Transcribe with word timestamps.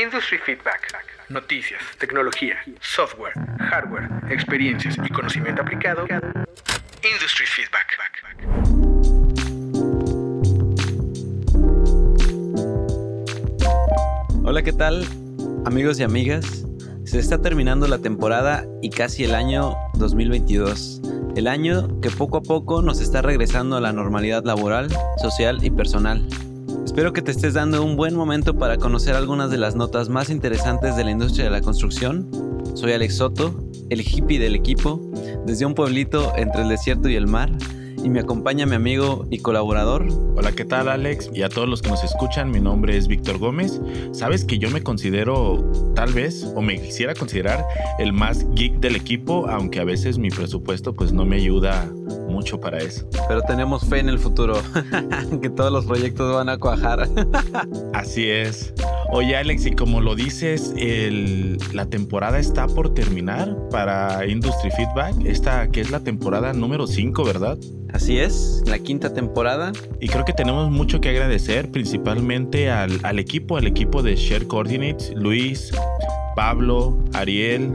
Industry 0.00 0.38
Feedback. 0.38 0.94
Noticias, 1.28 1.82
tecnología, 1.98 2.56
software, 2.80 3.34
hardware, 3.58 4.08
experiencias 4.30 4.96
y 4.96 5.12
conocimiento 5.12 5.60
aplicado. 5.60 6.06
Industry 6.08 7.44
Feedback. 7.44 7.86
Hola, 14.42 14.62
¿qué 14.62 14.72
tal? 14.72 15.06
Amigos 15.66 16.00
y 16.00 16.02
amigas, 16.02 16.64
se 17.04 17.18
está 17.18 17.42
terminando 17.42 17.86
la 17.86 17.98
temporada 17.98 18.64
y 18.80 18.88
casi 18.88 19.24
el 19.24 19.34
año 19.34 19.74
2022. 19.96 21.02
El 21.36 21.46
año 21.46 22.00
que 22.00 22.10
poco 22.10 22.38
a 22.38 22.42
poco 22.42 22.80
nos 22.80 23.02
está 23.02 23.20
regresando 23.20 23.76
a 23.76 23.82
la 23.82 23.92
normalidad 23.92 24.44
laboral, 24.44 24.88
social 25.18 25.62
y 25.62 25.70
personal. 25.70 26.26
Espero 26.90 27.12
que 27.12 27.22
te 27.22 27.30
estés 27.30 27.54
dando 27.54 27.84
un 27.84 27.94
buen 27.94 28.16
momento 28.16 28.58
para 28.58 28.76
conocer 28.76 29.14
algunas 29.14 29.48
de 29.48 29.58
las 29.58 29.76
notas 29.76 30.08
más 30.08 30.28
interesantes 30.28 30.96
de 30.96 31.04
la 31.04 31.12
industria 31.12 31.44
de 31.44 31.52
la 31.52 31.60
construcción. 31.60 32.28
Soy 32.74 32.90
Alex 32.90 33.18
Soto, 33.18 33.54
el 33.90 34.00
hippie 34.00 34.40
del 34.40 34.56
equipo, 34.56 35.00
desde 35.46 35.66
un 35.66 35.74
pueblito 35.76 36.32
entre 36.34 36.62
el 36.62 36.68
desierto 36.68 37.08
y 37.08 37.14
el 37.14 37.28
mar 37.28 37.52
y 38.02 38.08
me 38.08 38.20
acompaña 38.20 38.66
mi 38.66 38.74
amigo 38.74 39.26
y 39.30 39.38
colaborador. 39.38 40.06
Hola, 40.36 40.52
¿qué 40.52 40.64
tal 40.64 40.88
Alex? 40.88 41.30
Y 41.34 41.42
a 41.42 41.48
todos 41.48 41.68
los 41.68 41.82
que 41.82 41.90
nos 41.90 42.02
escuchan, 42.04 42.50
mi 42.50 42.60
nombre 42.60 42.96
es 42.96 43.08
Víctor 43.08 43.38
Gómez. 43.38 43.80
Sabes 44.12 44.44
que 44.44 44.58
yo 44.58 44.70
me 44.70 44.82
considero 44.82 45.64
tal 45.94 46.12
vez 46.12 46.44
o 46.54 46.62
me 46.62 46.80
quisiera 46.80 47.14
considerar 47.14 47.64
el 47.98 48.12
más 48.12 48.46
geek 48.54 48.80
del 48.80 48.96
equipo, 48.96 49.48
aunque 49.48 49.80
a 49.80 49.84
veces 49.84 50.18
mi 50.18 50.30
presupuesto 50.30 50.94
pues 50.94 51.12
no 51.12 51.24
me 51.24 51.36
ayuda 51.36 51.90
mucho 52.28 52.60
para 52.60 52.78
eso. 52.78 53.08
Pero 53.28 53.42
tenemos 53.42 53.84
fe 53.84 53.98
en 53.98 54.08
el 54.08 54.18
futuro, 54.18 54.54
que 55.42 55.50
todos 55.50 55.72
los 55.72 55.84
proyectos 55.84 56.34
van 56.34 56.48
a 56.48 56.58
cuajar. 56.58 57.08
Así 57.92 58.28
es. 58.30 58.72
Oye 59.12 59.36
Alex, 59.36 59.66
y 59.66 59.72
como 59.72 60.00
lo 60.00 60.14
dices, 60.14 60.72
la 61.72 61.86
temporada 61.86 62.38
está 62.38 62.68
por 62.68 62.94
terminar 62.94 63.56
para 63.70 64.24
Industry 64.26 64.70
Feedback, 64.70 65.16
esta 65.24 65.68
que 65.68 65.80
es 65.80 65.90
la 65.90 66.00
temporada 66.00 66.52
número 66.52 66.86
5, 66.86 67.24
¿verdad? 67.24 67.58
Así 67.92 68.18
es, 68.18 68.62
la 68.66 68.78
quinta 68.78 69.12
temporada. 69.12 69.72
Y 70.00 70.08
creo 70.08 70.24
que 70.24 70.32
tenemos 70.32 70.70
mucho 70.70 71.00
que 71.00 71.10
agradecer, 71.10 71.70
principalmente 71.70 72.70
al, 72.70 73.00
al 73.02 73.18
equipo, 73.18 73.56
al 73.56 73.66
equipo 73.66 74.02
de 74.02 74.16
Share 74.16 74.46
Coordinates, 74.46 75.12
Luis, 75.14 75.72
Pablo, 76.36 76.96
Ariel, 77.12 77.72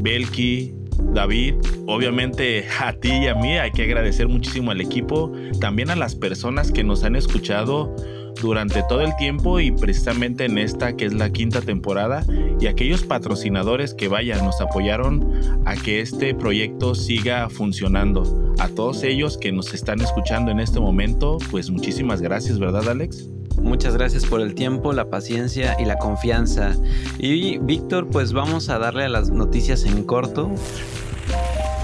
Belki, 0.00 0.74
David, 1.14 1.54
obviamente 1.86 2.66
a 2.80 2.92
ti 2.92 3.10
y 3.10 3.26
a 3.28 3.34
mí 3.34 3.56
hay 3.56 3.70
que 3.70 3.84
agradecer 3.84 4.28
muchísimo 4.28 4.70
al 4.70 4.80
equipo, 4.80 5.32
también 5.60 5.90
a 5.90 5.96
las 5.96 6.14
personas 6.14 6.72
que 6.72 6.84
nos 6.84 7.04
han 7.04 7.16
escuchado 7.16 7.94
durante 8.40 8.82
todo 8.88 9.00
el 9.02 9.14
tiempo 9.16 9.60
y 9.60 9.70
precisamente 9.70 10.44
en 10.44 10.58
esta 10.58 10.96
que 10.96 11.06
es 11.06 11.12
la 11.12 11.30
quinta 11.30 11.60
temporada 11.60 12.24
y 12.60 12.66
aquellos 12.66 13.02
patrocinadores 13.04 13.94
que 13.94 14.08
vayan 14.08 14.44
nos 14.44 14.60
apoyaron 14.60 15.62
a 15.64 15.74
que 15.74 16.00
este 16.00 16.34
proyecto 16.34 16.94
siga 16.94 17.48
funcionando. 17.48 18.54
A 18.58 18.68
todos 18.68 19.02
ellos 19.02 19.38
que 19.38 19.52
nos 19.52 19.72
están 19.74 20.00
escuchando 20.00 20.50
en 20.50 20.60
este 20.60 20.80
momento, 20.80 21.38
pues 21.50 21.70
muchísimas 21.70 22.20
gracias, 22.20 22.58
¿verdad 22.58 22.88
Alex? 22.88 23.28
Muchas 23.62 23.94
gracias 23.94 24.24
por 24.24 24.40
el 24.40 24.54
tiempo, 24.54 24.92
la 24.92 25.10
paciencia 25.10 25.76
y 25.80 25.84
la 25.84 25.98
confianza. 25.98 26.76
Y 27.18 27.58
Víctor, 27.58 28.08
pues 28.08 28.32
vamos 28.32 28.68
a 28.68 28.78
darle 28.78 29.04
a 29.04 29.08
las 29.08 29.30
noticias 29.30 29.84
en 29.84 30.04
corto 30.04 30.50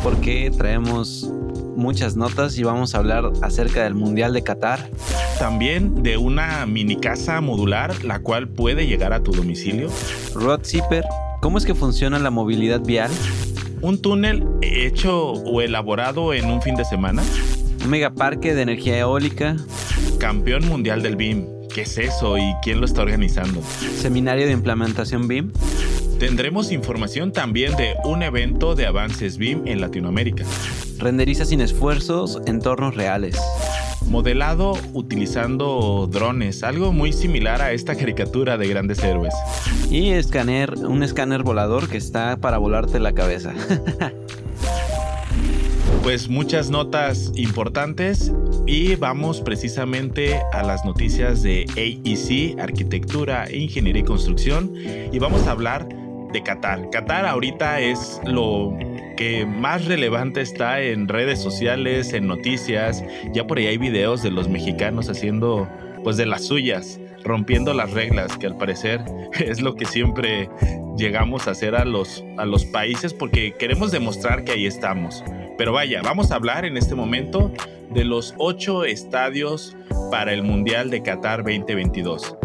porque 0.05 0.53
traemos 0.57 1.31
muchas 1.77 2.15
notas 2.15 2.59
y 2.59 2.63
vamos 2.63 2.95
a 2.95 2.99
hablar 2.99 3.33
acerca 3.41 3.85
del 3.85 3.95
Mundial 3.95 4.35
de 4.35 4.45
Qatar. 4.45 4.91
También 5.39 6.03
de 6.03 6.19
una 6.19 6.67
mini 6.67 6.97
casa 6.97 7.41
modular, 7.41 8.05
la 8.05 8.21
cual 8.21 8.47
puede 8.47 8.87
llegar 8.87 9.15
a 9.15 9.23
tu 9.23 9.33
domicilio. 9.33 9.89
Rod 10.35 10.61
Zipper, 10.63 11.05
¿cómo 11.41 11.57
es 11.57 11.65
que 11.65 11.75
funciona 11.75 12.19
la 12.19 12.31
movilidad 12.31 12.81
vial? 12.81 13.11
Un 13.81 14.01
túnel 14.01 14.47
hecho 14.61 15.33
o 15.33 15.63
elaborado 15.63 16.35
en 16.35 16.51
un 16.51 16.61
fin 16.61 16.75
de 16.77 16.85
semana. 16.85 17.23
Un 17.83 17.89
megaparque 17.89 18.55
de 18.55 18.61
energía 18.61 18.99
eólica. 18.99 19.57
Campeón 20.19 20.69
mundial 20.69 21.03
del 21.03 21.17
BIM. 21.17 21.47
¿Qué 21.75 21.81
es 21.83 21.97
eso 21.97 22.37
y 22.37 22.55
quién 22.63 22.79
lo 22.79 22.85
está 22.85 23.01
organizando? 23.01 23.63
Seminario 23.97 24.45
de 24.45 24.53
implementación 24.53 25.27
BIM. 25.29 25.51
Tendremos 26.19 26.71
información 26.71 27.33
también 27.33 27.77
de 27.77 27.95
un 28.05 28.23
evento 28.23 28.75
de 28.75 28.87
avances 28.87 29.37
BIM 29.37 29.67
en 29.67 29.81
Latinoamérica. 29.81 30.45
Renderiza 30.99 31.45
sin 31.45 31.61
esfuerzos 31.61 32.41
entornos 32.47 32.95
reales. 32.95 33.37
Modelado 34.07 34.79
utilizando 34.93 36.09
drones, 36.11 36.63
algo 36.63 36.93
muy 36.93 37.13
similar 37.13 37.61
a 37.63 37.73
esta 37.73 37.97
caricatura 37.97 38.57
de 38.57 38.69
grandes 38.69 39.03
héroes. 39.03 39.35
Y 39.91 40.11
escanear, 40.11 40.75
un 40.79 41.03
escáner 41.03 41.43
volador 41.43 41.89
que 41.89 41.97
está 41.97 42.37
para 42.37 42.59
volarte 42.59 43.01
la 43.01 43.13
cabeza. 43.13 43.53
pues 46.05 46.29
muchas 46.29 46.71
notas 46.71 47.33
importantes 47.35 48.31
y 48.67 48.95
vamos 48.97 49.41
precisamente 49.41 50.39
a 50.53 50.63
las 50.63 50.85
noticias 50.85 51.43
de 51.43 51.67
AEC, 51.77 52.61
Arquitectura, 52.61 53.51
Ingeniería 53.51 54.03
y 54.03 54.05
Construcción 54.05 54.73
y 55.13 55.19
vamos 55.19 55.47
a 55.47 55.53
hablar 55.53 55.89
de 56.35 56.43
Qatar. 56.43 56.91
Qatar 56.91 57.25
ahorita 57.25 57.81
es 57.81 58.21
lo 58.27 58.77
que 59.17 59.47
más 59.47 59.87
relevante 59.87 60.43
está 60.43 60.83
en 60.83 61.09
redes 61.09 61.41
sociales, 61.41 62.13
en 62.13 62.27
noticias. 62.27 63.03
Ya 63.33 63.47
por 63.47 63.57
ahí 63.59 63.69
hay 63.69 63.79
videos 63.79 64.23
de 64.23 64.31
los 64.31 64.49
mexicanos 64.49 65.09
haciendo 65.09 65.67
pues 66.03 66.19
de 66.19 66.27
las 66.27 66.45
suyas, 66.45 67.01
rompiendo 67.23 67.73
las 67.73 67.93
reglas, 67.93 68.37
que 68.37 68.47
al 68.47 68.59
parecer 68.59 69.03
es 69.39 69.63
lo 69.63 69.77
que 69.77 69.87
siempre 69.87 70.51
llegamos 70.99 71.49
a 71.49 71.53
hacer 71.53 71.75
a 71.75 71.87
los, 71.87 72.23
a 72.37 72.45
los 72.45 72.67
países 72.67 73.15
porque 73.15 73.55
queremos 73.55 73.91
demostrar 73.91 74.45
que 74.45 74.53
ahí 74.53 74.67
estamos. 74.67 75.25
Pero 75.57 75.73
vaya, 75.73 76.03
vamos 76.03 76.33
a 76.33 76.35
hablar 76.35 76.65
en 76.65 76.77
este 76.77 76.95
momento 76.95 77.53
de 77.91 78.05
los 78.05 78.35
ocho 78.39 78.85
estadios 78.85 79.77
para 80.11 80.33
el 80.33 80.43
Mundial 80.43 80.91
de 80.91 81.01
Qatar 81.03 81.45
2022. 81.45 82.37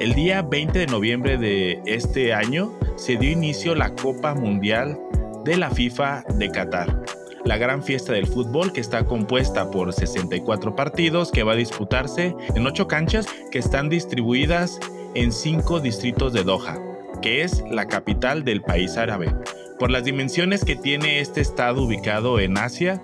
El 0.00 0.14
día 0.14 0.42
20 0.42 0.76
de 0.76 0.86
noviembre 0.86 1.38
de 1.38 1.80
este 1.86 2.34
año 2.34 2.72
se 2.96 3.16
dio 3.16 3.30
inicio 3.30 3.76
la 3.76 3.94
Copa 3.94 4.34
Mundial 4.34 4.98
de 5.44 5.56
la 5.56 5.70
FIFA 5.70 6.24
de 6.34 6.50
Qatar, 6.50 7.00
la 7.44 7.58
gran 7.58 7.80
fiesta 7.80 8.12
del 8.12 8.26
fútbol 8.26 8.72
que 8.72 8.80
está 8.80 9.04
compuesta 9.04 9.70
por 9.70 9.92
64 9.92 10.74
partidos 10.74 11.30
que 11.30 11.44
va 11.44 11.52
a 11.52 11.56
disputarse 11.56 12.34
en 12.56 12.66
ocho 12.66 12.88
canchas 12.88 13.26
que 13.52 13.60
están 13.60 13.88
distribuidas 13.88 14.80
en 15.14 15.30
cinco 15.30 15.78
distritos 15.78 16.32
de 16.32 16.42
Doha, 16.42 16.76
que 17.22 17.42
es 17.42 17.62
la 17.70 17.86
capital 17.86 18.44
del 18.44 18.62
país 18.62 18.96
árabe. 18.96 19.32
Por 19.78 19.92
las 19.92 20.02
dimensiones 20.02 20.64
que 20.64 20.74
tiene 20.74 21.20
este 21.20 21.40
estado 21.40 21.82
ubicado 21.82 22.40
en 22.40 22.58
Asia, 22.58 23.00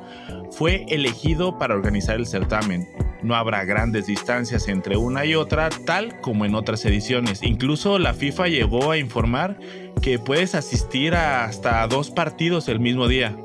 fue 0.51 0.87
elegido 0.89 1.57
para 1.57 1.75
organizar 1.75 2.17
el 2.17 2.27
certamen, 2.27 2.89
no 3.23 3.35
habrá 3.35 3.65
grandes 3.65 4.07
distancias 4.07 4.69
entre 4.69 4.97
una 4.97 5.25
y 5.25 5.35
otra, 5.35 5.69
tal 5.71 6.21
como 6.21 6.45
en 6.45 6.55
otras 6.55 6.85
ediciones. 6.85 7.43
Incluso 7.43 7.99
la 7.99 8.15
FIFA 8.15 8.49
llegó 8.49 8.91
a 8.91 8.99
informar 8.99 9.59
que 10.03 10.19
puedes 10.19 10.55
asistir 10.55 11.15
a 11.15 11.45
hasta 11.45 11.87
dos 11.87 12.11
partidos 12.11 12.69
el 12.69 12.81
mismo 12.81 13.09
día. 13.09 13.37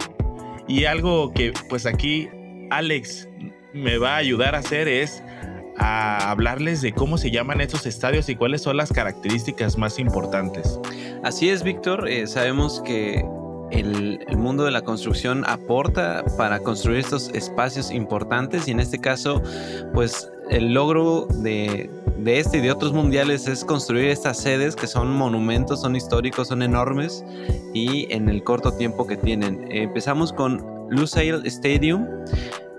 Y 0.68 0.86
algo 0.86 1.32
que 1.34 1.54
pues 1.70 1.86
aquí 1.86 2.30
Alex 2.72 3.28
me 3.74 3.98
va 3.98 4.14
a 4.14 4.18
ayudar 4.18 4.56
a 4.56 4.60
hacer 4.60 4.88
es 4.88 5.22
a 5.78 6.32
hablarles 6.32 6.82
de 6.82 6.94
cómo 6.94 7.18
se 7.18 7.32
llaman 7.32 7.60
estos 7.62 7.86
estadios 7.86 8.30
y 8.30 8.36
cuáles 8.36 8.62
son 8.62 8.78
las 8.78 8.92
características 8.92 9.78
más 9.78 10.00
importantes. 10.00 10.80
Así 11.24 11.50
es, 11.50 11.64
Víctor. 11.64 12.08
Eh, 12.08 12.28
sabemos 12.28 12.82
que 12.82 13.26
el, 13.72 14.20
mundo 14.38 14.64
de 14.66 14.72
la 14.72 14.82
construcción 14.82 15.44
aporta 15.48 16.24
para 16.38 16.60
construir 16.60 17.00
estos 17.00 17.30
espacios 17.30 17.92
importantes 17.92 18.68
y 18.68 18.72
en 18.72 18.80
este 18.80 19.00
caso, 19.00 19.42
pues 19.94 20.30
el 20.50 20.74
logro 20.74 21.28
de, 21.42 21.90
este 22.26 22.58
y 22.58 22.62
de 22.62 22.72
otros 22.72 22.94
mundiales 22.94 23.48
es 23.48 23.66
construir 23.66 24.10
estas 24.10 24.38
sedes 24.38 24.76
que 24.76 24.88
son 24.88 25.12
monumentos, 25.12 25.82
son 25.82 25.96
históricos, 25.96 26.50
son 26.50 26.62
enormes 26.62 27.24
y 27.74 28.12
en 28.14 28.30
el 28.30 28.44
corto 28.44 28.72
tiempo 28.74 29.08
que 29.08 29.18
tienen. 29.18 29.66
empezamos 29.72 30.32
con 30.32 30.64
Lusail 30.90 31.46
Stadium. 31.46 32.08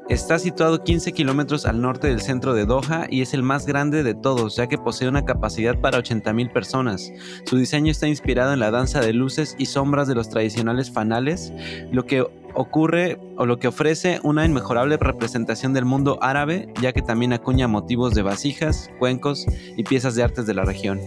Está 0.08 0.38
situado 0.38 0.85
15 0.85 1.12
kilómetros 1.12 1.67
al 1.67 1.81
norte 1.81 2.06
del 2.06 2.20
centro 2.20 2.55
de 2.55 2.64
Doha 2.64 3.08
y 3.11 3.23
es 3.23 3.35
el 3.35 3.43
más 3.43 3.67
grande 3.67 4.05
de 4.05 4.14
todos, 4.14 4.55
ya 4.55 4.69
que 4.69 4.79
posee 4.79 5.08
una 5.08 5.25
capacidad 5.25 5.76
para 5.81 5.99
80.000 5.99 6.53
personas. 6.53 7.12
Su 7.44 7.56
diseño 7.56 7.91
está 7.91 8.06
inspirado 8.06 8.53
en 8.53 8.61
la 8.61 8.70
danza 8.70 9.00
de 9.00 9.12
luces 9.12 9.56
y 9.58 9.67
sombras 9.67 10.06
de 10.06 10.14
los 10.14 10.29
tradicionales 10.29 10.93
fanales, 10.93 11.53
lo 11.91 12.06
que 12.06 12.25
ocurre 12.55 13.19
o 13.37 13.47
lo 13.47 13.58
que 13.58 13.67
ofrece 13.67 14.20
una 14.23 14.47
inmejorable 14.47 14.97
representación 14.97 15.73
del 15.73 15.85
mundo 15.85 16.19
árabe, 16.23 16.73
ya 16.81 16.93
que 16.93 17.02
también 17.02 17.32
acuña 17.32 17.67
motivos 17.67 18.14
de 18.14 18.23
vasijas, 18.23 18.88
cuencos 19.00 19.44
y 19.76 19.82
piezas 19.82 20.14
de 20.14 20.23
artes 20.23 20.47
de 20.47 20.55
la 20.55 20.64
región. 20.64 21.00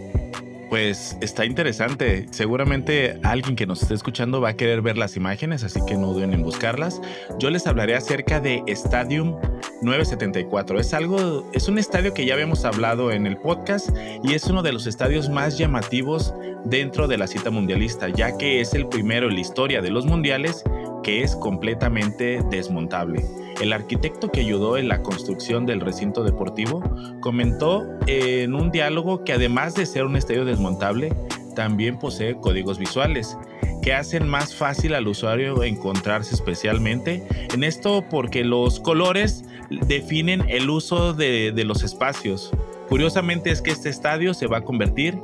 Pues 0.70 1.18
está 1.20 1.46
interesante. 1.46 2.28
Seguramente 2.30 3.20
alguien 3.24 3.56
que 3.56 3.66
nos 3.66 3.82
esté 3.82 3.96
escuchando 3.96 4.40
va 4.40 4.50
a 4.50 4.56
querer 4.56 4.84
ver 4.84 4.98
las 4.98 5.18
imágenes, 5.18 5.64
así 5.64 5.80
que 5.88 5.96
no 5.96 6.14
duden 6.14 6.32
en 6.34 6.44
buscarlas. 6.44 7.02
Yo 7.40 7.50
les 7.50 7.66
hablaré 7.66 7.96
acerca 7.96 8.40
de 8.40 8.64
Stadium 8.68 9.36
974. 9.82 10.80
Es 10.80 10.94
algo, 10.94 11.50
es 11.54 11.68
un 11.68 11.80
estadio 11.80 12.14
que 12.14 12.26
ya 12.26 12.36
habíamos 12.36 12.66
hablado 12.66 13.12
en 13.12 13.26
el 13.26 13.38
podcast 13.38 13.90
y 14.24 14.36
es 14.36 14.46
uno 14.46 14.62
de 14.62 14.72
los 14.72 14.86
estadios 14.86 15.28
más 15.30 15.58
llamativos 15.58 16.36
dentro 16.66 17.08
de 17.08 17.18
la 17.18 17.26
cita 17.26 17.50
mundialista, 17.50 18.10
ya 18.10 18.38
que 18.38 18.62
es 18.62 18.76
el 18.76 18.88
primero 18.88 19.28
en 19.28 19.36
la 19.36 19.42
historia 19.42 19.82
de 19.82 19.90
los 19.90 20.06
mundiales 20.06 20.64
que 21.04 21.24
es 21.24 21.36
completamente 21.36 22.42
desmontable. 22.52 23.26
El 23.60 23.74
arquitecto 23.74 24.32
que 24.32 24.40
ayudó 24.40 24.78
en 24.78 24.88
la 24.88 25.04
construcción 25.04 25.66
del 25.66 25.82
recinto 25.82 26.24
deportivo 26.24 26.82
comentó 27.20 27.86
en 28.08 28.56
un 28.56 28.72
diálogo 28.72 29.24
que 29.24 29.34
además 29.34 29.76
de 29.76 29.86
ser 29.86 30.06
un 30.06 30.16
estadio 30.16 30.46
desmontable, 30.46 31.14
también 31.56 32.00
posee 32.00 32.38
códigos 32.38 32.80
visuales 32.80 33.38
que 33.82 33.94
hacen 33.94 34.28
más 34.28 34.56
fácil 34.56 34.94
al 34.94 35.08
usuario 35.08 35.64
encontrarse 35.64 36.36
especialmente 36.36 37.24
en 37.54 37.64
esto 37.64 38.06
porque 38.10 38.44
los 38.44 38.80
colores 38.80 39.44
definen 39.70 40.44
el 40.50 40.70
uso 40.70 41.14
de, 41.14 41.52
los 41.66 41.84
espacios. 41.84 42.52
Curiosamente 42.88 43.52
es 43.52 43.62
que 43.62 43.72
este 43.72 43.90
estadio 43.90 44.34
se 44.34 44.48
va 44.48 44.60
a 44.60 44.62
convertir, 44.64 45.18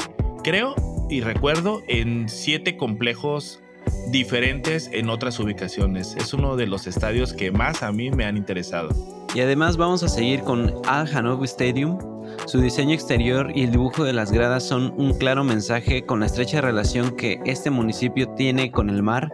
creo 0.43 0.75
y 1.09 1.21
recuerdo, 1.21 1.83
en 1.87 2.29
siete 2.29 2.77
complejos 2.77 3.61
diferentes 4.11 4.89
en 4.91 5.09
otras 5.09 5.39
ubicaciones. 5.39 6.15
Es 6.17 6.33
uno 6.33 6.55
de 6.55 6.67
los 6.67 6.87
estadios 6.87 7.33
que 7.33 7.51
más 7.51 7.83
a 7.83 7.91
mí 7.91 8.11
me 8.11 8.25
han 8.25 8.37
interesado. 8.37 8.89
Y 9.33 9.41
además 9.41 9.77
vamos 9.77 10.03
a 10.03 10.07
seguir 10.07 10.41
con 10.41 10.73
Al 10.87 11.07
Hanover 11.13 11.45
Stadium, 11.45 11.97
su 12.45 12.61
diseño 12.61 12.93
exterior 12.93 13.51
y 13.55 13.63
el 13.63 13.71
dibujo 13.71 14.03
de 14.03 14.13
las 14.13 14.31
gradas 14.31 14.63
son 14.63 14.93
un 14.97 15.17
claro 15.17 15.43
mensaje 15.43 16.05
con 16.05 16.19
la 16.19 16.27
estrecha 16.27 16.61
relación 16.61 17.15
que 17.15 17.39
este 17.45 17.69
municipio 17.69 18.29
tiene 18.29 18.71
con 18.71 18.89
el 18.89 19.01
mar. 19.01 19.31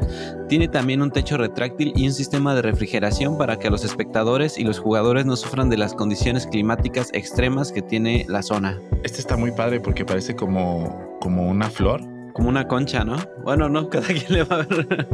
Tiene 0.47 0.67
también 0.67 1.01
un 1.01 1.11
techo 1.11 1.37
retráctil 1.37 1.93
y 1.95 2.07
un 2.07 2.13
sistema 2.13 2.55
de 2.55 2.61
refrigeración 2.61 3.37
para 3.37 3.59
que 3.59 3.69
los 3.69 3.83
espectadores 3.83 4.57
y 4.57 4.63
los 4.63 4.79
jugadores 4.79 5.25
no 5.25 5.35
sufran 5.35 5.69
de 5.69 5.77
las 5.77 5.93
condiciones 5.93 6.47
climáticas 6.47 7.09
extremas 7.13 7.71
que 7.71 7.81
tiene 7.81 8.25
la 8.29 8.41
zona. 8.43 8.79
Este 9.03 9.19
está 9.19 9.35
muy 9.35 9.51
padre 9.51 9.79
porque 9.79 10.05
parece 10.05 10.35
como, 10.35 11.17
como 11.19 11.47
una 11.49 11.69
flor. 11.69 12.01
Como 12.33 12.49
una 12.49 12.67
concha, 12.67 13.03
¿no? 13.03 13.17
Bueno, 13.43 13.69
no, 13.69 13.89
cada 13.89 14.07
quien 14.07 14.25
le 14.29 14.43
va 14.43 14.57
a 14.57 14.63
ver. 14.63 15.07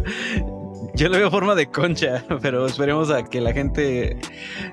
Yo 0.96 1.10
le 1.10 1.20
veo 1.20 1.32
forma 1.32 1.56
de 1.56 1.68
concha, 1.68 2.24
pero 2.42 2.66
esperemos 2.66 3.10
a 3.10 3.24
que 3.24 3.42
la 3.42 3.54
gente 3.54 4.18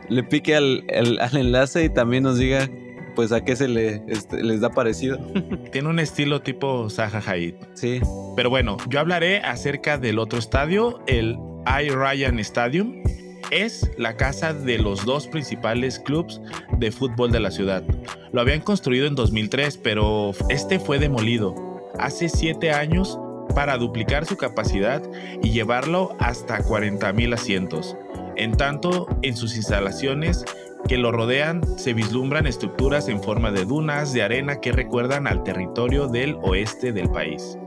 le 0.09 0.23
pique 0.23 0.55
al, 0.55 0.85
al 1.21 1.37
enlace 1.37 1.85
y 1.85 1.89
también 1.89 2.23
nos 2.23 2.39
diga 2.39 2.69
pues 3.15 3.33
a 3.33 3.45
qué 3.45 3.57
se 3.57 3.69
le, 3.69 4.03
este, 4.09 4.43
les 4.43 4.61
da 4.61 4.71
parecido. 4.71 5.19
Tiene 5.73 5.89
un 5.89 5.99
estilo 5.99 6.43
tipo 6.43 6.89
Zaha 6.91 7.23
Hadid. 7.25 7.55
Sí. 7.75 8.01
Pero 8.37 8.51
bueno, 8.51 8.77
yo 8.89 9.01
hablaré 9.01 9.39
acerca 9.39 9.99
del 9.99 10.19
otro 10.19 10.39
estadio, 10.39 11.01
el 11.07 11.39
I 11.67 11.91
Ryan 11.91 12.39
Stadium. 12.41 13.03
Es 13.51 13.91
la 13.99 14.17
casa 14.17 14.53
de 14.55 14.79
los 14.79 15.05
dos 15.05 15.29
principales 15.29 15.99
clubes 16.01 16.41
de 16.79 16.91
fútbol 16.91 17.31
de 17.31 17.41
la 17.41 17.51
ciudad. 17.51 17.85
Lo 18.33 18.41
habían 18.41 18.61
construido 18.61 19.07
en 19.07 19.15
2003, 19.15 19.79
pero 19.79 20.33
este 20.49 20.81
fue 20.81 20.99
demolido 20.99 21.74
hace 21.99 22.29
siete 22.29 22.73
años 22.73 23.19
para 23.55 23.77
duplicar 23.77 24.27
su 24.27 24.37
capacidad 24.37 25.03
y 25.43 25.51
llevarlo 25.51 26.17
hasta 26.19 26.59
40.000 26.59 27.35
asientos. 27.35 27.97
En 28.37 28.57
tanto, 28.57 29.07
en 29.23 29.37
sus 29.37 29.57
instalaciones 29.57 30.45
que 30.89 30.99
lo 30.99 31.13
rodean 31.13 31.63
se 31.79 31.95
vislumbran 31.95 32.47
estructuras 32.47 33.09
en 33.09 33.23
forma 33.23 33.51
de 33.51 33.65
dunas 33.65 34.13
de 34.13 34.23
arena 34.23 34.61
que 34.61 34.73
recuerdan 34.73 35.27
al 35.27 35.43
territorio 35.43 36.09
del 36.09 36.37
oeste 36.43 36.93
del 36.93 37.11
país. 37.11 37.59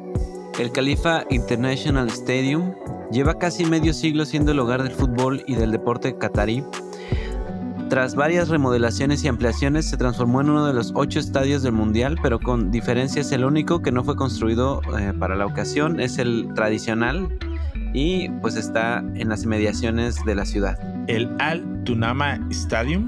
El 0.59 0.71
Khalifa 0.71 1.25
International 1.29 2.07
Stadium 2.09 2.73
lleva 3.11 3.37
casi 3.37 3.65
medio 3.65 3.93
siglo 3.93 4.25
siendo 4.25 4.51
el 4.51 4.59
hogar 4.59 4.83
del 4.83 4.91
fútbol 4.91 5.43
y 5.47 5.55
del 5.55 5.71
deporte 5.71 6.17
catarí. 6.17 6.63
Tras 7.89 8.15
varias 8.15 8.49
remodelaciones 8.49 9.23
y 9.23 9.29
ampliaciones, 9.29 9.89
se 9.89 9.95
transformó 9.95 10.41
en 10.41 10.49
uno 10.49 10.67
de 10.67 10.73
los 10.73 10.91
ocho 10.93 11.19
estadios 11.19 11.63
del 11.63 11.71
Mundial, 11.71 12.19
pero 12.21 12.37
con 12.37 12.69
diferencias 12.69 13.31
el 13.31 13.45
único 13.45 13.81
que 13.81 13.93
no 13.93 14.03
fue 14.03 14.17
construido 14.17 14.81
eh, 14.99 15.13
para 15.17 15.37
la 15.37 15.45
ocasión 15.45 16.01
es 16.01 16.17
el 16.17 16.49
tradicional 16.53 17.29
y 17.93 18.27
pues 18.41 18.57
está 18.57 18.99
en 19.15 19.29
las 19.29 19.43
inmediaciones 19.43 20.23
de 20.25 20.35
la 20.35 20.45
ciudad. 20.45 20.77
El 21.07 21.29
Al 21.39 21.83
Tunama 21.85 22.39
Stadium 22.49 23.07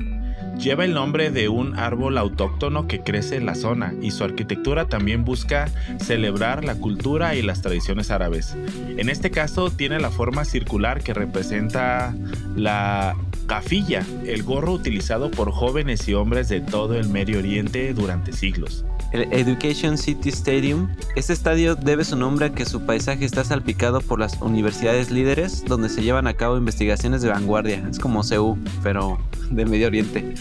lleva 0.58 0.86
el 0.86 0.94
nombre 0.94 1.30
de 1.30 1.50
un 1.50 1.78
árbol 1.78 2.18
autóctono 2.18 2.88
que 2.88 3.02
crece 3.02 3.36
en 3.36 3.46
la 3.46 3.56
zona 3.56 3.94
y 4.02 4.12
su 4.12 4.24
arquitectura 4.24 4.86
también 4.86 5.26
busca 5.26 5.70
celebrar 6.00 6.64
la 6.64 6.76
cultura 6.76 7.36
y 7.36 7.42
las 7.42 7.62
tradiciones 7.62 8.12
árabes. 8.12 8.56
En 8.98 9.10
este 9.10 9.32
caso 9.32 9.70
tiene 9.70 10.00
la 10.00 10.10
forma 10.10 10.46
circular 10.46 11.02
que 11.02 11.14
representa 11.14 12.14
la 12.56 13.16
cafilla, 13.50 14.06
el 14.28 14.44
gorro 14.44 14.74
utilizado 14.74 15.32
por 15.32 15.52
jóvenes 15.52 16.08
y 16.08 16.14
hombres 16.14 16.50
de 16.50 16.62
todo 16.62 16.96
el 16.96 17.10
Medio 17.10 17.40
Oriente 17.40 17.96
durante 17.96 18.32
siglos 18.32 18.86
el 19.12 19.28
Education 19.34 19.98
City 19.98 20.30
Stadium. 20.30 20.90
Este 21.16 21.34
estadio 21.34 21.76
debe 21.76 22.04
su 22.04 22.16
nombre 22.16 22.48
a 22.48 22.50
que 22.52 22.66
su 22.66 22.82
paisaje 22.86 23.26
está 23.26 23.44
salpicado 23.44 24.02
por 24.02 24.20
las 24.20 24.40
universidades 24.42 25.10
líderes 25.10 25.66
donde 25.66 25.90
se 25.90 26.04
llevan 26.04 26.28
a 26.28 26.34
cabo 26.34 26.58
investigaciones 26.58 27.22
de 27.22 27.30
vanguardia. 27.30 27.84
Es 27.90 28.00
como 28.00 28.24
CEU, 28.24 28.58
pero 28.84 29.20
del 29.50 29.68
Medio 29.68 29.88
Oriente. 29.88 30.36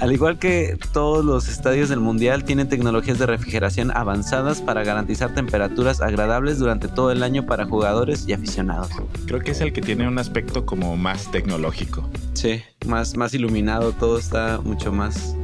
Al 0.00 0.12
igual 0.12 0.38
que 0.38 0.78
todos 0.92 1.24
los 1.24 1.48
estadios 1.48 1.88
del 1.88 2.00
Mundial, 2.00 2.44
tienen 2.44 2.68
tecnologías 2.68 3.18
de 3.18 3.26
refrigeración 3.26 3.90
avanzadas 3.94 4.62
para 4.62 4.84
garantizar 4.84 5.34
temperaturas 5.34 6.00
agradables 6.00 6.58
durante 6.58 6.88
todo 6.88 7.12
el 7.12 7.22
año 7.22 7.44
para 7.44 7.66
jugadores 7.66 8.26
y 8.26 8.32
aficionados. 8.32 8.88
Creo 9.26 9.40
que 9.40 9.50
es 9.50 9.60
el 9.60 9.72
que 9.72 9.82
tiene 9.82 10.08
un 10.08 10.18
aspecto 10.18 10.64
como 10.64 10.96
más 10.96 11.30
tecnológico. 11.30 12.08
Sí, 12.32 12.53
más, 12.86 13.16
más 13.16 13.34
iluminado, 13.34 13.92
todo 13.92 14.18
está 14.18 14.60
mucho 14.62 14.92
más 14.92 15.34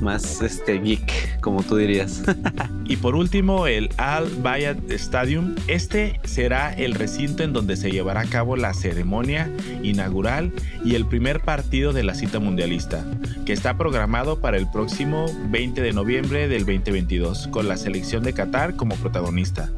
más 0.00 0.40
este 0.42 0.78
geek, 0.78 1.40
como 1.40 1.62
tú 1.62 1.76
dirías. 1.76 2.22
y 2.84 2.96
por 2.96 3.14
último, 3.14 3.66
el 3.66 3.90
Al 3.96 4.26
Bayat 4.42 4.90
Stadium. 4.90 5.54
Este 5.66 6.20
será 6.24 6.72
el 6.72 6.94
recinto 6.94 7.42
en 7.42 7.52
donde 7.52 7.76
se 7.76 7.90
llevará 7.90 8.20
a 8.20 8.26
cabo 8.26 8.56
la 8.56 8.74
ceremonia 8.74 9.50
inaugural 9.82 10.52
y 10.84 10.94
el 10.94 11.06
primer 11.06 11.40
partido 11.40 11.92
de 11.92 12.02
la 12.02 12.14
cita 12.14 12.38
mundialista, 12.38 13.04
que 13.44 13.52
está 13.52 13.76
programado 13.76 14.40
para 14.40 14.56
el 14.56 14.68
próximo 14.70 15.26
20 15.48 15.80
de 15.80 15.92
noviembre 15.92 16.48
del 16.48 16.60
2022, 16.60 17.48
con 17.48 17.68
la 17.68 17.76
selección 17.76 18.22
de 18.22 18.32
Qatar 18.32 18.76
como 18.76 18.96
protagonista. 18.96 19.70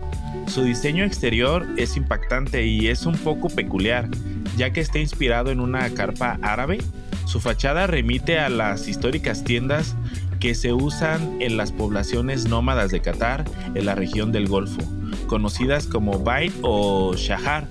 Su 0.46 0.64
diseño 0.64 1.04
exterior 1.04 1.66
es 1.76 1.96
impactante 1.96 2.66
y 2.66 2.88
es 2.88 3.06
un 3.06 3.16
poco 3.16 3.49
peculiar, 3.49 4.08
ya 4.56 4.72
que 4.72 4.81
está 4.81 4.99
inspirado 4.99 5.50
en 5.50 5.60
una 5.60 5.90
carpa 5.90 6.38
árabe 6.43 6.78
su 7.32 7.40
fachada 7.40 7.87
remite 7.87 8.38
a 8.38 8.50
las 8.50 8.88
históricas 8.88 9.44
tiendas 9.44 9.97
que 10.38 10.54
se 10.54 10.73
usan 10.73 11.40
en 11.40 11.56
las 11.56 11.73
poblaciones 11.73 12.47
nómadas 12.47 12.90
de 12.90 13.00
Qatar 13.00 13.44
en 13.75 13.87
la 13.87 13.94
región 13.94 14.32
del 14.32 14.49
Golfo, 14.49 14.82
conocidas 15.28 15.87
como 15.87 16.18
Bait 16.18 16.52
o 16.62 17.14
Shahar. 17.14 17.68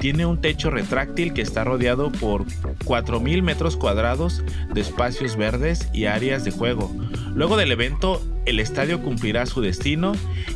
Tiene 0.00 0.26
un 0.26 0.40
techo 0.40 0.70
retráctil 0.70 1.32
que 1.32 1.40
está 1.40 1.64
rodeado 1.64 2.10
por 2.10 2.44
4.000 2.84 3.42
metros 3.42 3.76
cuadrados 3.76 4.42
de 4.74 4.80
espacios 4.80 5.36
verdes 5.36 5.88
y 5.94 6.06
áreas 6.06 6.44
de 6.44 6.50
juego. 6.50 6.94
Luego 7.34 7.56
del 7.56 7.72
evento, 7.72 8.20
el 8.46 8.60
estadio 8.60 9.02
cumplirá 9.02 9.46
su 9.46 9.60
destino 9.60 10.12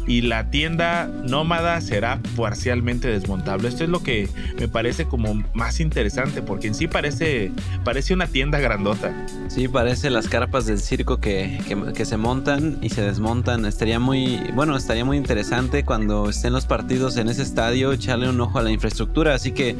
y 0.06 0.22
la 0.22 0.50
tienda 0.50 1.06
nómada 1.06 1.80
será 1.80 2.20
parcialmente 2.36 3.08
desmontable. 3.08 3.68
Esto 3.68 3.84
es 3.84 3.90
lo 3.90 4.02
que 4.02 4.28
me 4.58 4.68
parece 4.68 5.06
como 5.06 5.42
más 5.52 5.80
interesante 5.80 6.42
porque 6.42 6.68
en 6.68 6.74
sí 6.74 6.88
parece, 6.88 7.52
parece 7.84 8.14
una 8.14 8.26
tienda 8.26 8.58
grandota. 8.58 9.14
Sí, 9.48 9.68
parece 9.68 10.10
las 10.10 10.28
carpas 10.28 10.66
del 10.66 10.80
circo 10.80 11.18
que, 11.20 11.58
que, 11.94 12.04
se 12.04 12.16
montan 12.16 12.78
y 12.82 12.90
se 12.90 13.02
desmontan. 13.02 13.64
Estaría 13.66 13.98
muy, 13.98 14.40
bueno, 14.54 14.76
estaría 14.76 15.04
muy 15.04 15.16
interesante 15.16 15.84
cuando 15.84 16.28
estén 16.30 16.52
los 16.52 16.66
partidos 16.66 17.16
en 17.16 17.28
ese 17.28 17.42
estadio 17.42 17.92
echarle 17.92 18.28
un 18.28 18.40
ojo 18.40 18.58
a 18.58 18.62
la 18.62 18.70
infraestructura. 18.70 19.34
Así 19.34 19.52
que 19.52 19.76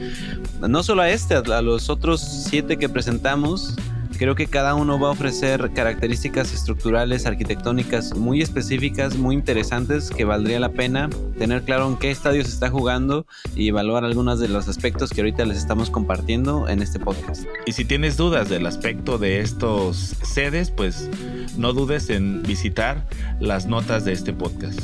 no 0.61 0.83
solo 0.83 1.03
a 1.03 1.11
este, 1.11 1.35
a 1.35 1.63
los 1.63 1.91
otros 1.91 2.21
siete 2.21 2.77
que 2.77 2.89
presentamos 2.89 3.77
Creo 4.19 4.35
que 4.35 4.47
cada 4.47 4.75
uno 4.75 4.99
va 4.99 5.09
a 5.09 5.11
ofrecer 5.11 5.73
características 5.75 6.53
estructurales, 6.53 7.27
arquitectónicas 7.27 8.17
muy 8.17 8.43
específicas, 8.43 9.17
muy 9.17 9.35
interesantes, 9.35 10.11
que 10.11 10.25
valdría 10.25 10.61
la 10.61 10.71
pena 10.71 11.11
tener 11.39 11.63
claro 11.63 11.89
en 11.89 11.97
qué 11.97 12.11
estadio 12.11 12.45
se 12.45 12.51
está 12.51 12.71
jugando 12.71 13.27
y 13.57 13.69
evaluar 13.69 14.05
algunos 14.05 14.39
de 14.39 14.49
los 14.49 14.69
aspectos 14.69 15.11
que 15.11 15.21
ahorita 15.21 15.45
les 15.45 15.59
estamos 15.59 15.91
compartiendo 15.91 16.69
en 16.69 16.81
este 16.81 17.01
podcast. 17.01 17.45
Y 17.67 17.73
si 17.73 17.85
tienes 17.85 18.17
dudas 18.17 18.49
del 18.49 18.67
aspecto 18.67 19.19
de 19.19 19.41
estos 19.41 20.15
sedes, 20.23 20.71
pues 20.71 21.09
no 21.57 21.73
dudes 21.73 22.09
en 22.11 22.43
visitar 22.43 23.07
las 23.41 23.67
notas 23.67 24.05
de 24.05 24.13
este 24.13 24.33
podcast. 24.33 24.81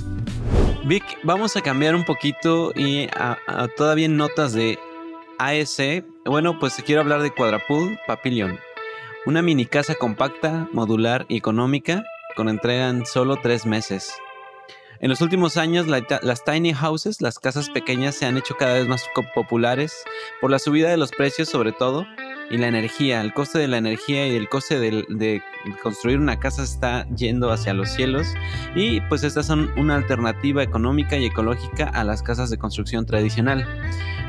Vic, 0.85 1.05
vamos 1.23 1.57
a 1.57 1.61
cambiar 1.61 1.95
un 1.95 2.05
poquito 2.05 2.73
y 2.75 3.07
a, 3.15 3.39
todavía 3.77 4.09
notas 4.09 4.55
de 4.55 4.79
ASC. 5.39 6.05
Bueno, 6.25 6.59
pues 6.59 6.75
quiero 6.85 7.03
hablar 7.03 7.23
de 7.23 7.31
Quadrapool 7.31 7.99
Papillon. 8.07 8.59
Una 9.27 9.43
mini 9.43 9.67
casa 9.67 9.95
compacta, 9.95 10.67
modular 10.73 11.27
y 11.29 11.37
económica, 11.37 12.05
con 12.37 12.49
entrega 12.49 12.89
en 12.89 13.05
solo 13.05 13.37
tres 13.37 13.67
meses. 13.67 14.11
En 14.99 15.11
los 15.11 15.21
últimos 15.21 15.59
años, 15.59 15.87
las 15.87 16.45
tiny 16.45 16.73
houses, 16.73 17.21
las 17.21 17.39
casas 17.39 17.69
pequeñas, 17.69 18.15
se 18.15 18.25
han 18.25 18.39
hecho 18.39 18.55
cada 18.59 18.75
vez 18.75 18.89
más 18.89 19.05
populares 19.35 20.05
por 20.41 20.51
la 20.51 20.59
subida 20.59 20.89
de 20.89 20.97
los 20.97 21.11
precios, 21.11 21.51
sobre 21.51 21.73
todo. 21.73 22.07
Y 22.51 22.59
la 22.59 22.69
energía. 22.69 23.21
El 23.21 23.33
coste 23.33 23.59
de 23.59 23.69
la 23.69 23.79
energía 23.79 24.27
y 24.27 24.35
el 24.35 24.49
coste 24.49 24.79
de, 24.79 25.43
construir 25.83 26.19
una 26.19 26.39
casa 26.39 26.63
está 26.63 27.07
yendo 27.09 27.51
hacia 27.51 27.73
los 27.73 27.91
cielos 27.91 28.27
y 28.75 29.01
pues 29.03 29.23
estas 29.23 29.47
son 29.47 29.71
una 29.79 29.95
alternativa 29.95 30.63
económica 30.63 31.17
y 31.17 31.27
ecológica 31.27 31.85
a 31.89 32.05
las 32.05 32.23
casas 32.23 32.51
de 32.51 32.59
construcción 32.59 33.07
tradicional. 33.07 33.67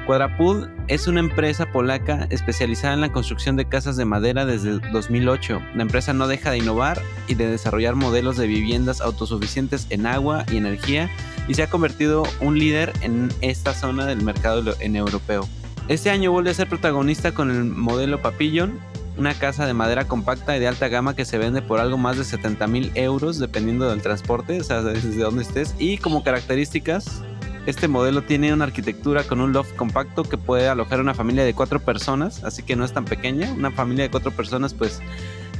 Quadrapud 0.06 0.68
es 0.88 1.08
una 1.08 1.20
empresa 1.20 1.72
polaca 1.72 2.28
especializada 2.32 2.94
en 2.94 3.02
la 3.02 3.12
construcción 3.12 3.56
de 3.56 3.66
casas 3.66 3.98
de 3.98 4.06
madera 4.06 4.46
desde 4.46 4.80
2008. 4.92 5.62
La 5.76 5.84
empresa 5.84 6.14
no 6.14 6.28
deja 6.28 6.52
de 6.52 6.58
innovar 6.58 7.02
y 7.28 7.36
de 7.36 7.48
desarrollar 7.48 7.96
modelos 7.96 8.38
de 8.38 8.48
viviendas 8.48 9.00
autosuficientes 9.02 9.88
en 9.90 10.06
agua 10.06 10.46
y 10.52 10.58
energía 10.58 11.10
y 11.48 11.54
se 11.54 11.64
ha 11.64 11.70
convertido 11.70 12.24
un 12.40 12.60
líder 12.60 12.94
en 13.02 13.30
esta 13.42 13.74
zona 13.74 14.06
del 14.06 14.22
mercado 14.22 14.76
en 14.80 14.96
europeo. 14.96 15.48
Este 15.88 16.10
año 16.10 16.32
vuelve 16.32 16.52
a 16.52 16.54
ser 16.54 16.70
protagonista 16.70 17.34
con 17.34 17.52
el 17.52 17.66
modelo 17.66 18.22
Papillon, 18.22 18.80
una 19.18 19.34
casa 19.34 19.66
de 19.66 19.74
madera 19.74 20.06
compacta 20.06 20.56
y 20.56 20.60
de 20.60 20.68
alta 20.68 20.88
gama 20.88 21.16
que 21.16 21.26
se 21.26 21.38
vende 21.38 21.62
por 21.62 21.80
algo 21.80 21.98
más 21.98 22.18
de 22.18 22.24
70 22.24 22.66
mil 22.68 22.92
euros 22.96 23.40
dependiendo 23.40 23.90
del 23.90 24.02
transporte, 24.02 24.60
o 24.60 24.64
sea, 24.64 24.82
desde 24.82 25.22
donde 25.22 25.44
estés. 25.44 25.76
Y 25.80 25.98
como 25.98 26.24
características, 26.24 27.22
este 27.66 27.88
modelo 27.88 28.24
tiene 28.24 28.54
una 28.54 28.66
arquitectura 28.66 29.24
con 29.24 29.42
un 29.42 29.54
loft 29.54 29.76
compacto 29.76 30.24
que 30.24 30.38
puede 30.38 30.68
alojar 30.68 31.00
una 31.00 31.14
familia 31.14 31.44
de 31.44 31.54
cuatro 31.54 31.80
personas, 31.80 32.44
así 32.44 32.64
que 32.64 32.76
no 32.76 32.86
es 32.86 32.94
tan 32.94 33.06
pequeña. 33.06 33.52
Una 33.54 33.72
familia 33.72 34.04
de 34.06 34.12
cuatro 34.12 34.32
personas, 34.32 34.74
pues, 34.74 35.00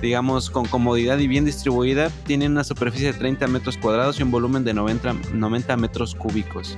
digamos, 0.02 0.50
con 0.50 0.66
comodidad 0.66 1.20
y 1.20 1.28
bien 1.28 1.46
distribuida, 1.46 2.10
tiene 2.26 2.48
una 2.48 2.64
superficie 2.64 3.12
de 3.12 3.20
30 3.20 3.48
metros 3.48 3.78
cuadrados 3.78 4.20
y 4.20 4.24
un 4.24 4.32
volumen 4.32 4.64
de 4.64 4.74
90, 4.74 5.14
90 5.34 5.78
metros 5.78 6.16
cúbicos. 6.16 6.78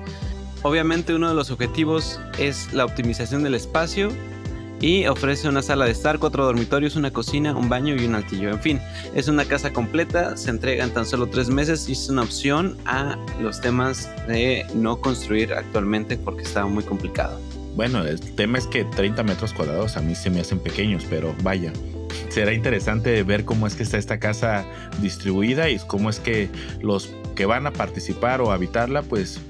Obviamente 0.63 1.13
uno 1.13 1.27
de 1.27 1.36
los 1.36 1.51
objetivos 1.51 2.22
es 2.39 2.72
la 2.74 2.86
optimización 2.86 3.43
del 3.43 3.53
espacio 3.53 4.10
y 4.79 5.05
ofrece 5.08 5.50
una 5.50 5.62
sala 5.62 5.86
de 5.86 5.91
estar, 5.91 6.20
cuatro 6.20 6.46
dormitorios, 6.46 6.96
una 6.96 7.12
cocina, 7.12 7.55
un 7.55 7.67
baño 7.67 7.96
y 7.96 8.05
un 8.05 8.15
altillo. 8.15 8.50
En 8.50 8.60
fin, 8.60 8.82
es 9.13 9.27
una 9.27 9.43
casa 9.43 9.74
completa, 9.74 10.38
se 10.38 10.50
entrega 10.50 10.86
en 10.86 10.91
tan 10.91 11.05
solo 11.05 11.27
tres 11.27 11.50
meses 11.50 11.88
y 11.89 11.91
es 11.91 12.10
una 12.10 12.24
opción 12.24 12.77
a 12.86 13.17
los 13.41 13.60
temas 13.60 14.10
de 14.27 14.65
no 14.74 15.01
construir 15.01 15.53
actualmente 15.53 16.17
porque 16.17 16.43
está 16.43 16.65
muy 16.65 16.84
complicado. 16.84 17.39
Bueno, 17.75 18.05
el 18.05 18.20
tema 18.20 18.58
es 18.58 18.67
que 18.67 18.86
30 18.86 19.22
metros 19.24 19.53
cuadrados 19.53 19.98
a 19.98 20.01
mí 20.01 20.15
se 20.15 20.29
me 20.29 20.39
hacen 20.39 20.60
pequeños, 20.60 21.05
pero 21.10 21.36
vaya, 21.43 21.74
será 22.29 22.53
interesante 22.53 23.22
ver 23.24 23.43
cómo 23.43 23.67
es 23.67 23.75
que 23.75 23.84
está 23.84 23.98
esta 23.98 24.20
casa 24.20 24.65
distribuida 25.01 25.70
y 25.70 25.79
cómo 25.79 26.10
es 26.10 26.20
que 26.20 26.50
los 26.82 27.10
que 27.36 27.46
van 27.46 27.67
a 27.67 27.72
participar 27.72 28.41
o 28.41 28.51
habitarla, 28.51 29.01
pues 29.01 29.41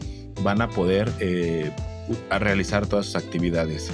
van 0.44 0.62
a 0.62 0.70
poder 0.70 1.12
eh, 1.20 1.72
realizar 2.30 2.86
todas 2.86 3.08
sus 3.08 3.16
actividades. 3.16 3.92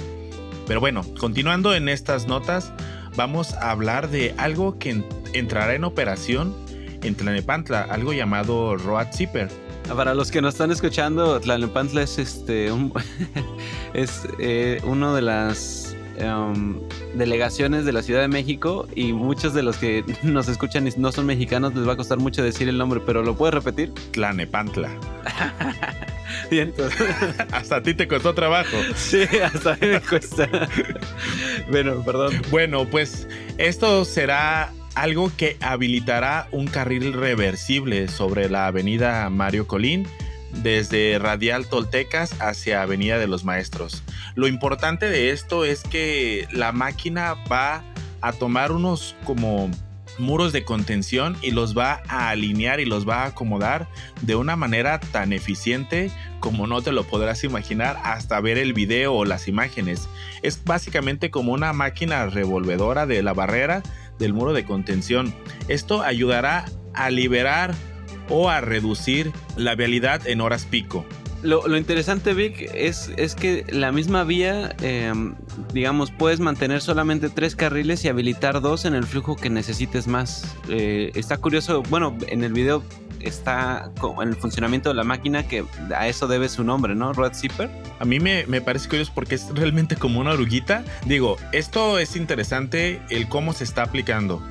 Pero 0.66 0.80
bueno, 0.80 1.04
continuando 1.18 1.74
en 1.74 1.88
estas 1.88 2.26
notas, 2.26 2.72
vamos 3.16 3.54
a 3.54 3.70
hablar 3.70 4.10
de 4.10 4.34
algo 4.36 4.78
que 4.78 5.02
entrará 5.32 5.74
en 5.74 5.84
operación 5.84 6.54
en 7.02 7.14
Tlanepantla, 7.14 7.82
algo 7.82 8.12
llamado 8.12 8.76
Road 8.76 9.08
Zipper. 9.12 9.48
Para 9.96 10.14
los 10.14 10.30
que 10.30 10.40
nos 10.40 10.54
están 10.54 10.70
escuchando, 10.70 11.40
Tlanepantla 11.40 12.02
es 12.02 12.18
este 12.18 12.70
es 13.94 14.28
eh, 14.38 14.80
uno 14.84 15.14
de 15.14 15.22
las 15.22 15.89
em, 16.20 16.78
delegaciones 17.14 17.84
de 17.84 17.92
la 17.92 18.02
Ciudad 18.02 18.20
de 18.20 18.28
México 18.28 18.86
y 18.94 19.12
muchos 19.12 19.54
de 19.54 19.62
los 19.62 19.76
que 19.76 20.04
nos 20.22 20.48
escuchan 20.48 20.86
y 20.86 20.90
no 20.96 21.12
son 21.12 21.26
mexicanos 21.26 21.74
les 21.74 21.86
va 21.86 21.94
a 21.94 21.96
costar 21.96 22.18
mucho 22.18 22.42
decir 22.42 22.68
el 22.68 22.78
nombre, 22.78 23.00
pero 23.04 23.22
¿lo 23.22 23.36
puedes 23.36 23.54
repetir? 23.54 23.92
Tlanepantla. 24.12 24.90
hasta 27.52 27.76
a 27.76 27.82
ti 27.82 27.94
te 27.94 28.08
costó 28.08 28.34
trabajo. 28.34 28.76
Sí, 28.94 29.22
hasta 29.42 29.72
a 29.72 29.76
mí 29.76 29.86
me 29.86 30.00
cuesta. 30.00 30.48
bueno, 31.70 32.02
perdón. 32.04 32.40
Bueno, 32.50 32.86
pues 32.86 33.28
esto 33.58 34.04
será 34.04 34.72
algo 34.94 35.30
que 35.36 35.56
habilitará 35.60 36.48
un 36.52 36.66
carril 36.66 37.12
reversible 37.12 38.08
sobre 38.08 38.48
la 38.48 38.66
avenida 38.66 39.28
Mario 39.30 39.66
Colín 39.66 40.06
desde 40.52 41.18
Radial 41.18 41.66
Toltecas 41.66 42.40
hacia 42.40 42.82
Avenida 42.82 43.18
de 43.18 43.26
los 43.26 43.44
Maestros. 43.44 44.02
Lo 44.34 44.48
importante 44.48 45.08
de 45.08 45.30
esto 45.30 45.64
es 45.64 45.82
que 45.82 46.46
la 46.52 46.72
máquina 46.72 47.34
va 47.50 47.82
a 48.20 48.32
tomar 48.32 48.72
unos 48.72 49.16
como 49.24 49.70
muros 50.18 50.52
de 50.52 50.64
contención 50.64 51.36
y 51.42 51.50
los 51.50 51.76
va 51.76 52.02
a 52.08 52.28
alinear 52.28 52.80
y 52.80 52.84
los 52.84 53.08
va 53.08 53.22
a 53.22 53.26
acomodar 53.26 53.88
de 54.20 54.36
una 54.36 54.56
manera 54.56 55.00
tan 55.00 55.32
eficiente 55.32 56.10
como 56.40 56.66
no 56.66 56.82
te 56.82 56.92
lo 56.92 57.04
podrás 57.04 57.42
imaginar 57.44 57.98
hasta 58.04 58.40
ver 58.40 58.58
el 58.58 58.72
video 58.72 59.14
o 59.14 59.24
las 59.24 59.48
imágenes. 59.48 60.08
Es 60.42 60.62
básicamente 60.64 61.30
como 61.30 61.52
una 61.52 61.72
máquina 61.72 62.26
revolvedora 62.26 63.06
de 63.06 63.22
la 63.22 63.32
barrera 63.32 63.82
del 64.18 64.34
muro 64.34 64.52
de 64.52 64.64
contención. 64.64 65.34
Esto 65.68 66.02
ayudará 66.02 66.66
a 66.94 67.10
liberar 67.10 67.74
o 68.30 68.48
a 68.48 68.60
reducir 68.60 69.32
la 69.56 69.74
vialidad 69.74 70.26
en 70.26 70.40
horas 70.40 70.64
pico. 70.64 71.04
Lo, 71.42 71.74
interesante, 71.74 72.34
Vic, 72.34 72.70
es, 72.74 73.10
es, 73.16 73.34
que 73.34 73.64
la 73.70 73.92
misma 73.92 74.24
vía, 74.24 74.76
em, 74.82 75.34
digamos, 75.72 76.10
puedes 76.10 76.38
mantener 76.38 76.82
solamente 76.82 77.30
tres 77.30 77.56
carriles 77.56 78.04
y 78.04 78.08
habilitar 78.08 78.60
dos 78.60 78.84
en 78.84 78.94
el 78.94 79.04
flujo 79.04 79.36
que 79.36 79.48
necesites 79.48 80.06
más. 80.06 80.54
Eh, 80.68 81.12
está 81.14 81.38
curioso, 81.38 81.82
bueno, 81.84 82.14
en 82.28 82.44
el 82.44 82.52
video 82.52 82.82
está 83.20 83.90
en 84.22 84.28
el 84.28 84.36
funcionamiento 84.36 84.90
de 84.90 84.94
la 84.94 85.04
máquina 85.04 85.46
que 85.46 85.64
a 85.94 86.08
eso 86.08 86.26
debe 86.26 86.48
su 86.48 86.62
nombre, 86.62 86.94
¿no? 86.94 87.12
Red 87.14 87.32
Zipper. 87.34 87.70
A 87.98 88.04
mí 88.04 88.20
me, 88.20 88.44
me, 88.46 88.60
parece 88.60 88.88
curioso 88.88 89.12
porque 89.14 89.36
es 89.36 89.48
realmente 89.54 89.96
como 89.96 90.20
una 90.20 90.32
oruguita. 90.32 90.84
Digo, 91.06 91.38
esto 91.52 91.98
es 91.98 92.16
interesante 92.16 93.00
el 93.08 93.28
cómo 93.28 93.54
se 93.54 93.64
está 93.64 93.82
aplicando. 93.82 94.42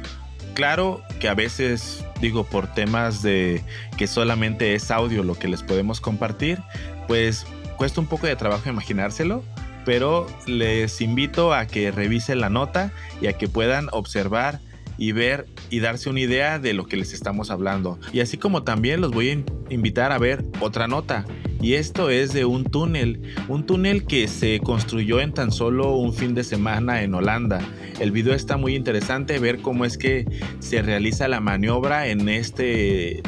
Claro 0.55 1.01
que 1.19 1.29
a 1.29 1.35
veces, 1.35 2.03
digo, 2.21 2.43
por 2.43 2.67
temas 2.73 3.21
de 3.21 3.63
que 3.97 4.07
solamente 4.07 4.75
es 4.75 4.91
audio 4.91 5.23
lo 5.23 5.35
que 5.35 5.47
les 5.47 5.63
podemos 5.63 6.01
compartir, 6.01 6.61
pues 7.07 7.45
cuesta 7.77 8.01
un 8.01 8.07
poco 8.07 8.27
de 8.27 8.35
trabajo 8.35 8.69
imaginárselo, 8.69 9.43
pero 9.85 10.27
les 10.45 11.01
invito 11.01 11.53
a 11.53 11.65
que 11.65 11.91
revisen 11.91 12.41
la 12.41 12.49
nota 12.49 12.91
y 13.21 13.27
a 13.27 13.33
que 13.33 13.47
puedan 13.47 13.87
observar 13.91 14.59
y 14.99 15.13
ver 15.13 15.47
y 15.69 15.79
darse 15.79 16.09
una 16.09 16.19
idea 16.19 16.59
de 16.59 16.73
lo 16.73 16.85
que 16.85 16.97
les 16.97 17.13
estamos 17.13 17.49
hablando. 17.49 17.97
Y 18.13 18.19
así 18.19 18.37
como 18.37 18.63
también 18.63 19.01
los 19.01 19.11
voy 19.11 19.29
a 19.29 19.73
invitar 19.73 20.11
a 20.11 20.19
ver 20.19 20.43
otra 20.59 20.87
nota. 20.87 21.25
Y 21.61 21.73
esto 21.73 22.09
es 22.09 22.33
de 22.33 22.45
un 22.45 22.65
túnel, 22.65 23.35
un 23.47 23.65
túnel 23.65 24.05
que 24.05 24.27
se 24.27 24.59
construyó 24.59 25.19
en 25.19 25.33
tan 25.33 25.51
solo 25.51 25.95
un 25.95 26.13
fin 26.13 26.35
de 26.35 26.43
semana 26.43 27.01
en 27.01 27.13
Holanda. 27.13 27.59
El 27.99 28.11
video 28.11 28.33
está 28.33 28.57
muy 28.57 28.75
interesante 28.75 29.39
ver 29.39 29.61
cómo 29.61 29.85
es 29.85 29.97
que 29.97 30.25
se 30.59 30.81
realiza 30.81 31.27
la 31.27 31.39
maniobra 31.41 32.07
en 32.07 32.29
este 32.29 33.21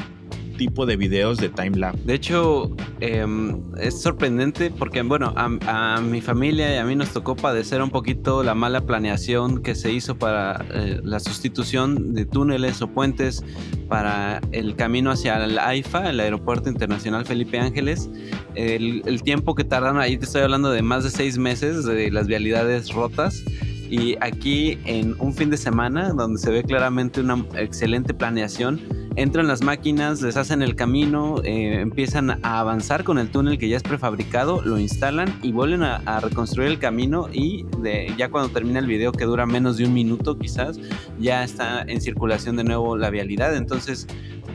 tipo 0.61 0.85
de 0.85 0.95
videos 0.95 1.39
de 1.39 1.49
timelapse. 1.49 2.03
De 2.05 2.13
hecho, 2.13 2.69
em, 2.99 3.63
es 3.79 3.99
sorprendente 3.99 4.69
porque, 4.69 5.01
bueno, 5.01 5.33
a, 5.35 5.99
mi 6.01 6.21
familia 6.21 6.75
y 6.75 6.77
a 6.77 6.85
mí 6.85 6.95
nos 6.95 7.09
tocó 7.09 7.35
padecer 7.35 7.81
un 7.81 7.89
poquito 7.89 8.43
la 8.43 8.53
mala 8.53 8.81
planeación 8.81 9.63
que 9.63 9.73
se 9.73 9.91
hizo 9.91 10.19
para 10.19 10.63
eh, 10.71 11.01
la 11.03 11.19
sustitución 11.19 12.13
de 12.13 12.25
túneles 12.25 12.79
o 12.83 12.87
puentes 12.87 13.43
para 13.89 14.39
el 14.51 14.75
camino 14.75 15.09
hacia 15.09 15.43
el 15.43 15.57
AIFA, 15.57 16.11
el 16.11 16.19
Aeropuerto 16.19 16.69
Internacional 16.69 17.25
Felipe 17.25 17.57
Ángeles. 17.57 18.11
El, 18.53 19.01
el 19.07 19.23
tiempo 19.23 19.55
que 19.55 19.63
tardaron 19.63 19.99
ahí, 19.99 20.15
te 20.15 20.25
estoy 20.25 20.43
hablando 20.43 20.69
de 20.69 20.83
más 20.83 21.03
de 21.03 21.09
seis 21.09 21.39
meses 21.39 21.85
de 21.85 22.11
las 22.11 22.27
vialidades 22.27 22.93
rotas. 22.93 23.43
Y 23.91 24.15
aquí 24.21 24.79
en 24.85 25.17
un 25.19 25.33
fin 25.33 25.49
de 25.49 25.57
semana, 25.57 26.13
donde 26.13 26.39
se 26.39 26.49
ve 26.49 26.63
claramente 26.63 27.19
una 27.19 27.45
excelente 27.55 28.13
planeación, 28.13 28.79
entran 29.17 29.49
las 29.49 29.61
máquinas, 29.61 30.21
les 30.21 30.37
hacen 30.37 30.61
el 30.61 30.77
camino, 30.77 31.41
eh, 31.43 31.81
empiezan 31.81 32.39
a 32.41 32.61
avanzar 32.61 33.03
con 33.03 33.17
el 33.17 33.29
túnel 33.29 33.57
que 33.57 33.67
ya 33.67 33.75
es 33.75 33.83
prefabricado, 33.83 34.61
lo 34.61 34.79
instalan 34.79 35.37
y 35.43 35.51
vuelven 35.51 35.83
a, 35.83 36.21
reconstruir 36.21 36.69
el 36.69 36.79
camino 36.79 37.27
y 37.33 37.65
ya 38.17 38.29
cuando 38.31 38.53
termina 38.53 38.79
el 38.79 38.87
video 38.87 39.11
que 39.11 39.25
dura 39.25 39.45
menos 39.45 39.75
de 39.75 39.83
un 39.83 39.93
minuto 39.93 40.39
quizás, 40.39 40.79
ya 41.19 41.43
está 41.43 41.81
en 41.81 41.99
circulación 41.99 42.55
de 42.55 42.63
nuevo 42.63 42.95
la 42.95 43.09
vialidad. 43.09 43.57
Entonces, 43.57 44.07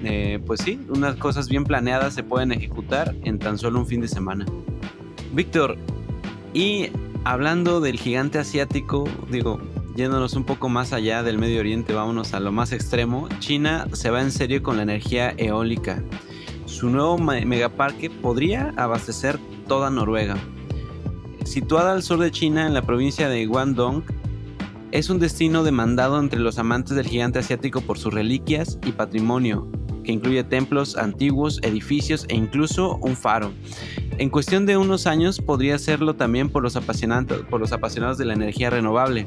eh, 0.02 0.40
pues 0.46 0.62
sí, 0.62 0.80
unas 0.88 1.16
cosas 1.16 1.50
bien 1.50 1.64
planeadas 1.64 2.14
se 2.14 2.22
pueden 2.22 2.52
ejecutar 2.52 3.14
en 3.24 3.38
tan 3.38 3.58
solo 3.58 3.80
un 3.80 3.86
fin 3.86 4.00
de 4.00 4.08
semana. 4.08 4.46
Víctor, 5.34 5.76
y 6.54 6.88
hablando 7.26 7.80
del 7.80 7.98
gigante 7.98 8.38
asiático, 8.38 9.02
digo, 9.28 9.60
yéndonos 9.96 10.34
un 10.34 10.44
poco 10.44 10.68
más 10.68 10.92
allá 10.92 11.24
del 11.24 11.38
Medio 11.38 11.58
Oriente, 11.58 11.92
vámonos 11.92 12.34
a 12.34 12.40
lo 12.40 12.52
más 12.52 12.70
extremo, 12.70 13.28
China 13.40 13.88
se 13.94 14.10
va 14.10 14.22
en 14.22 14.30
serio 14.30 14.62
con 14.62 14.76
la 14.76 14.84
energía 14.84 15.34
eólica. 15.36 16.04
Su 16.66 16.88
nuevo 16.88 17.18
megaparque 17.18 18.10
podría 18.10 18.72
abastecer 18.76 19.40
toda 19.66 19.90
Noruega. 19.90 20.36
Situada 21.44 21.94
al 21.94 22.04
sur 22.04 22.20
de 22.20 22.30
China, 22.30 22.64
en 22.64 22.74
la 22.74 22.82
provincia 22.82 23.28
de 23.28 23.44
Guangdong, 23.44 24.04
es 24.92 25.10
un 25.10 25.18
destino 25.18 25.64
demandado 25.64 26.20
entre 26.20 26.38
los 26.38 26.60
amantes 26.60 26.94
del 26.94 27.08
gigante 27.08 27.40
asiático 27.40 27.80
por 27.80 27.98
sus 27.98 28.14
reliquias 28.14 28.78
y 28.86 28.92
patrimonio, 28.92 29.66
que 30.04 30.12
incluye 30.12 30.44
templos 30.44 30.96
antiguos, 30.96 31.58
edificios 31.64 32.24
e 32.28 32.36
incluso 32.36 32.98
un 32.98 33.16
faro. 33.16 33.50
En 34.18 34.30
cuestión 34.30 34.64
de 34.64 34.78
unos 34.78 35.06
años 35.06 35.40
podría 35.42 35.78
serlo 35.78 36.16
también 36.16 36.48
por 36.48 36.62
los, 36.62 36.78
por 37.50 37.60
los 37.60 37.72
apasionados 37.72 38.16
de 38.16 38.24
la 38.24 38.32
energía 38.32 38.70
renovable. 38.70 39.26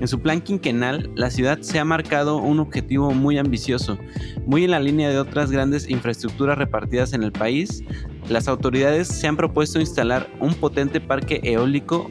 En 0.00 0.08
su 0.08 0.20
plan 0.20 0.40
quinquenal, 0.40 1.10
la 1.14 1.30
ciudad 1.30 1.60
se 1.60 1.78
ha 1.78 1.84
marcado 1.84 2.38
un 2.38 2.58
objetivo 2.58 3.12
muy 3.12 3.36
ambicioso, 3.36 3.98
muy 4.46 4.64
en 4.64 4.70
la 4.70 4.80
línea 4.80 5.10
de 5.10 5.18
otras 5.18 5.50
grandes 5.50 5.88
infraestructuras 5.88 6.56
repartidas 6.56 7.12
en 7.12 7.22
el 7.22 7.30
país. 7.30 7.84
Las 8.30 8.48
autoridades 8.48 9.06
se 9.06 9.28
han 9.28 9.36
propuesto 9.36 9.78
instalar 9.80 10.30
un 10.40 10.54
potente 10.54 11.00
parque 11.00 11.40
eólico 11.44 12.10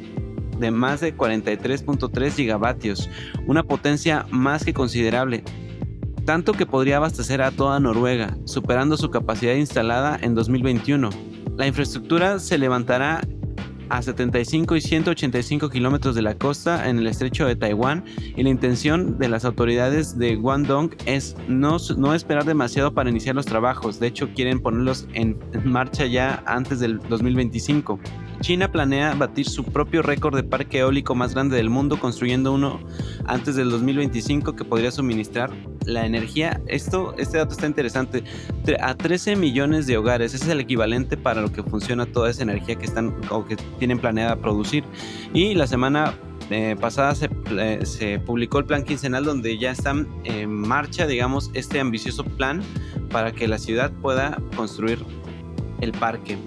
de 0.59 0.69
más 0.69 1.01
de 1.01 1.17
43.3 1.17 2.31
gigavatios, 2.33 3.09
una 3.47 3.63
potencia 3.63 4.27
más 4.29 4.63
que 4.63 4.75
considerable, 4.75 5.43
tanto 6.23 6.53
que 6.53 6.67
podría 6.67 6.97
abastecer 6.97 7.41
a 7.41 7.49
toda 7.49 7.79
Noruega, 7.79 8.37
superando 8.45 8.95
su 8.95 9.09
capacidad 9.09 9.55
instalada 9.55 10.19
en 10.21 10.35
2021. 10.35 11.30
La 11.61 11.67
infraestructura 11.67 12.39
se 12.39 12.57
levantará 12.57 13.21
a 13.89 14.01
75 14.01 14.77
y 14.77 14.81
185 14.81 15.69
kilómetros 15.69 16.15
de 16.15 16.23
la 16.23 16.33
costa 16.33 16.89
en 16.89 16.97
el 16.97 17.05
estrecho 17.05 17.45
de 17.45 17.55
Taiwán 17.55 18.03
y 18.35 18.41
la 18.41 18.49
intención 18.49 19.19
de 19.19 19.29
las 19.29 19.45
autoridades 19.45 20.17
de 20.17 20.37
Guangdong 20.37 20.89
es 21.05 21.35
no, 21.47 21.77
no 21.97 22.15
esperar 22.15 22.45
demasiado 22.45 22.95
para 22.95 23.11
iniciar 23.11 23.35
los 23.35 23.45
trabajos, 23.45 23.99
de 23.99 24.07
hecho 24.07 24.33
quieren 24.33 24.59
ponerlos 24.59 25.07
en 25.13 25.37
marcha 25.63 26.07
ya 26.07 26.41
antes 26.47 26.79
del 26.79 26.97
2025. 26.97 27.99
China 28.41 28.71
planea 28.71 29.13
batir 29.13 29.47
su 29.47 29.63
propio 29.63 30.01
récord 30.01 30.35
de 30.35 30.43
parque 30.43 30.79
eólico 30.79 31.15
más 31.15 31.33
grande 31.33 31.57
del 31.57 31.69
mundo 31.69 31.99
construyendo 31.99 32.51
uno 32.51 32.79
antes 33.25 33.55
del 33.55 33.69
2025 33.69 34.55
que 34.55 34.65
podría 34.65 34.91
suministrar 34.91 35.51
la 35.85 36.05
energía. 36.05 36.59
Esto, 36.67 37.13
este 37.17 37.37
dato 37.37 37.53
está 37.53 37.67
interesante. 37.67 38.23
A 38.81 38.95
13 38.95 39.35
millones 39.35 39.85
de 39.87 39.97
hogares. 39.97 40.33
Ese 40.33 40.45
es 40.45 40.51
el 40.51 40.59
equivalente 40.59 41.17
para 41.17 41.41
lo 41.41 41.51
que 41.51 41.63
funciona 41.63 42.05
toda 42.05 42.29
esa 42.31 42.41
energía 42.41 42.75
que 42.75 42.85
están 42.85 43.15
o 43.29 43.45
que 43.45 43.55
tienen 43.77 43.99
planeada 43.99 44.35
producir. 44.35 44.83
Y 45.33 45.53
la 45.53 45.67
semana 45.67 46.15
eh, 46.49 46.75
pasada 46.79 47.13
eh, 47.51 47.79
se, 47.85 48.19
publicó 48.19 48.59
el 48.59 48.65
plan 48.65 48.83
quincenal 48.83 49.23
donde 49.23 49.57
ya 49.57 49.71
están 49.71 50.07
en 50.23 50.49
marcha, 50.51 51.07
digamos, 51.07 51.51
este 51.53 51.79
ambicioso 51.79 52.25
plan 52.25 52.61
para 53.11 53.31
que 53.31 53.47
la 53.47 53.57
ciudad 53.57 53.91
pueda 54.01 54.37
construir 54.55 54.99
el 55.79 55.91
parque. 55.93 56.37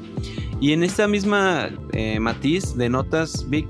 Y 0.65 0.73
en 0.73 0.83
esta 0.83 1.07
misma 1.07 1.69
eh, 1.93 2.19
matiz 2.21 2.75
de 2.75 2.89
notas, 2.89 3.51
Vic, 3.51 3.67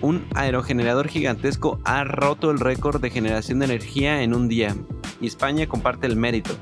un 0.00 0.26
aerogenerador 0.34 1.06
gigantesco 1.06 1.78
ha 1.84 2.02
roto 2.02 2.50
el 2.50 2.58
récord 2.58 3.00
de 3.00 3.08
generación 3.08 3.60
de 3.60 3.66
energía 3.66 4.20
en 4.20 4.34
un 4.34 4.48
día. 4.48 4.74
Y 5.20 5.28
España 5.28 5.68
comparte 5.68 6.08
el 6.08 6.16
mérito. 6.16 6.56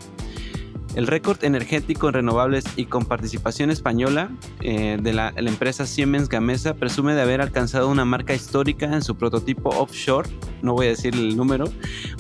El 0.95 1.07
récord 1.07 1.43
energético 1.43 2.09
en 2.09 2.12
renovables 2.12 2.64
y 2.76 2.85
con 2.85 3.07
participación 3.07 3.71
española 3.71 4.31
eh, 4.61 4.99
de 5.00 5.14
la, 5.14 5.33
la, 5.35 5.49
empresa 5.49 5.87
Siemens 5.87 6.29
Gamesa 6.29 6.75
presume 6.75 7.14
de 7.14 7.23
haber 7.23 7.41
alcanzado 7.41 7.88
una 7.88 8.05
marca 8.05 8.35
histórica 8.35 8.93
en 8.93 9.00
su 9.00 9.17
prototipo 9.17 9.71
offshore, 9.71 10.29
no 10.61 10.75
voy 10.75 10.88
a 10.88 10.91
decir 10.91 11.14
el 11.14 11.35
número, 11.35 11.64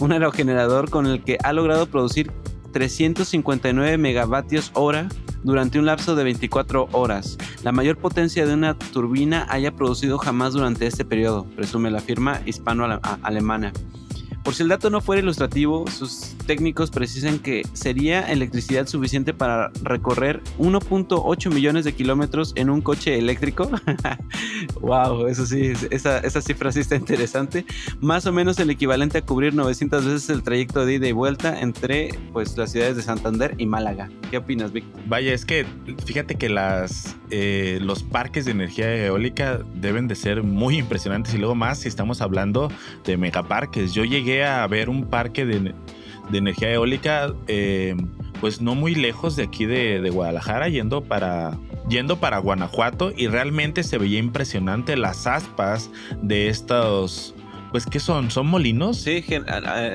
un 0.00 0.12
aerogenerador 0.12 0.88
con 0.88 1.06
el 1.06 1.22
que 1.22 1.36
ha 1.44 1.52
logrado 1.52 1.84
producir 1.84 2.32
359 2.72 3.98
megavatios 3.98 4.70
hora 4.74 5.08
durante 5.44 5.78
un 5.78 5.86
lapso 5.86 6.14
de 6.14 6.24
24 6.24 6.88
horas, 6.92 7.36
la 7.62 7.72
mayor 7.72 7.98
potencia 7.98 8.46
de 8.46 8.54
una 8.54 8.78
turbina 8.78 9.46
haya 9.50 9.72
producido 9.72 10.18
jamás 10.18 10.52
durante 10.52 10.86
este 10.86 11.04
periodo, 11.04 11.44
presume 11.56 11.90
la 11.90 12.00
firma 12.00 12.40
hispano-alemana. 12.46 13.72
Por 14.42 14.54
si 14.54 14.64
el 14.64 14.68
dato 14.68 14.90
no 14.90 15.00
fuera 15.00 15.22
ilustrativo, 15.22 15.86
sus 15.88 16.34
técnicos 16.46 16.90
precisan 16.90 17.38
que 17.38 17.62
sería 17.74 18.20
electricidad 18.32 18.86
suficiente 18.86 19.32
para 19.32 19.70
recorrer 19.82 20.42
1.8 20.58 21.52
millones 21.52 21.84
de 21.84 21.92
kilómetros 21.94 22.52
en 22.56 22.68
un 22.68 22.80
coche 22.80 23.18
eléctrico. 23.18 23.70
wow, 24.80 25.26
eso 25.26 25.46
sí, 25.46 25.72
esa, 25.90 26.40
cifra 26.40 26.72
sí 26.72 26.80
está 26.80 26.96
interesante. 26.96 27.64
Más 28.00 28.26
o 28.26 28.32
menos 28.32 28.58
el 28.58 28.70
equivalente 28.70 29.18
a 29.18 29.22
cubrir 29.22 29.54
900 29.54 30.04
veces 30.04 30.30
el 30.30 30.42
trayecto 30.42 30.84
de 30.84 30.94
ida 30.94 31.06
y 31.06 31.12
vuelta 31.12 31.60
entre 31.60 32.10
pues, 32.32 32.56
las 32.56 32.72
ciudades 32.72 32.96
de 32.96 33.02
Santander 33.02 33.54
y 33.58 33.66
Málaga. 33.66 34.10
¿Qué 34.30 34.38
opinas, 34.38 34.72
Vic? 34.72 34.84
Vaya, 35.06 35.32
es 35.32 35.44
que 35.44 35.66
fíjate 36.04 36.34
que 36.34 36.52
eh, 37.30 37.78
los 37.80 38.02
parques 38.02 38.44
de 38.44 38.50
energía 38.50 39.06
eólica 39.06 39.60
deben 39.74 40.08
de 40.08 40.16
ser 40.16 40.42
muy 40.42 40.78
impresionantes 40.78 41.34
y 41.34 41.38
luego 41.38 41.54
más 41.54 41.80
si 41.80 41.88
estamos 41.88 42.20
hablando 42.20 42.70
de 43.04 43.16
megaparques. 43.16 43.92
Yo 43.92 44.04
llegué 44.04 44.31
a 44.40 44.66
ver 44.66 44.88
un 44.88 45.06
parque 45.06 45.44
de, 45.44 45.74
energía 46.32 46.72
eólica, 46.72 47.32
eh, 47.46 47.94
pues 48.40 48.60
no 48.60 48.74
muy 48.74 48.94
lejos 48.94 49.36
de 49.36 49.44
aquí 49.44 49.66
de, 49.66 50.08
Guadalajara, 50.10 50.68
yendo 50.68 51.02
para, 51.02 51.58
yendo 51.88 52.18
para 52.18 52.38
Guanajuato 52.38 53.12
y 53.16 53.28
realmente 53.28 53.82
se 53.82 53.98
veía 53.98 54.18
impresionante 54.18 54.96
las 54.96 55.26
aspas 55.26 55.90
de 56.20 56.48
estos... 56.48 57.34
Pues, 57.70 57.86
¿qué 57.86 58.00
son? 58.00 58.30
¿Son 58.30 58.48
molinos? 58.48 58.98
Sí, 58.98 59.24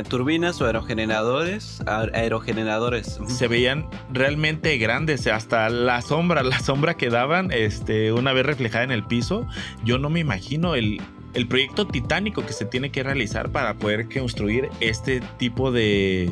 turbinas 0.09 0.59
o 0.61 0.65
aerogeneradores. 0.65 1.83
Aerogeneradores. 1.85 3.19
Se 3.27 3.47
veían 3.47 3.87
realmente 4.11 4.75
grandes, 4.79 5.27
hasta 5.27 5.69
la 5.69 6.01
sombra, 6.01 6.41
la 6.41 6.59
sombra 6.59 6.95
que 6.95 7.11
daban, 7.11 7.51
este, 7.51 8.11
una 8.13 8.33
vez 8.33 8.47
reflejada 8.47 8.83
en 8.83 8.89
el 8.89 9.03
piso. 9.03 9.45
Yo 9.83 9.99
no 9.99 10.09
me 10.09 10.19
imagino 10.19 10.73
el, 10.73 11.01
el 11.33 11.47
proyecto 11.47 11.87
titánico 11.87 12.45
que 12.45 12.53
se 12.53 12.65
tiene 12.65 12.89
que 12.89 13.03
realizar 13.03 13.51
para 13.51 13.75
poder 13.75 14.07
construir 14.09 14.69
este 14.79 15.21
tipo 15.37 15.71
de, 15.71 16.31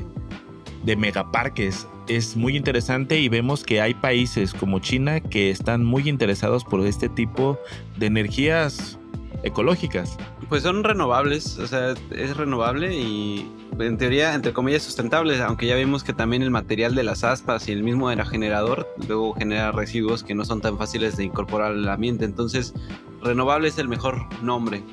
de 0.84 0.96
megaparques. 0.96 1.88
Es 2.08 2.36
muy 2.36 2.56
interesante 2.56 3.20
y 3.20 3.30
vemos 3.30 3.64
que 3.64 3.82
hay 3.82 3.94
países 3.96 4.54
como 4.54 4.80
China 4.80 5.20
que 5.20 5.50
están 5.50 5.84
muy 5.84 6.08
interesados 6.08 6.64
por 6.64 6.86
este 6.86 7.10
tipo 7.10 7.60
de 7.98 8.06
energías 8.06 9.00
ecológicas. 9.44 10.18
Pues 10.50 10.64
son 10.64 10.84
renovables, 10.84 11.58
o 11.60 11.68
sea, 11.68 11.94
es 12.12 12.38
renovable 12.38 12.96
y 12.96 13.52
en 13.80 13.98
teoría, 13.98 14.34
entre 14.34 14.54
comillas, 14.54 14.84
sustentables, 14.84 15.42
aunque 15.42 15.68
ya 15.68 15.76
vimos 15.76 16.04
que 16.04 16.14
también 16.14 16.42
el 16.42 16.52
material 16.52 16.96
de 16.96 17.04
las 17.04 17.24
aspas 17.24 17.68
y 17.68 17.72
el 17.72 17.84
mismo 17.84 18.08
aerogenerador 18.08 18.88
luego 19.08 19.34
genera 19.34 19.72
residuos 19.72 20.24
que 20.24 20.36
no 20.36 20.46
son 20.46 20.62
tan 20.62 20.78
fáciles 20.78 21.18
de 21.18 21.26
incorporar 21.26 21.72
al 21.72 21.88
ambiente. 21.90 22.26
Entonces, 22.26 22.74
renovable 23.22 23.68
es 23.68 23.78
el 23.78 23.88
mejor 23.88 24.28
nombre. 24.42 24.84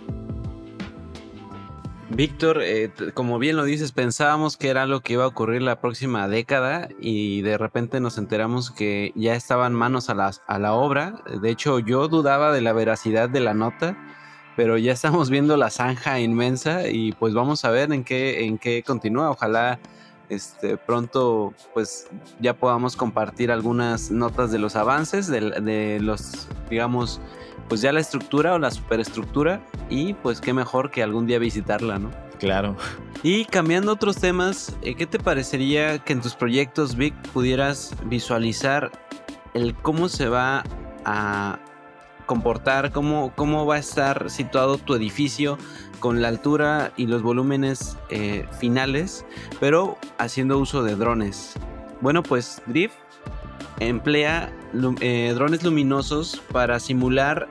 Víctor, 2.15 2.61
eh, 2.63 2.93
como 3.15 3.39
bien 3.39 3.57
lo 3.57 3.65
dices, 3.65 3.93
pensábamos 3.93 4.59
que 4.59 4.69
era 4.69 4.85
lo 4.87 5.01
que 5.01 5.15
iba 5.15 5.25
a 5.25 5.29
ocurrir 5.29 5.63
la 5.63 5.81
próxima 5.81 6.29
década 6.29 6.89
y 7.01 7.41
de 7.41 7.57
repente 7.57 8.01
nos 8.01 8.19
enteramos 8.19 8.71
que 8.71 9.13
ya 9.15 9.35
estaban 9.35 9.73
manos 9.73 10.11
a, 10.11 10.31
a 10.47 10.59
la 10.59 10.75
obra. 10.75 11.23
De 11.41 11.51
hecho, 11.51 11.79
yo 11.79 12.09
dudaba 12.09 12.53
de 12.53 12.61
la 12.61 12.75
veracidad 12.75 13.31
de 13.31 13.41
la 13.41 13.55
nota 13.55 13.97
pero 14.57 14.79
ya 14.79 14.93
estamos 14.93 15.31
viendo 15.31 15.57
la 15.57 15.71
zanja 15.71 16.21
inmensa 16.21 16.89
y 16.89 17.13
pues 17.13 17.35
vamos 17.35 17.65
a 17.65 17.71
ver 17.71 17.93
en 17.93 18.05
qué, 18.05 18.45
en 18.45 18.59
qué 18.59 18.83
continúa. 18.83 19.31
Ojalá 19.31 19.79
este, 20.29 20.77
pronto 20.79 21.53
pues 21.75 22.09
ya 22.41 22.55
podamos 22.55 22.97
compartir 22.97 23.51
algunas 23.51 24.11
notas 24.11 24.51
de 24.51 24.59
los 24.59 24.77
avances, 24.77 25.27
de, 25.27 25.99
los, 26.01 26.49
digamos, 26.71 27.21
pues 27.69 27.83
ya 27.83 27.93
la 27.93 28.01
estructura 28.01 28.55
o 28.55 28.59
la 28.59 28.71
superestructura 28.71 29.61
y 29.91 30.15
pues 30.15 30.41
qué 30.41 30.53
mejor 30.55 30.91
que 30.91 31.03
algún 31.03 31.27
día 31.27 31.39
visitarla, 31.39 31.99
¿no? 31.99 32.11
Claro. 32.39 32.77
Y 33.23 33.45
cambiando 33.45 33.93
otros 33.93 34.17
temas, 34.17 34.77
eh, 34.83 34.95
¿qué 34.95 35.07
te 35.07 35.19
parecería 35.19 35.99
que 36.01 36.13
en 36.13 36.21
tus 36.21 36.35
proyectos, 36.35 36.97
Vic, 36.97 37.15
pudieras 37.33 37.95
visualizar 38.07 38.91
el 39.55 39.75
cómo 39.77 40.09
se 40.09 40.29
va 40.29 40.65
a 41.05 41.59
comportar, 42.27 42.93
cómo, 42.93 43.33
cómo 43.37 43.67
va 43.67 43.77
a 43.77 43.79
estar 43.79 44.31
situado 44.31 44.79
tu 44.79 44.95
edificio 44.95 45.59
con 46.01 46.21
la 46.21 46.29
altura 46.29 46.93
y 46.97 47.07
los 47.07 47.23
volúmenes 47.23 47.97
eh, 48.11 48.47
finales, 48.59 49.25
pero 49.61 49.99
haciendo 50.19 50.59
uso 50.59 50.83
de 50.83 50.97
drones. 50.97 51.55
Bueno, 52.01 52.23
pues 52.23 52.61
Drift 52.67 52.97
emplea 53.79 54.53
eh, 55.01 55.33
drones 55.35 55.63
luminosos 55.63 56.43
para 56.53 56.81
simular 56.81 57.49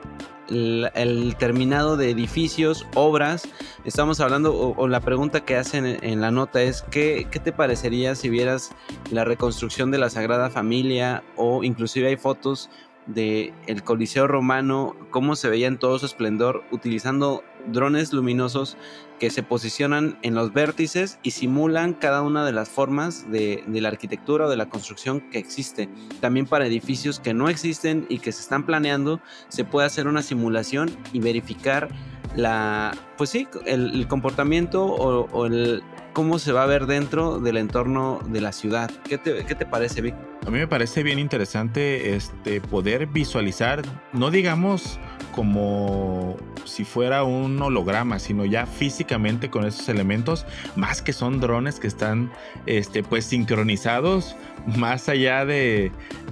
el, 0.48 1.34
terminado 1.38 1.96
de 1.96 2.10
edificios, 2.10 2.86
obras. 2.94 3.48
Estamos 3.84 4.20
hablando, 4.20 4.54
o, 4.54 4.88
la 4.88 5.00
pregunta 5.00 5.44
que 5.44 5.56
hacen 5.56 5.86
en, 5.86 6.20
la 6.20 6.30
nota 6.30 6.62
es, 6.62 6.82
¿qué, 6.90 7.26
¿qué, 7.30 7.40
te 7.40 7.52
parecería 7.52 8.14
si 8.14 8.28
vieras 8.28 8.72
la 9.10 9.24
reconstrucción 9.24 9.90
de 9.90 9.98
la 9.98 10.10
Sagrada 10.10 10.50
Familia 10.50 11.22
o 11.36 11.64
inclusive 11.64 12.08
hay 12.08 12.16
fotos 12.16 12.70
de 13.06 13.52
el 13.66 13.82
Coliseo 13.82 14.26
romano, 14.26 14.96
cómo 15.10 15.36
se 15.36 15.48
veía 15.48 15.66
en 15.66 15.78
todo 15.78 15.98
su 15.98 16.06
esplendor, 16.06 16.64
utilizando 16.70 17.42
drones 17.66 18.12
luminosos 18.12 18.76
que 19.18 19.30
se 19.30 19.42
posicionan 19.42 20.18
en 20.22 20.34
los 20.34 20.52
vértices 20.52 21.18
y 21.22 21.30
simulan 21.30 21.94
cada 21.94 22.22
una 22.22 22.44
de 22.44 22.52
las 22.52 22.68
formas 22.68 23.30
de, 23.30 23.62
la 23.68 23.88
arquitectura 23.88 24.46
o 24.46 24.50
de 24.50 24.56
la 24.56 24.68
construcción 24.68 25.20
que 25.30 25.38
existe. 25.38 25.88
También 26.20 26.46
para 26.46 26.66
edificios 26.66 27.20
que 27.20 27.34
no 27.34 27.48
existen 27.48 28.06
y 28.08 28.18
que 28.18 28.32
se 28.32 28.40
están 28.40 28.66
planeando, 28.66 29.20
se 29.48 29.64
puede 29.64 29.86
hacer 29.86 30.08
una 30.08 30.22
simulación 30.22 30.90
y 31.12 31.20
verificar 31.20 31.88
la, 32.36 32.92
pues 33.16 33.30
sí, 33.30 33.48
el, 33.66 34.06
comportamiento 34.08 34.84
o, 34.84 35.46
el 35.46 35.82
cómo 36.12 36.38
se 36.38 36.52
va 36.52 36.62
a 36.62 36.66
ver 36.66 36.86
dentro 36.86 37.38
del 37.38 37.56
entorno 37.56 38.20
de 38.26 38.40
la 38.40 38.52
ciudad. 38.52 38.90
¿Qué 39.08 39.18
te, 39.18 39.44
qué 39.44 39.54
te 39.54 39.66
parece, 39.66 40.02
Vic? 40.02 40.14
A 40.46 40.50
mí 40.50 40.58
me 40.58 40.66
parece 40.66 41.02
bien 41.02 41.18
interesante 41.18 42.14
este, 42.14 42.60
poder 42.60 43.06
visualizar, 43.06 43.82
no 44.12 44.30
digamos 44.30 44.98
como 45.34 46.36
si 46.64 46.84
fuera 46.84 47.24
un 47.24 47.60
holograma, 47.62 48.18
sino 48.18 48.44
ya 48.44 48.66
físicamente 48.66 49.50
con 49.50 49.64
esos 49.64 49.88
elementos, 49.88 50.44
más 50.76 51.00
que 51.00 51.12
son 51.12 51.40
drones 51.40 51.80
que 51.80 51.86
están 51.86 52.30
este, 52.66 53.02
pues 53.02 53.24
sincronizados 53.24 54.36
más 54.66 55.08
allá 55.08 55.44
de, 55.44 55.90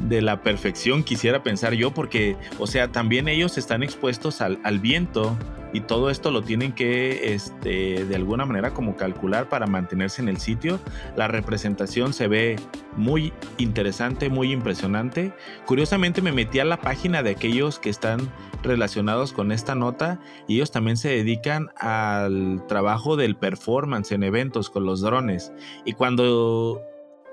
de 0.08 0.22
la 0.22 0.42
perfección, 0.42 1.02
quisiera 1.02 1.42
pensar 1.42 1.74
yo, 1.74 1.92
porque, 1.92 2.36
o 2.58 2.66
sea, 2.66 2.92
también 2.92 3.28
ellos 3.28 3.58
están 3.58 3.82
expuestos 3.82 4.40
al, 4.40 4.58
al 4.62 4.78
viento 4.78 5.36
y 5.72 5.80
todo 5.82 6.10
esto 6.10 6.30
lo 6.30 6.42
tienen 6.42 6.72
que 6.72 7.34
este, 7.34 8.04
de 8.04 8.16
alguna 8.16 8.44
manera 8.44 8.72
como 8.72 8.96
calcular 8.96 9.48
para 9.48 9.66
mantenerse 9.66 10.22
en 10.22 10.28
el 10.28 10.38
sitio. 10.38 10.80
La 11.16 11.28
representación 11.28 12.12
se 12.12 12.28
ve 12.28 12.56
muy 12.96 13.32
interesante, 13.58 14.28
muy 14.28 14.52
impresionante. 14.52 15.32
Curiosamente 15.66 16.22
me 16.22 16.32
metí 16.32 16.58
a 16.58 16.64
la 16.64 16.80
página 16.80 17.22
de 17.22 17.30
aquellos 17.30 17.78
que 17.78 17.90
están 17.90 18.20
relacionados 18.62 19.32
con 19.32 19.52
esta 19.52 19.74
nota 19.74 20.20
y 20.46 20.56
ellos 20.56 20.70
también 20.70 20.96
se 20.96 21.08
dedican 21.08 21.70
al 21.76 22.64
trabajo 22.66 23.16
del 23.16 23.36
performance 23.36 24.12
en 24.12 24.22
eventos 24.22 24.70
con 24.70 24.84
los 24.84 25.00
drones. 25.00 25.52
Y 25.84 25.94
cuando, 25.94 26.82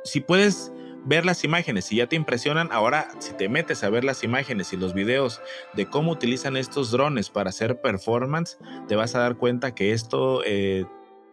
si 0.03 0.21
puedes 0.21 0.71
ver 1.07 1.25
las 1.25 1.43
imágenes, 1.43 1.85
si 1.85 1.95
ya 1.97 2.07
te 2.07 2.15
impresionan, 2.15 2.69
ahora 2.71 3.07
si 3.19 3.33
te 3.33 3.47
metes 3.49 3.83
a 3.83 3.89
ver 3.89 4.03
las 4.03 4.23
imágenes 4.23 4.73
y 4.73 4.77
los 4.77 4.93
videos 4.93 5.41
de 5.73 5.85
cómo 5.85 6.11
utilizan 6.11 6.57
estos 6.57 6.91
drones 6.91 7.29
para 7.29 7.49
hacer 7.49 7.79
performance, 7.81 8.57
te 8.87 8.95
vas 8.95 9.15
a 9.15 9.19
dar 9.19 9.37
cuenta 9.37 9.73
que 9.73 9.93
esto 9.93 10.41
eh, 10.45 10.85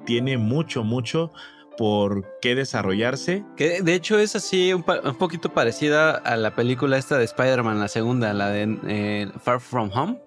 tiene 0.06 0.38
mucho, 0.38 0.84
mucho 0.84 1.32
por 1.76 2.38
qué 2.40 2.54
desarrollarse. 2.54 3.44
Que 3.56 3.82
de 3.82 3.94
hecho 3.94 4.16
es 4.18 4.37
así 4.37 4.72
un, 4.72 4.84
poquito 4.84 5.52
parecida 5.52 6.12
a 6.12 6.37
la 6.37 6.54
película 6.54 6.96
esta 6.96 7.18
de 7.18 7.24
Spider-Man, 7.24 7.80
la 7.80 7.88
segunda, 7.88 8.32
la 8.32 8.50
de 8.50 8.78
eh, 8.87 9.32
Far 9.42 9.60
From 9.60 9.90
Home 9.92 10.20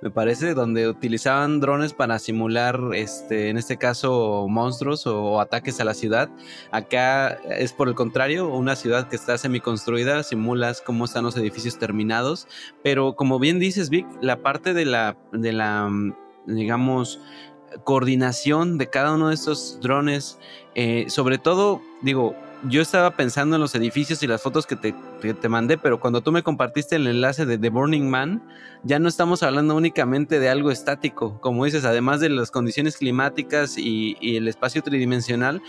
me 0.00 0.10
parece, 0.10 0.54
donde 0.54 0.88
utilizaban 0.88 1.60
drones 1.60 1.92
para 1.92 2.18
simular, 2.18 2.80
este, 2.94 3.48
en 3.48 3.58
este 3.58 3.76
caso, 3.76 4.46
monstruos 4.48 5.06
o, 5.06 5.40
ataques 5.40 5.80
a 5.80 5.84
la 5.84 5.94
ciudad. 5.94 6.28
Acá 6.70 7.30
es 7.50 7.72
por 7.72 7.88
el 7.88 7.94
contrario, 7.94 8.48
una 8.48 8.76
ciudad 8.76 9.08
que 9.08 9.16
está 9.16 9.36
semi-construida, 9.38 10.22
simulas 10.22 10.80
cómo 10.80 11.04
están 11.04 11.24
los 11.24 11.36
edificios 11.36 11.78
terminados, 11.78 12.46
pero 12.82 13.16
como 13.16 13.38
bien 13.38 13.58
dices, 13.58 13.90
Vic, 13.90 14.06
la 14.20 14.42
parte 14.42 14.72
de 14.72 14.84
la, 14.84 15.16
de 15.32 15.52
la, 15.52 15.88
mm, 15.88 16.14
digamos, 16.46 17.20
coordinación 17.84 18.78
de 18.78 18.88
cada 18.88 19.14
uno 19.14 19.28
de 19.28 19.34
estos 19.34 19.78
drones, 19.80 20.38
eh, 20.74 21.06
sobre 21.08 21.38
todo, 21.38 21.82
digo, 22.02 22.34
yo 22.64 22.82
estaba 22.82 23.12
pensando 23.12 23.56
en 23.56 23.62
los 23.62 23.74
edificios 23.74 24.22
y 24.22 24.26
las 24.26 24.42
fotos 24.42 24.66
que 24.66 24.76
te, 24.76 24.94
te, 25.20 25.48
mandé, 25.48 25.78
pero 25.78 26.00
cuando 26.00 26.20
tú 26.22 26.32
me 26.32 26.42
compartiste 26.42 26.96
el 26.96 27.06
enlace 27.06 27.46
de 27.46 27.58
The 27.58 27.70
Burning 27.70 28.08
Man, 28.08 28.42
ya 28.82 28.98
no 28.98 29.08
estamos 29.08 29.42
hablando 29.42 29.76
únicamente 29.76 30.40
de 30.40 30.48
algo 30.48 30.70
estático. 30.70 31.40
Como 31.40 31.64
dices, 31.64 31.84
además 31.84 32.20
de 32.20 32.30
las 32.30 32.50
condiciones 32.50 32.96
climáticas 32.96 33.78
y, 33.78 34.16
y 34.20 34.36
el 34.36 34.48
espacio 34.48 34.82
tridimensional, 34.82 35.62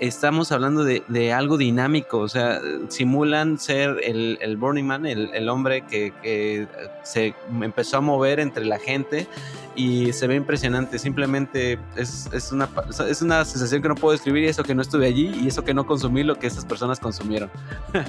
estamos 0.00 0.52
hablando 0.52 0.84
de, 0.84 1.32
algo 1.32 1.56
dinámico, 1.56 2.18
o 2.18 2.28
sea, 2.28 2.60
simulan 2.88 3.58
ser 3.58 4.00
el, 4.02 4.56
Burning 4.56 4.84
Man, 4.84 5.06
el, 5.06 5.48
hombre 5.48 5.82
que, 5.82 6.66
se 7.02 7.34
empezó 7.60 7.98
a 7.98 8.00
mover 8.00 8.40
entre 8.40 8.64
la 8.64 8.78
gente 8.78 9.26
y 9.74 10.12
se 10.12 10.26
ve 10.26 10.36
impresionante, 10.36 10.98
simplemente 10.98 11.78
es, 11.96 12.50
una, 12.52 12.68
es 13.08 13.22
una 13.22 13.44
sensación 13.44 13.82
que 13.82 13.88
no 13.88 13.94
puedo 13.94 14.12
describir 14.12 14.44
y 14.44 14.48
eso 14.48 14.62
que 14.62 14.74
no 14.74 14.82
estuve 14.82 15.06
allí 15.06 15.32
y 15.42 15.48
eso 15.48 15.64
que 15.64 15.74
no 15.74 15.86
consumí 15.86 16.22
lo 16.22 16.38
que 16.38 16.46
esas 16.46 16.64
personas 16.64 17.00
consumieron. 17.00 17.50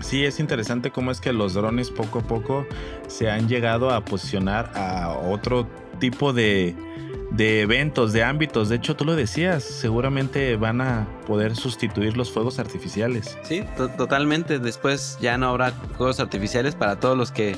Sí, 0.00 0.24
es 0.24 0.40
interesante 0.40 0.90
cómo 0.90 1.10
es 1.10 1.20
que 1.20 1.30
los 1.30 1.52
drones 1.52 1.90
poco 1.90 2.20
a 2.20 2.22
poco 2.22 2.66
se 3.06 3.30
han 3.30 3.48
llegado 3.48 3.90
a 3.90 4.02
posicionar 4.02 4.72
a 4.74 5.10
otro 5.10 5.66
tipo 5.98 6.32
de, 6.32 6.74
de 7.30 7.62
eventos, 7.62 8.12
de 8.12 8.24
ámbitos. 8.24 8.68
De 8.68 8.76
hecho, 8.76 8.96
tú 8.96 9.04
lo 9.04 9.16
decías, 9.16 9.62
seguramente 9.62 10.56
van 10.56 10.80
a 10.80 11.06
poder 11.26 11.54
sustituir 11.54 12.16
los 12.16 12.30
fuegos 12.30 12.58
artificiales. 12.58 13.38
Sí, 13.42 13.62
totalmente. 13.96 14.58
Después 14.58 15.18
ya 15.20 15.38
no 15.38 15.48
habrá 15.48 15.72
fuegos 15.96 16.20
artificiales 16.20 16.74
para 16.74 16.98
todos 16.98 17.16
los 17.16 17.30
que 17.30 17.56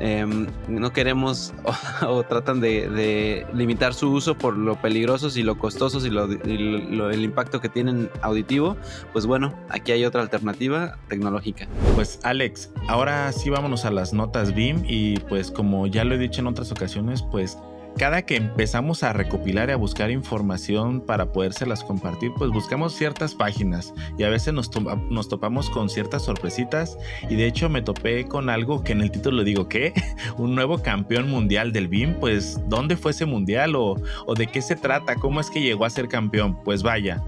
em, 0.00 0.48
no 0.68 0.92
queremos 0.92 1.54
o, 2.06 2.22
tratan 2.24 2.60
de, 2.60 3.46
limitar 3.54 3.94
su 3.94 4.10
uso 4.10 4.36
por 4.36 4.56
lo 4.56 4.80
peligrosos 4.80 5.36
y 5.36 5.42
lo 5.42 5.56
costosos 5.58 6.04
y, 6.04 6.10
lo, 6.10 7.10
el 7.10 7.24
impacto 7.24 7.60
que 7.60 7.68
tienen 7.68 8.10
auditivo. 8.22 8.76
Pues 9.12 9.26
bueno, 9.26 9.54
aquí 9.68 9.92
hay 9.92 10.04
otra 10.04 10.22
alternativa 10.22 10.98
tecnológica. 11.08 11.68
Pues 11.94 12.18
Alex, 12.24 12.70
ahora 12.88 13.30
sí 13.32 13.50
vámonos 13.50 13.84
a 13.84 13.90
las 13.90 14.12
notas 14.12 14.54
BIM 14.54 14.84
y 14.86 15.18
pues 15.20 15.50
como 15.50 15.86
ya 15.86 16.04
lo 16.04 16.14
he 16.14 16.18
dicho 16.18 16.40
en 16.40 16.48
otras 16.48 16.72
ocasiones, 16.72 17.22
pues 17.22 17.58
cada 17.96 18.22
que 18.22 18.36
empezamos 18.36 19.02
a 19.02 19.12
recopilar 19.12 19.68
y 19.68 19.72
a 19.72 19.76
buscar 19.76 20.10
información 20.10 21.00
para 21.00 21.32
podérselas 21.32 21.84
compartir, 21.84 22.32
pues 22.36 22.50
buscamos 22.50 22.94
ciertas 22.94 23.34
páginas 23.34 23.92
y 24.18 24.24
a 24.24 24.28
veces 24.28 24.54
nos, 24.54 24.70
topamos 24.70 25.70
con 25.70 25.88
ciertas 25.88 26.24
sorpresitas 26.24 26.98
y 27.28 27.36
de 27.36 27.46
hecho 27.46 27.68
me 27.68 27.82
topé 27.82 28.26
con 28.26 28.50
algo 28.50 28.82
que 28.82 28.92
en 28.92 29.02
el 29.02 29.10
título 29.10 29.44
digo, 29.44 29.68
¿qué? 29.68 29.92
¿Un 30.38 30.54
nuevo 30.54 30.82
campeón 30.82 31.28
mundial 31.28 31.72
del 31.72 31.88
BIM? 31.88 32.14
Pues 32.14 32.60
¿dónde 32.68 32.96
fue 32.96 33.12
ese 33.12 33.26
mundial 33.26 33.76
o, 33.76 33.96
o 34.26 34.34
de 34.34 34.46
qué 34.46 34.62
se 34.62 34.76
trata? 34.76 35.16
¿Cómo 35.16 35.40
es 35.40 35.50
que 35.50 35.60
llegó 35.60 35.84
a 35.84 35.90
ser 35.90 36.08
campeón? 36.08 36.62
Pues 36.64 36.82
vaya, 36.82 37.22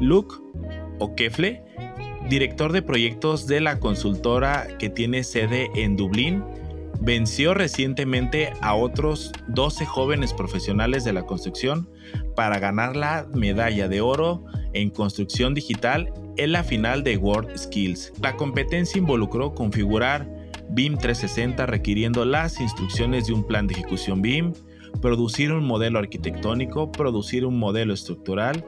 Luke 0.00 0.34
o 0.98 1.14
Kefle, 1.14 1.64
director 2.28 2.72
de 2.72 2.82
proyectos 2.82 3.46
de 3.46 3.60
la 3.60 3.78
consultora 3.78 4.66
que 4.78 4.90
tiene 4.90 5.24
sede 5.24 5.70
en 5.74 5.96
Dublín, 5.96 6.44
venció 7.00 7.54
recientemente 7.54 8.52
a 8.60 8.74
otros 8.74 9.32
12 9.48 9.86
jóvenes 9.86 10.34
profesionales 10.34 11.04
de 11.04 11.12
la 11.12 11.22
construcción 11.22 11.88
para 12.36 12.58
ganar 12.58 12.94
la 12.94 13.26
medalla 13.34 13.88
de 13.88 14.00
oro 14.00 14.44
en 14.72 14.90
construcción 14.90 15.54
digital 15.54 16.12
en 16.36 16.52
la 16.52 16.62
final 16.62 17.02
de 17.02 17.16
World 17.16 17.56
Skills. 17.56 18.12
La 18.20 18.36
competencia 18.36 18.98
involucró 18.98 19.54
configurar 19.54 20.28
BIM 20.70 20.98
360 20.98 21.66
requiriendo 21.66 22.24
las 22.24 22.60
instrucciones 22.60 23.26
de 23.26 23.32
un 23.32 23.46
plan 23.46 23.66
de 23.66 23.74
ejecución 23.74 24.22
BIM, 24.22 24.52
producir 25.00 25.52
un 25.52 25.64
modelo 25.64 25.98
arquitectónico, 25.98 26.92
producir 26.92 27.46
un 27.46 27.58
modelo 27.58 27.94
estructural, 27.94 28.64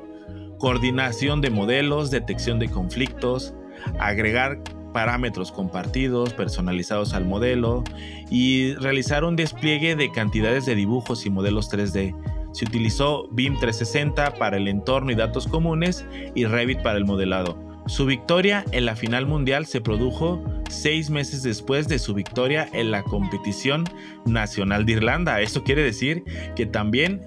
coordinación 0.59 1.41
de 1.41 1.51
modelos, 1.51 2.11
detección 2.11 2.59
de 2.59 2.69
conflictos, 2.69 3.55
agregar 3.99 4.61
parámetros 4.93 5.53
compartidos, 5.53 6.33
personalizados 6.35 7.15
al 7.15 7.25
modelo 7.25 7.85
y 8.31 8.75
realizar 8.75 9.25
un 9.25 9.37
despliegue 9.37 9.97
de 9.97 10.11
cantidades 10.11 10.67
de 10.67 10.75
dibujos 10.75 11.27
y 11.27 11.31
modelos 11.31 11.71
3D. 11.71 12.15
Se 12.53 12.65
utilizó 12.67 13.29
BIM 13.31 13.59
360 13.59 14.35
para 14.35 14.59
el 14.59 14.69
entorno 14.69 15.11
y 15.11 15.15
datos 15.15 15.47
comunes 15.47 16.05
y 16.35 16.45
Revit 16.45 16.83
para 16.83 16.99
el 16.99 17.05
modelado. 17.05 17.59
Su 17.87 18.07
victoria 18.07 18.65
en 18.71 18.85
la 18.85 18.95
final 18.95 19.27
mundial 19.27 19.67
se 19.67 19.81
produjo 19.81 20.41
seis 20.71 21.11
meses 21.11 21.43
después 21.43 21.89
de 21.89 21.99
su 21.99 22.15
victoria 22.15 22.69
en 22.73 22.91
la 22.91 23.03
competición 23.03 23.85
nacional 24.25 24.87
de 24.87 24.93
Irlanda. 24.93 25.41
Esto 25.41 25.65
quiere 25.65 25.83
decir 25.83 26.23
que 26.55 26.67
también 26.67 27.23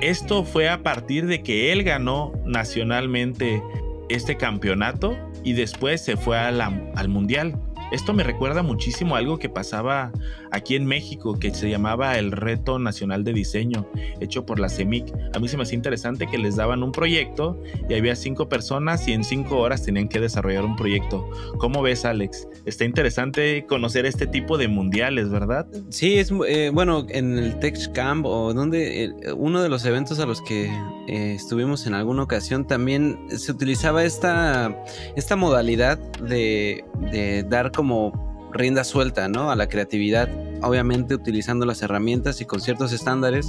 esto 0.00 0.44
fue 0.44 0.68
a 0.68 0.82
partir 0.82 1.26
de 1.26 1.42
que 1.42 1.72
él 1.72 1.84
ganó 1.84 2.32
nacionalmente 2.44 3.62
este 4.08 4.36
campeonato 4.36 5.16
y 5.44 5.52
después 5.52 6.00
se 6.00 6.16
fue 6.16 6.38
al 6.38 7.08
mundial. 7.08 7.56
Esto 7.90 8.12
me 8.14 8.22
recuerda 8.22 8.62
muchísimo 8.62 9.16
a 9.16 9.18
algo 9.18 9.38
que 9.38 9.48
pasaba 9.48 10.12
aquí 10.52 10.76
en 10.76 10.86
México, 10.86 11.38
que 11.40 11.52
se 11.52 11.68
llamaba 11.68 12.18
el 12.18 12.30
Reto 12.30 12.78
Nacional 12.78 13.24
de 13.24 13.32
Diseño, 13.32 13.84
hecho 14.20 14.46
por 14.46 14.60
la 14.60 14.68
CEMIC. 14.68 15.12
A 15.34 15.40
mí 15.40 15.48
se 15.48 15.56
me 15.56 15.64
hacía 15.64 15.74
interesante 15.74 16.28
que 16.28 16.38
les 16.38 16.54
daban 16.54 16.84
un 16.84 16.92
proyecto 16.92 17.60
y 17.88 17.94
había 17.94 18.14
cinco 18.14 18.48
personas 18.48 19.08
y 19.08 19.12
en 19.12 19.24
cinco 19.24 19.58
horas 19.58 19.82
tenían 19.82 20.08
que 20.08 20.20
desarrollar 20.20 20.64
un 20.64 20.76
proyecto. 20.76 21.28
¿Cómo 21.58 21.82
ves, 21.82 22.04
Alex? 22.04 22.46
Está 22.64 22.84
interesante 22.84 23.66
conocer 23.66 24.06
este 24.06 24.28
tipo 24.28 24.56
de 24.56 24.68
mundiales, 24.68 25.28
¿verdad? 25.28 25.66
Sí, 25.88 26.18
es 26.18 26.32
eh, 26.46 26.70
bueno, 26.72 27.06
en 27.08 27.38
el 27.38 27.58
TechCamp 27.58 28.24
o 28.24 28.54
donde 28.54 29.04
eh, 29.04 29.12
uno 29.36 29.62
de 29.62 29.68
los 29.68 29.84
eventos 29.84 30.20
a 30.20 30.26
los 30.26 30.40
que 30.42 30.70
eh, 31.10 31.34
estuvimos 31.34 31.88
en 31.88 31.94
alguna 31.94 32.22
ocasión 32.22 32.64
también 32.64 33.18
se 33.30 33.50
utilizaba 33.50 34.04
esta, 34.04 34.80
esta 35.16 35.34
modalidad 35.34 35.98
de, 36.20 36.84
de 37.10 37.42
dar 37.42 37.72
como 37.72 38.30
rienda 38.52 38.84
suelta, 38.84 39.28
¿no? 39.28 39.50
A 39.50 39.56
la 39.56 39.68
creatividad, 39.68 40.28
obviamente 40.62 41.16
utilizando 41.16 41.66
las 41.66 41.82
herramientas 41.82 42.40
y 42.40 42.44
con 42.44 42.60
ciertos 42.60 42.92
estándares, 42.92 43.48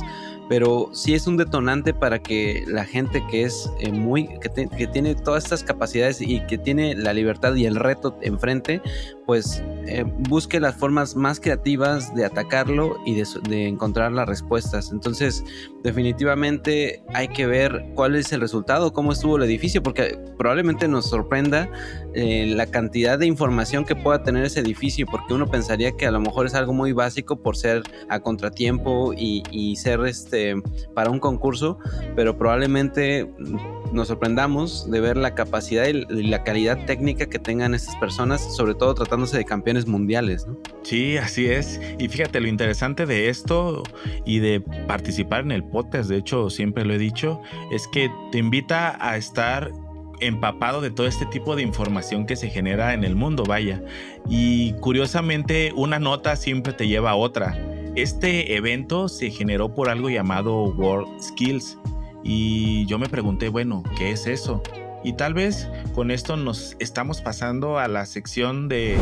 pero 0.50 0.90
sí 0.94 1.14
es 1.14 1.28
un 1.28 1.38
detonante 1.38 1.94
para 1.94 2.20
que 2.20 2.64
la 2.68 2.84
gente 2.84 3.24
que 3.30 3.44
es 3.44 3.70
eh, 3.80 3.92
muy, 3.92 4.28
que, 4.40 4.68
que, 4.68 4.88
tiene 4.88 5.16
todas 5.16 5.44
estas 5.44 5.64
capacidades 5.64 6.20
y 6.20 6.46
que 6.48 6.58
tiene 6.58 6.96
la 6.96 7.14
libertad 7.14 7.54
y 7.56 7.66
el 7.66 7.76
reto 7.76 8.18
enfrente, 8.22 8.82
pues 9.32 9.64
eh, 9.88 10.04
busque 10.28 10.60
las 10.60 10.76
formas 10.76 11.16
más 11.16 11.40
creativas 11.40 12.14
de 12.14 12.26
atacarlo 12.26 12.98
y 13.06 13.16
de, 13.16 13.66
encontrar 13.66 14.12
las 14.12 14.28
respuestas. 14.28 14.92
Entonces, 14.92 15.42
definitivamente 15.84 17.02
hay 17.14 17.30
que 17.30 17.46
ver 17.46 17.86
cuál 17.96 18.18
es 18.18 18.34
el 18.34 18.42
resultado, 18.42 18.92
cómo 18.92 19.14
estuvo 19.14 19.38
el 19.38 19.44
edificio, 19.44 19.82
porque 19.82 20.20
probablemente 20.38 20.90
nos 20.90 21.10
sorprenda 21.10 21.70
eh, 22.14 22.46
la 22.46 22.66
cantidad 22.66 23.18
de 23.18 23.26
información 23.26 23.86
que 23.86 23.96
pueda 23.96 24.22
tener 24.22 24.44
ese 24.44 24.60
edificio, 24.60 25.06
porque 25.10 25.34
uno 25.34 25.48
pensaría 25.50 25.94
que 25.94 26.06
a 26.06 26.12
lo 26.12 26.20
mejor 26.20 26.46
es 26.46 26.54
algo 26.54 26.74
muy 26.74 26.92
básico 26.92 27.42
por 27.42 27.56
ser 27.56 27.84
a 28.10 28.20
contratiempo 28.20 29.14
y, 29.14 29.44
y 29.50 29.78
ser 29.78 30.02
este 30.02 30.56
para 30.94 31.10
un 31.10 31.20
concurso, 31.20 31.80
pero 32.18 32.38
probablemente 32.38 33.34
nos 33.92 34.08
sorprendamos 34.08 34.90
de 34.90 35.00
ver 35.00 35.18
la 35.18 35.36
capacidad 35.36 35.88
y 35.88 36.24
la 36.24 36.44
calidad 36.44 36.86
técnica 36.86 37.28
que 37.28 37.40
tengan 37.40 37.74
estas 37.74 37.96
personas, 37.98 38.56
sobre 38.56 38.74
todo 38.74 38.94
tratándose 38.96 39.38
de 39.38 39.46
campeones 39.46 39.88
mundiales. 39.88 40.48
¿no? 40.48 40.58
Sí, 40.84 41.18
así 41.18 41.48
es. 41.48 41.80
Y 42.00 42.08
fíjate, 42.08 42.40
lo 42.40 42.48
interesante 42.48 43.06
de 43.06 43.30
esto 43.30 43.84
y 44.26 44.40
de 44.40 44.62
participar 44.88 45.42
en 45.42 45.52
el 45.52 45.64
podcast, 45.64 46.10
de 46.10 46.18
hecho, 46.18 46.50
siempre 46.50 46.86
lo 46.86 46.94
he 46.94 46.98
dicho, 46.98 47.42
es 47.72 47.88
que 47.88 48.10
te 48.32 48.38
invita 48.38 48.98
a 49.00 49.18
estar 49.18 49.72
empapado 50.22 50.82
de 50.82 50.92
todo 50.92 51.08
este 51.08 51.26
tipo 51.26 51.56
de 51.56 51.64
información 51.64 52.26
que 52.26 52.36
se 52.36 52.50
genera 52.50 52.94
en 52.94 53.04
el 53.04 53.16
mundo, 53.16 53.44
vaya. 53.44 53.84
Y 54.30 54.74
curiosamente, 54.74 55.74
una 55.76 56.00
nota 56.00 56.36
siempre 56.36 56.74
te 56.74 56.88
lleva 56.88 57.12
a 57.12 57.16
otra. 57.16 57.58
Este 57.96 58.56
evento 58.56 59.10
se 59.10 59.32
generó 59.32 59.74
por 59.74 59.90
algo 59.90 60.10
llamado 60.10 60.64
World 60.64 61.22
Skills 61.22 61.78
y 62.24 62.86
yo 62.86 63.00
me 63.00 63.10
pregunté, 63.10 63.50
bueno, 63.50 63.84
¿qué 63.98 64.12
es 64.12 64.28
eso? 64.28 64.62
Y 65.04 65.14
tal 65.14 65.34
vez 65.34 65.68
con 65.96 66.12
esto 66.12 66.38
nos 66.38 66.76
estamos 66.80 67.22
pasando 67.22 67.80
a 67.80 67.88
la 67.88 68.06
sección 68.06 68.68
de 68.68 68.98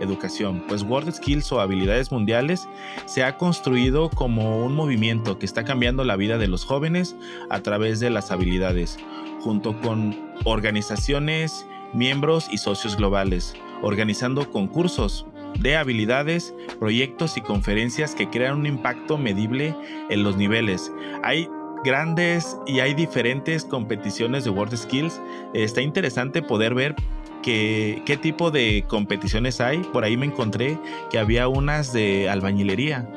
educación, 0.00 0.64
pues 0.68 0.82
World 0.82 1.12
Skills 1.12 1.50
o 1.52 1.60
habilidades 1.60 2.10
mundiales 2.12 2.68
se 3.06 3.24
ha 3.24 3.36
construido 3.36 4.10
como 4.10 4.64
un 4.64 4.74
movimiento 4.74 5.38
que 5.38 5.46
está 5.46 5.64
cambiando 5.64 6.04
la 6.04 6.16
vida 6.16 6.38
de 6.38 6.48
los 6.48 6.64
jóvenes 6.64 7.16
a 7.50 7.60
través 7.60 8.00
de 8.00 8.10
las 8.10 8.30
habilidades, 8.30 8.98
junto 9.40 9.80
con 9.80 10.16
organizaciones, 10.44 11.66
miembros 11.92 12.48
y 12.50 12.58
socios 12.58 12.96
globales, 12.96 13.54
organizando 13.82 14.50
concursos 14.50 15.26
de 15.60 15.76
habilidades, 15.76 16.54
proyectos 16.78 17.36
y 17.36 17.40
conferencias 17.40 18.14
que 18.14 18.28
crean 18.28 18.58
un 18.58 18.66
impacto 18.66 19.18
medible 19.18 19.74
en 20.10 20.24
los 20.24 20.36
niveles. 20.36 20.90
Hay 21.22 21.48
grandes 21.84 22.56
y 22.66 22.80
hay 22.80 22.94
diferentes 22.94 23.64
competiciones 23.64 24.44
de 24.44 24.50
World 24.50 24.76
Skills. 24.76 25.20
Está 25.52 25.82
interesante 25.82 26.42
poder 26.42 26.74
ver 26.74 26.96
que, 27.42 28.02
qué 28.04 28.16
tipo 28.16 28.50
de 28.50 28.84
competiciones 28.88 29.60
hay. 29.60 29.78
Por 29.78 30.02
ahí 30.02 30.16
me 30.16 30.26
encontré 30.26 30.78
que 31.10 31.18
había 31.18 31.46
unas 31.46 31.92
de 31.92 32.28
albañilería. 32.28 33.08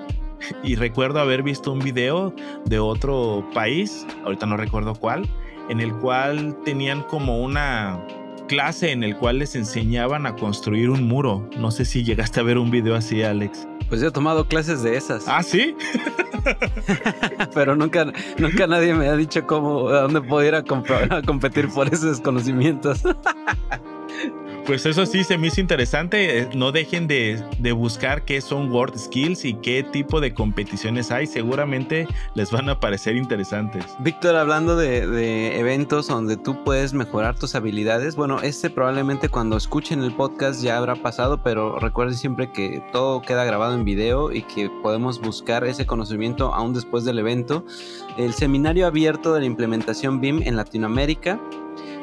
Y 0.63 0.75
recuerdo 0.75 1.19
haber 1.19 1.41
visto 1.41 1.71
un 1.71 1.79
video 1.79 2.33
de 2.65 2.77
otro 2.77 3.43
país, 3.55 4.05
ahorita 4.23 4.45
no 4.45 4.55
recuerdo 4.55 4.93
cuál, 4.93 5.27
en 5.69 5.79
el 5.79 5.91
cual 5.93 6.55
tenían 6.63 7.01
como 7.01 7.41
una 7.41 8.05
clase 8.47 8.91
en 8.91 9.03
el 9.03 9.15
cual 9.15 9.39
les 9.39 9.55
enseñaban 9.55 10.25
a 10.25 10.35
construir 10.35 10.89
un 10.89 11.07
muro. 11.07 11.49
No 11.57 11.71
sé 11.71 11.85
si 11.85 12.03
llegaste 12.03 12.39
a 12.39 12.43
ver 12.43 12.57
un 12.57 12.69
video 12.69 12.95
así, 12.95 13.23
Alex. 13.23 13.67
Pues 13.89 14.01
yo 14.01 14.07
he 14.07 14.11
tomado 14.11 14.47
clases 14.47 14.83
de 14.83 14.97
esas. 14.97 15.27
Ah, 15.27 15.41
sí. 15.43 15.75
Pero 17.53 17.75
nunca, 17.75 18.11
nunca 18.37 18.67
nadie 18.67 18.93
me 18.93 19.07
ha 19.07 19.15
dicho 19.15 19.45
cómo, 19.47 19.89
a 19.89 20.01
dónde 20.01 20.21
puedo 20.21 20.45
ir 20.45 20.55
a, 20.55 20.59
a 20.59 21.21
competir 21.21 21.69
por 21.69 21.93
esos 21.93 22.19
conocimientos. 22.19 23.01
Pues 24.67 24.85
eso 24.85 25.05
sí 25.05 25.23
se 25.23 25.37
me 25.37 25.47
hizo 25.47 25.61
interesante. 25.61 26.39
Eh, 26.39 26.49
no 26.53 26.73
dejen 26.73 27.07
de, 27.07 27.41
buscar 27.71 28.25
qué 28.25 28.41
son 28.41 28.69
World 28.69 28.97
Skills 28.97 29.45
y 29.45 29.53
qué 29.53 29.81
tipo 29.81 30.19
de 30.19 30.33
competiciones 30.33 31.09
hay. 31.09 31.25
Seguramente 31.25 32.05
les 32.35 32.51
van 32.51 32.67
a 32.67 32.77
parecer 32.77 33.15
interesantes. 33.15 33.85
Víctor, 33.99 34.35
hablando 34.35 34.75
de, 34.75 35.57
eventos 35.57 36.09
donde 36.09 36.35
tú 36.35 36.65
puedes 36.65 36.93
mejorar 36.93 37.39
tus 37.39 37.55
habilidades, 37.55 38.17
bueno, 38.17 38.41
este 38.41 38.69
probablemente 38.69 39.29
cuando 39.29 39.55
escuchen 39.55 40.03
el 40.03 40.13
podcast 40.13 40.61
ya 40.61 40.77
habrá 40.77 40.95
pasado, 40.95 41.41
pero 41.41 41.79
recuerden 41.79 42.17
siempre 42.17 42.51
que 42.51 42.83
todo 42.91 43.21
queda 43.21 43.45
grabado 43.45 43.73
en 43.73 43.85
video 43.85 44.33
y 44.33 44.41
que 44.41 44.69
podemos 44.83 45.21
buscar 45.21 45.63
ese 45.63 45.85
conocimiento 45.85 46.53
aún 46.53 46.73
después 46.73 47.05
del 47.05 47.19
evento. 47.19 47.63
El 48.17 48.33
seminario 48.33 48.85
abierto 48.85 49.33
de 49.33 49.39
la 49.39 49.45
implementación 49.45 50.19
BIM 50.19 50.41
en 50.43 50.57
Latinoamérica 50.57 51.39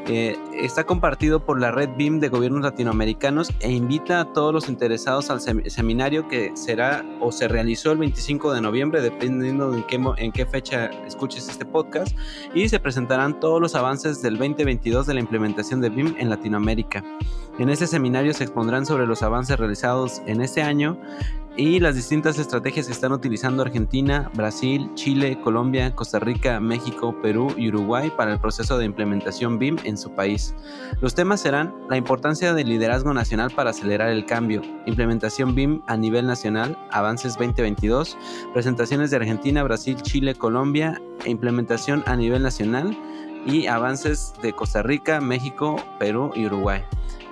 eh, 0.06 0.36
está 0.52 0.84
compartido 0.84 1.44
por 1.44 1.58
la 1.58 1.70
red 1.70 1.88
BIM 1.96 2.20
de 2.20 2.28
gobiernos 2.28 2.62
latinoamericanos 2.62 3.50
e 3.60 3.72
invita 3.72 4.20
a 4.20 4.32
todos 4.32 4.52
los 4.52 4.68
interesados 4.68 5.30
al 5.30 5.40
seminario 5.40 6.28
que 6.28 6.52
será 6.54 7.04
o 7.20 7.32
se 7.32 7.48
realizó 7.48 7.92
el 7.92 7.98
25 7.98 8.52
de 8.52 8.60
noviembre, 8.60 9.00
dependiendo 9.00 9.70
de 9.70 9.84
en 10.18 10.32
qué, 10.32 10.44
fecha 10.46 10.86
escuches 11.06 11.48
este 11.48 11.64
podcast, 11.64 12.16
y 12.54 12.68
se 12.68 12.78
presentarán 12.78 13.40
todos 13.40 13.60
los 13.60 13.74
avances 13.74 14.20
del 14.20 14.36
2022 14.36 15.06
de 15.06 15.14
la 15.14 15.20
implementación 15.20 15.80
de 15.80 15.88
BIM 15.88 16.14
en 16.18 16.28
Latinoamérica. 16.28 17.02
En 17.58 17.70
este 17.70 17.86
seminario 17.86 18.34
se 18.34 18.44
expondrán 18.44 18.84
sobre 18.84 19.06
los 19.06 19.22
avances 19.22 19.58
realizados 19.58 20.20
en 20.26 20.40
este 20.40 20.60
año 20.62 20.98
y 21.56 21.78
las 21.78 21.94
distintas 21.94 22.38
estrategias 22.38 22.86
que 22.86 22.92
están 22.92 23.12
utilizando 23.12 23.62
Argentina, 23.62 24.30
Brasil, 24.34 24.90
Chile, 24.94 25.38
Colombia, 25.40 25.94
Costa 25.94 26.18
Rica, 26.18 26.58
México, 26.58 27.14
Perú 27.22 27.54
y 27.56 27.68
Uruguay 27.68 28.10
para 28.16 28.32
el 28.32 28.40
proceso 28.40 28.76
de 28.76 28.86
implementación 28.86 29.58
BIM 29.58 29.76
en 29.84 29.96
su 29.96 30.10
país. 30.14 30.54
Los 31.00 31.14
temas 31.14 31.40
serán 31.40 31.72
la 31.88 31.96
importancia 31.96 32.54
del 32.54 32.68
liderazgo 32.68 33.14
nacional 33.14 33.52
para 33.52 33.70
acelerar 33.70 34.10
el 34.10 34.26
cambio, 34.26 34.62
implementación 34.86 35.54
BIM 35.54 35.82
a 35.86 35.96
nivel 35.96 36.26
nacional, 36.26 36.76
avances 36.90 37.34
2022, 37.34 38.18
presentaciones 38.52 39.10
de 39.10 39.16
Argentina, 39.16 39.62
Brasil, 39.62 39.96
Chile, 40.02 40.34
Colombia 40.34 41.00
e 41.24 41.30
implementación 41.30 42.02
a 42.06 42.16
nivel 42.16 42.42
nacional 42.42 42.98
y 43.46 43.66
avances 43.66 44.32
de 44.42 44.52
Costa 44.52 44.82
Rica, 44.82 45.20
México, 45.20 45.76
Perú 46.00 46.32
y 46.34 46.46
Uruguay. 46.46 46.82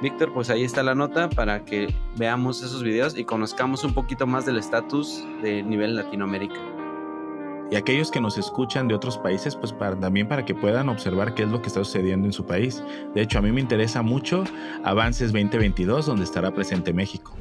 Víctor, 0.02 0.32
pues 0.32 0.50
ahí 0.50 0.64
está 0.64 0.82
la 0.82 0.96
nota 0.96 1.30
para 1.30 1.64
que 1.64 1.94
veamos 2.16 2.60
esos 2.62 2.82
videos 2.82 3.16
y 3.16 3.24
conozcamos 3.24 3.84
un 3.84 3.94
poquito 3.94 4.26
más 4.26 4.44
del 4.44 4.58
estatus 4.58 5.24
de 5.42 5.62
nivel 5.62 5.94
Latinoamérica. 5.94 6.60
Y 7.70 7.76
aquellos 7.76 8.10
que 8.10 8.20
nos 8.20 8.36
escuchan 8.36 8.88
de 8.88 8.94
otros 8.94 9.16
países, 9.16 9.54
pues 9.54 9.72
también 10.00 10.28
para 10.28 10.44
que 10.44 10.54
puedan 10.54 10.88
observar 10.88 11.34
qué 11.34 11.44
es 11.44 11.48
lo 11.48 11.62
que 11.62 11.68
está 11.68 11.84
sucediendo 11.84 12.26
en 12.26 12.32
su 12.32 12.44
país. 12.44 12.82
De 13.14 13.22
hecho, 13.22 13.38
a 13.38 13.42
mí 13.42 13.52
me 13.52 13.60
interesa 13.60 14.02
mucho 14.02 14.44
Avances 14.84 15.32
2022, 15.32 16.04
donde 16.04 16.24
estará 16.24 16.52
presente 16.52 16.92
México. 16.92 17.34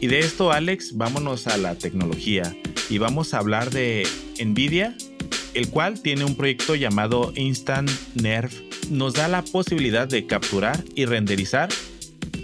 Y 0.00 0.06
de 0.06 0.20
esto, 0.20 0.52
Alex, 0.52 0.96
vámonos 0.96 1.48
a 1.48 1.58
la 1.58 1.74
tecnología 1.74 2.56
y 2.88 2.98
vamos 2.98 3.34
a 3.34 3.38
hablar 3.38 3.70
de 3.70 4.06
Nvidia, 4.42 4.94
el 5.54 5.68
cual 5.70 6.00
tiene 6.00 6.24
un 6.24 6.36
proyecto 6.36 6.76
llamado 6.76 7.32
Instant 7.34 7.90
Nerve. 8.14 8.54
Nos 8.90 9.14
da 9.14 9.26
la 9.26 9.42
posibilidad 9.42 10.06
de 10.06 10.26
capturar 10.26 10.84
y 10.94 11.04
renderizar 11.04 11.68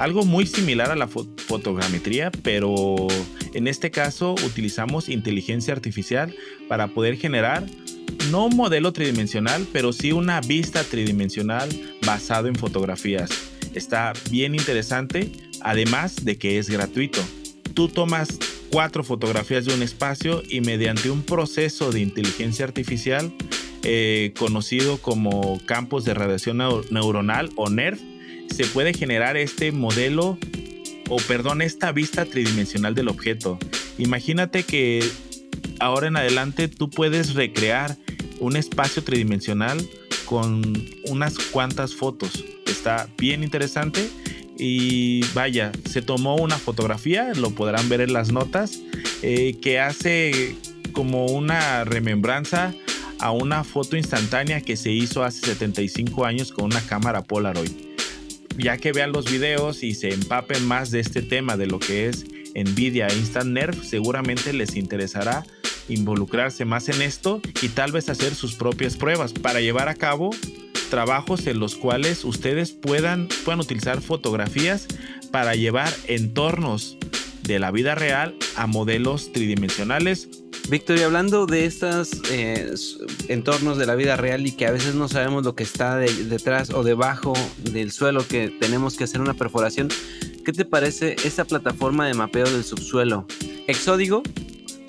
algo 0.02 0.24
muy 0.24 0.46
similar 0.46 0.90
a 0.90 0.96
la 0.96 1.06
fotogrametría, 1.06 2.32
pero 2.42 3.06
en 3.54 3.68
este 3.68 3.92
caso 3.92 4.34
utilizamos 4.44 5.08
inteligencia 5.08 5.72
artificial 5.72 6.34
para 6.68 6.88
poder 6.88 7.16
generar 7.16 7.64
no 8.30 8.46
un 8.46 8.56
modelo 8.56 8.92
tridimensional, 8.92 9.64
pero 9.72 9.92
sí 9.92 10.10
una 10.10 10.40
vista 10.40 10.82
tridimensional 10.82 11.68
basado 12.04 12.48
en 12.48 12.56
fotografías. 12.56 13.30
Está 13.74 14.12
bien 14.28 14.56
interesante, 14.56 15.30
además 15.60 16.24
de 16.24 16.36
que 16.36 16.58
es 16.58 16.68
gratuito. 16.68 17.20
Tú 17.72 17.88
tomas 17.88 18.40
cuatro 18.70 19.04
fotografías 19.04 19.66
de 19.66 19.74
un 19.74 19.82
espacio 19.82 20.42
y 20.48 20.62
mediante 20.62 21.10
un 21.10 21.22
proceso 21.22 21.92
de 21.92 22.00
inteligencia 22.00 22.64
artificial 22.64 23.32
eh, 23.84 24.34
conocido 24.36 24.98
como 24.98 25.60
campos 25.64 26.04
de 26.04 26.14
radiación 26.14 26.58
neuronal 26.90 27.50
o 27.54 27.70
NERV, 27.70 28.12
se 28.50 28.66
puede 28.66 28.92
generar 28.94 29.37
este 29.37 29.72
modelo 29.72 30.38
o 31.09 31.16
perdón, 31.16 31.61
esta 31.61 31.92
vista 31.92 32.24
tridimensional 32.24 32.94
del 32.94 33.09
objeto. 33.09 33.59
Imagínate 33.98 34.62
que 34.62 35.05
ahora 35.78 36.07
en 36.07 36.16
adelante 36.16 36.68
tú 36.68 36.88
puedes 36.88 37.35
recrear 37.35 37.96
un 38.40 38.57
espacio 38.57 39.05
tridimensional 39.05 39.87
con 40.24 40.62
unas 41.05 41.38
cuantas 41.38 41.94
fotos. 41.94 42.44
Está 42.66 43.09
bien 43.18 43.42
interesante 43.42 44.09
y 44.59 45.22
vaya, 45.35 45.70
se 45.88 46.00
tomó 46.00 46.37
una 46.37 46.57
fotografía, 46.57 47.33
lo 47.35 47.50
podrán 47.50 47.88
ver 47.90 48.00
en 48.00 48.14
las 48.14 48.33
notas, 48.33 48.81
eh, 49.22 49.59
que 49.61 49.81
hace 49.81 50.57
como 50.92 51.26
una 51.26 51.85
remembranza 51.85 52.74
a 53.18 53.33
una 53.33 53.64
foto 53.64 53.96
instantánea 53.96 54.62
que 54.62 54.76
se 54.76 54.90
hizo 54.90 55.22
hace 55.24 55.46
75 55.46 56.24
años 56.24 56.52
con 56.52 56.66
una 56.66 56.81
cámara 56.81 57.22
Polaroid 57.22 57.91
ya 58.56 58.76
que 58.76 58.92
vean 58.92 59.12
los 59.12 59.30
videos 59.30 59.82
y 59.82 59.94
se 59.94 60.12
empapen 60.12 60.66
más 60.66 60.90
de 60.90 61.00
este 61.00 61.22
tema 61.22 61.56
de 61.56 61.66
lo 61.66 61.78
que 61.78 62.08
es 62.08 62.24
Nvidia 62.54 63.06
e 63.08 63.16
Instant 63.16 63.50
Nerf, 63.50 63.82
seguramente 63.84 64.52
les 64.52 64.76
interesará 64.76 65.44
involucrarse 65.88 66.64
más 66.64 66.88
en 66.88 67.02
esto 67.02 67.40
y 67.60 67.68
tal 67.68 67.92
vez 67.92 68.08
hacer 68.08 68.34
sus 68.34 68.54
propias 68.54 68.96
pruebas 68.96 69.32
para 69.32 69.60
llevar 69.60 69.88
a 69.88 69.94
cabo 69.94 70.30
trabajos 70.90 71.46
en 71.46 71.58
los 71.58 71.74
cuales 71.74 72.24
ustedes 72.24 72.72
puedan, 72.72 73.28
puedan 73.44 73.60
utilizar 73.60 74.02
fotografías 74.02 74.86
para 75.30 75.54
llevar 75.54 75.92
entornos 76.06 76.98
de 77.44 77.59
la 77.59 77.70
vida 77.70 77.94
real 77.94 78.37
a 78.57 78.66
modelos 78.66 79.33
tridimensionales. 79.33 80.28
Víctor, 80.68 80.98
y 80.98 81.02
hablando 81.02 81.46
de 81.46 81.66
estos 81.66 82.22
eh, 82.31 82.72
entornos 83.28 83.78
de 83.78 83.87
la 83.87 83.94
vida 83.94 84.16
real 84.16 84.46
y 84.46 84.52
que 84.52 84.66
a 84.66 84.70
veces 84.70 84.94
no 84.94 85.09
sabemos 85.09 85.44
lo 85.44 85.55
que 85.55 85.64
está 85.64 85.96
detrás 85.96 86.70
o 86.70 86.85
debajo 86.85 87.33
del 87.59 87.90
suelo 87.90 88.26
que 88.26 88.48
tenemos 88.48 88.96
que 88.96 89.05
hacer 89.05 89.20
una 89.20 89.35
perforación, 89.35 89.88
¿qué 90.44 90.52
te 90.52 90.64
parece 90.64 91.16
esta 91.24 91.44
plataforma 91.44 92.07
de 92.07 92.14
mapeo 92.14 92.48
del 92.48 92.64
subsuelo? 92.64 93.26
Exódigo 93.66 94.22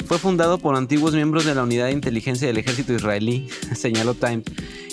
fue 0.05 0.19
fundado 0.19 0.59
por 0.59 0.75
antiguos 0.75 1.15
miembros 1.15 1.45
de 1.45 1.55
la 1.55 1.63
Unidad 1.63 1.87
de 1.87 1.93
Inteligencia 1.93 2.47
del 2.47 2.57
Ejército 2.57 2.93
Israelí, 2.93 3.47
señaló 3.75 4.13
Times. 4.13 4.45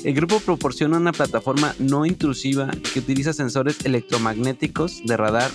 El 0.04 0.14
grupo 0.14 0.40
proporciona 0.40 0.96
una 0.96 1.12
plataforma 1.12 1.74
no 1.78 2.06
intrusiva 2.06 2.70
que 2.92 3.00
utiliza 3.00 3.34
sensores 3.34 3.84
electromagnéticos 3.84 5.02
de 5.04 5.16
radar 5.16 5.50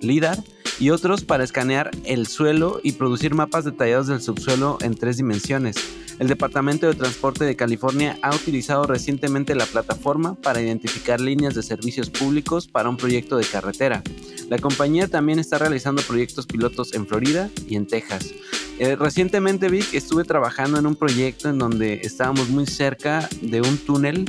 LIDAR 0.00 0.38
y 0.78 0.90
otros 0.90 1.24
para 1.24 1.44
escanear 1.44 1.90
el 2.04 2.26
suelo 2.26 2.80
y 2.82 2.92
producir 2.92 3.34
mapas 3.34 3.64
detallados 3.64 4.06
del 4.06 4.20
subsuelo 4.20 4.78
en 4.80 4.94
tres 4.94 5.16
dimensiones. 5.16 5.76
El 6.18 6.26
Departamento 6.26 6.86
de 6.86 6.94
Transporte 6.94 7.44
de 7.44 7.54
California 7.54 8.18
ha 8.22 8.34
utilizado 8.34 8.84
recientemente 8.84 9.54
la 9.54 9.66
plataforma 9.66 10.34
para 10.34 10.60
identificar 10.60 11.20
líneas 11.20 11.54
de 11.54 11.62
servicios 11.62 12.10
públicos 12.10 12.66
para 12.66 12.88
un 12.88 12.96
proyecto 12.96 13.36
de 13.36 13.44
carretera. 13.44 14.02
La 14.48 14.58
compañía 14.58 15.06
también 15.06 15.38
está 15.38 15.58
realizando 15.58 16.02
proyectos 16.02 16.46
pilotos 16.46 16.94
en 16.94 17.06
Florida 17.06 17.50
y 17.68 17.76
en 17.76 17.86
Texas. 17.86 18.32
Eh, 18.80 18.96
recientemente 18.96 19.68
Vic 19.68 19.94
estuve 19.94 20.24
trabajando 20.24 20.78
en 20.78 20.86
un 20.86 20.96
proyecto 20.96 21.48
en 21.48 21.58
donde 21.58 22.00
estábamos 22.02 22.48
muy 22.48 22.66
cerca 22.66 23.28
de 23.40 23.60
un 23.60 23.78
túnel 23.78 24.24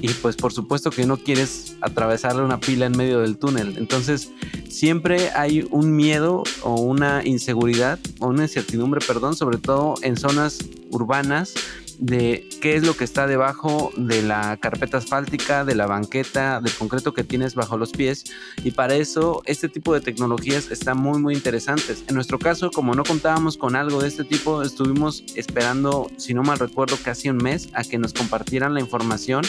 y 0.00 0.08
pues 0.14 0.36
por 0.36 0.52
supuesto 0.52 0.90
que 0.90 1.06
no 1.06 1.16
quieres 1.16 1.76
atravesarle 1.80 2.42
una 2.42 2.60
pila 2.60 2.86
en 2.86 2.96
medio 2.96 3.20
del 3.20 3.38
túnel. 3.38 3.76
Entonces 3.78 4.30
siempre 4.68 5.30
hay 5.30 5.66
un 5.70 5.94
miedo 5.94 6.42
o 6.62 6.80
una 6.80 7.24
inseguridad 7.24 7.98
o 8.20 8.28
una 8.28 8.42
incertidumbre, 8.42 9.00
perdón, 9.06 9.36
sobre 9.36 9.58
todo 9.58 9.94
en 10.02 10.16
zonas 10.16 10.58
urbanas 10.90 11.54
de 11.98 12.48
qué 12.60 12.76
es 12.76 12.84
lo 12.84 12.96
que 12.96 13.04
está 13.04 13.26
debajo 13.26 13.92
de 13.96 14.22
la 14.22 14.56
carpeta 14.56 14.98
asfáltica, 14.98 15.64
de 15.64 15.74
la 15.74 15.86
banqueta, 15.86 16.60
del 16.60 16.72
concreto 16.74 17.14
que 17.14 17.24
tienes 17.24 17.54
bajo 17.54 17.76
los 17.76 17.92
pies. 17.92 18.24
Y 18.62 18.72
para 18.72 18.94
eso 18.94 19.42
este 19.46 19.68
tipo 19.68 19.94
de 19.94 20.00
tecnologías 20.00 20.70
están 20.70 20.98
muy 20.98 21.20
muy 21.20 21.34
interesantes. 21.34 22.04
En 22.08 22.14
nuestro 22.14 22.38
caso, 22.38 22.70
como 22.70 22.94
no 22.94 23.04
contábamos 23.04 23.56
con 23.56 23.76
algo 23.76 24.00
de 24.00 24.08
este 24.08 24.24
tipo, 24.24 24.62
estuvimos 24.62 25.24
esperando, 25.34 26.10
si 26.16 26.34
no 26.34 26.42
mal 26.42 26.58
recuerdo, 26.58 26.96
casi 27.02 27.28
un 27.28 27.38
mes 27.38 27.68
a 27.74 27.84
que 27.84 27.98
nos 27.98 28.12
compartieran 28.12 28.74
la 28.74 28.80
información 28.80 29.44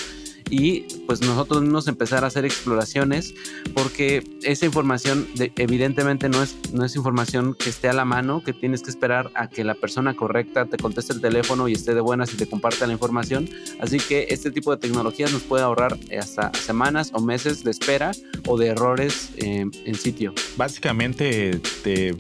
y 0.50 0.82
pues 1.08 1.22
nosotros 1.22 1.62
mismos 1.62 1.88
empezar 1.88 2.24
a 2.24 2.28
hacer 2.28 2.46
exploraciones 2.46 3.34
porque 3.74 4.24
esa 4.44 4.66
información 4.66 5.28
evidentemente 5.56 6.30
no 6.30 6.44
es, 6.44 6.56
no 6.72 6.86
es 6.86 6.96
información 6.96 7.56
que 7.56 7.70
esté 7.70 7.90
a 7.90 7.94
la 7.94 8.06
mano, 8.06 8.44
que 8.44 8.54
tienes 8.54 8.84
que 8.84 8.90
esperar 8.90 9.32
a 9.34 9.50
que 9.50 9.64
la 9.64 9.74
persona 9.76 10.16
correcta 10.16 10.66
te 10.66 10.78
conteste 10.78 11.14
el 11.14 11.22
teléfono 11.22 11.68
y 11.68 11.74
esté 11.74 11.96
de 11.96 12.02
buenas 12.02 12.34
y 12.34 12.38
comparta 12.48 12.88
la 12.88 12.94
información. 12.94 13.50
Así 13.80 13.98
que 13.98 14.28
este 14.30 14.52
tipo 14.52 14.72
de 14.72 14.78
tecnologías 14.78 15.32
nos 15.32 15.44
puede 15.44 15.64
ahorrar 15.64 15.98
hasta 16.18 16.52
semanas 16.54 17.12
o 17.14 17.22
meses 17.22 17.64
de 17.64 17.72
espera 17.72 18.12
o 18.48 18.58
de 18.58 18.68
errores 18.68 19.30
eh, 19.38 19.66
en 19.86 19.96
sitio. 19.96 20.34
Básicamente 20.58 21.60
te 21.84 22.16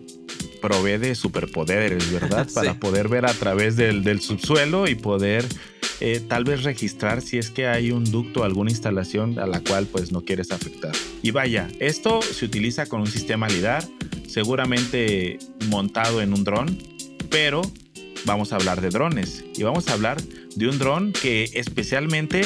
provee 0.61 0.97
de 0.97 1.15
superpoderes, 1.15 2.11
¿verdad? 2.11 2.47
Para 2.53 2.79
poder 2.79 3.07
ver 3.07 3.25
a 3.25 3.33
través 3.33 3.75
del, 3.75 4.03
del 4.03 4.21
subsuelo 4.21 4.87
y 4.87 4.95
poder 4.95 5.45
eh, 6.01 6.21
tal 6.27 6.43
vez 6.43 6.63
registrar 6.63 7.21
si 7.21 7.37
es 7.37 7.49
que 7.49 7.67
hay 7.67 7.91
un 7.91 8.03
ducto 8.03 8.41
o 8.41 8.43
alguna 8.43 8.69
instalación 8.69 9.39
a 9.39 9.47
la 9.47 9.61
cual 9.61 9.87
pues 9.87 10.11
no 10.11 10.21
quieres 10.21 10.51
afectar. 10.51 10.91
Y 11.21 11.31
vaya, 11.31 11.69
esto 11.79 12.21
se 12.21 12.45
utiliza 12.45 12.85
con 12.87 13.01
un 13.01 13.07
sistema 13.07 13.47
LIDAR, 13.47 13.83
seguramente 14.27 15.39
montado 15.69 16.21
en 16.21 16.33
un 16.33 16.43
dron, 16.43 16.77
pero 17.29 17.61
vamos 18.25 18.53
a 18.53 18.55
hablar 18.55 18.81
de 18.81 18.89
drones 18.89 19.43
y 19.55 19.63
vamos 19.63 19.87
a 19.87 19.93
hablar 19.93 20.21
de 20.21 20.67
un 20.67 20.77
dron 20.77 21.13
que 21.13 21.49
especialmente 21.53 22.43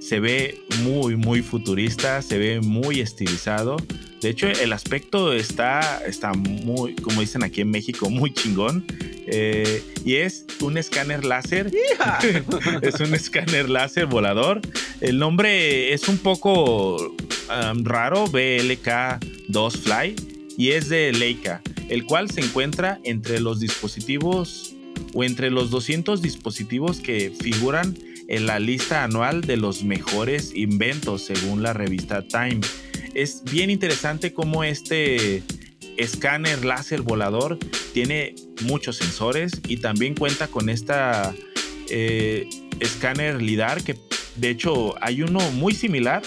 se 0.00 0.20
ve 0.20 0.62
muy 0.82 1.16
muy 1.16 1.42
futurista, 1.42 2.22
se 2.22 2.38
ve 2.38 2.60
muy 2.60 3.00
estilizado. 3.00 3.76
De 4.20 4.30
hecho, 4.30 4.48
el 4.48 4.72
aspecto 4.72 5.32
está, 5.32 6.02
está 6.06 6.32
muy, 6.32 6.94
como 6.96 7.20
dicen 7.20 7.42
aquí 7.44 7.60
en 7.60 7.70
México, 7.70 8.08
muy 8.10 8.32
chingón. 8.32 8.84
Eh, 9.28 9.82
y 10.04 10.16
es 10.16 10.46
un 10.60 10.78
escáner 10.78 11.24
láser. 11.24 11.70
es 12.82 13.00
un 13.00 13.14
escáner 13.14 13.68
láser 13.68 14.06
volador. 14.06 14.60
El 15.00 15.18
nombre 15.18 15.92
es 15.92 16.08
un 16.08 16.18
poco 16.18 16.96
um, 16.96 17.84
raro, 17.84 18.26
BLK2 18.26 19.76
Fly, 19.76 20.16
y 20.56 20.70
es 20.70 20.88
de 20.88 21.12
Leica, 21.12 21.60
el 21.88 22.04
cual 22.04 22.30
se 22.30 22.40
encuentra 22.40 23.00
entre 23.04 23.40
los 23.40 23.60
dispositivos 23.60 24.74
o 25.14 25.24
entre 25.24 25.50
los 25.50 25.70
200 25.70 26.22
dispositivos 26.22 27.00
que 27.00 27.32
figuran 27.38 27.96
en 28.28 28.46
la 28.46 28.58
lista 28.58 29.04
anual 29.04 29.42
de 29.42 29.56
los 29.56 29.84
mejores 29.84 30.52
inventos 30.54 31.22
según 31.22 31.62
la 31.62 31.72
revista 31.72 32.26
Time. 32.26 32.60
Es 33.14 33.42
bien 33.44 33.70
interesante 33.70 34.32
cómo 34.32 34.64
este 34.64 35.42
escáner 35.96 36.64
láser 36.64 37.02
volador 37.02 37.58
tiene 37.94 38.34
muchos 38.62 38.96
sensores 38.96 39.52
y 39.66 39.78
también 39.78 40.14
cuenta 40.14 40.48
con 40.48 40.68
esta 40.68 41.34
eh, 41.88 42.48
escáner 42.80 43.40
LIDAR 43.40 43.82
que 43.82 43.96
de 44.36 44.50
hecho 44.50 44.94
hay 45.02 45.22
uno 45.22 45.40
muy 45.52 45.74
similar 45.74 46.22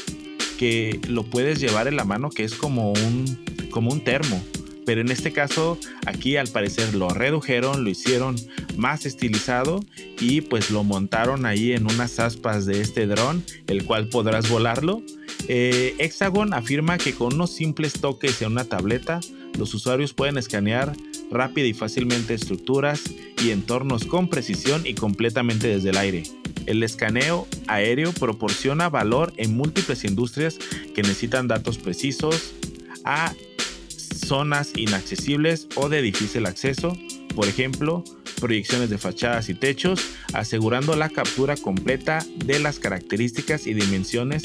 que 0.58 1.00
lo 1.08 1.24
puedes 1.24 1.60
llevar 1.60 1.88
en 1.88 1.96
la 1.96 2.06
mano 2.06 2.30
que 2.30 2.44
es 2.44 2.56
como 2.56 2.92
un, 2.92 3.46
como 3.70 3.92
un 3.92 4.04
termo. 4.04 4.44
Pero 4.90 5.02
en 5.02 5.12
este 5.12 5.32
caso 5.32 5.78
aquí 6.08 6.36
al 6.36 6.48
parecer 6.48 6.96
lo 6.96 7.10
redujeron, 7.10 7.84
lo 7.84 7.92
hicieron 7.92 8.38
más 8.76 9.06
estilizado 9.06 9.82
y 10.20 10.42
pues 10.42 10.72
lo 10.72 10.84
montaron 10.84 11.46
ahí 11.46 11.74
en 11.74 11.86
unas 11.86 12.20
aspas 12.20 12.66
de 12.66 12.82
este 12.82 13.06
dron, 13.06 13.44
el 13.68 13.86
cual 13.86 14.10
podrás 14.10 14.50
volarlo. 14.50 15.04
Eh, 15.48 15.94
Hexagon 16.00 16.56
afirma 16.56 16.98
que 16.98 17.14
con 17.14 17.36
unos 17.36 17.52
simples 17.52 18.02
toques 18.02 18.42
en 18.42 18.54
una 18.54 18.64
tableta 18.64 19.20
los 19.60 19.76
usuarios 19.76 20.14
pueden 20.14 20.40
escanear 20.40 20.96
rápida 21.30 21.68
y 21.68 21.74
fácilmente 21.74 22.34
estructuras 22.34 23.04
y 23.44 23.52
entornos 23.52 24.06
con 24.06 24.28
precisión 24.28 24.88
y 24.88 24.96
completamente 24.96 25.68
desde 25.68 25.92
el 25.92 25.98
aire. 25.98 26.24
El 26.66 26.82
escaneo 26.82 27.48
aéreo 27.68 28.12
proporciona 28.12 28.90
valor 28.90 29.34
en 29.38 29.56
múltiples 29.56 30.04
industrias 30.04 30.58
que 30.96 31.04
necesitan 31.04 31.48
datos 31.48 31.78
precisos 31.78 32.56
a 33.06 33.36
zonas 34.30 34.74
inaccesibles 34.76 35.68
o 35.76 35.90
de 35.90 36.04
difícil 36.04 36.46
acceso, 36.46 36.96
por 37.36 37.48
ejemplo, 37.48 38.04
proyecciones 38.40 38.92
de 38.92 39.00
fachadas 39.00 39.50
y 39.50 39.56
techos, 39.56 40.02
asegurando 40.34 40.96
la 40.96 41.10
captura 41.10 41.58
completa 41.58 42.24
de 42.36 42.60
las 42.60 42.78
características 42.78 43.66
y 43.66 43.74
dimensiones 43.74 44.44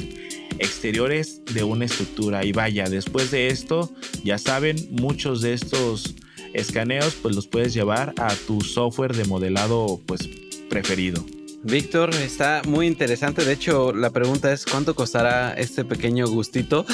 exteriores 0.59 1.44
de 1.53 1.64
una 1.64 1.85
estructura. 1.85 2.47
Y 2.47 2.53
vaya, 2.53 2.88
después 2.88 3.31
de 3.31 3.49
esto, 3.49 3.92
ya 4.25 4.38
saben, 4.38 4.77
muchos 4.90 5.42
de 5.42 5.53
estos 5.53 6.14
escaneos 6.55 7.16
pues 7.20 7.37
los 7.37 7.47
puedes 7.47 7.75
llevar 7.75 8.14
a 8.16 8.35
tu 8.35 8.62
software 8.62 9.14
de 9.14 9.27
modelado 9.27 10.01
pues 10.07 10.31
preferido. 10.70 11.25
Víctor, 11.64 12.11
está 12.11 12.61
muy 12.66 12.87
interesante. 12.87 13.42
De 13.42 13.53
hecho, 13.55 13.94
la 13.94 14.11
pregunta 14.11 14.53
es 14.53 14.66
cuánto 14.66 14.94
costará 14.94 15.55
este 15.55 15.85
pequeño 15.85 16.29
gustito. 16.29 16.85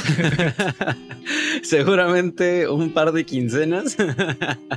Seguramente 1.63 2.69
un 2.69 2.93
par 2.93 3.11
de 3.13 3.27
quincenas. 3.27 3.97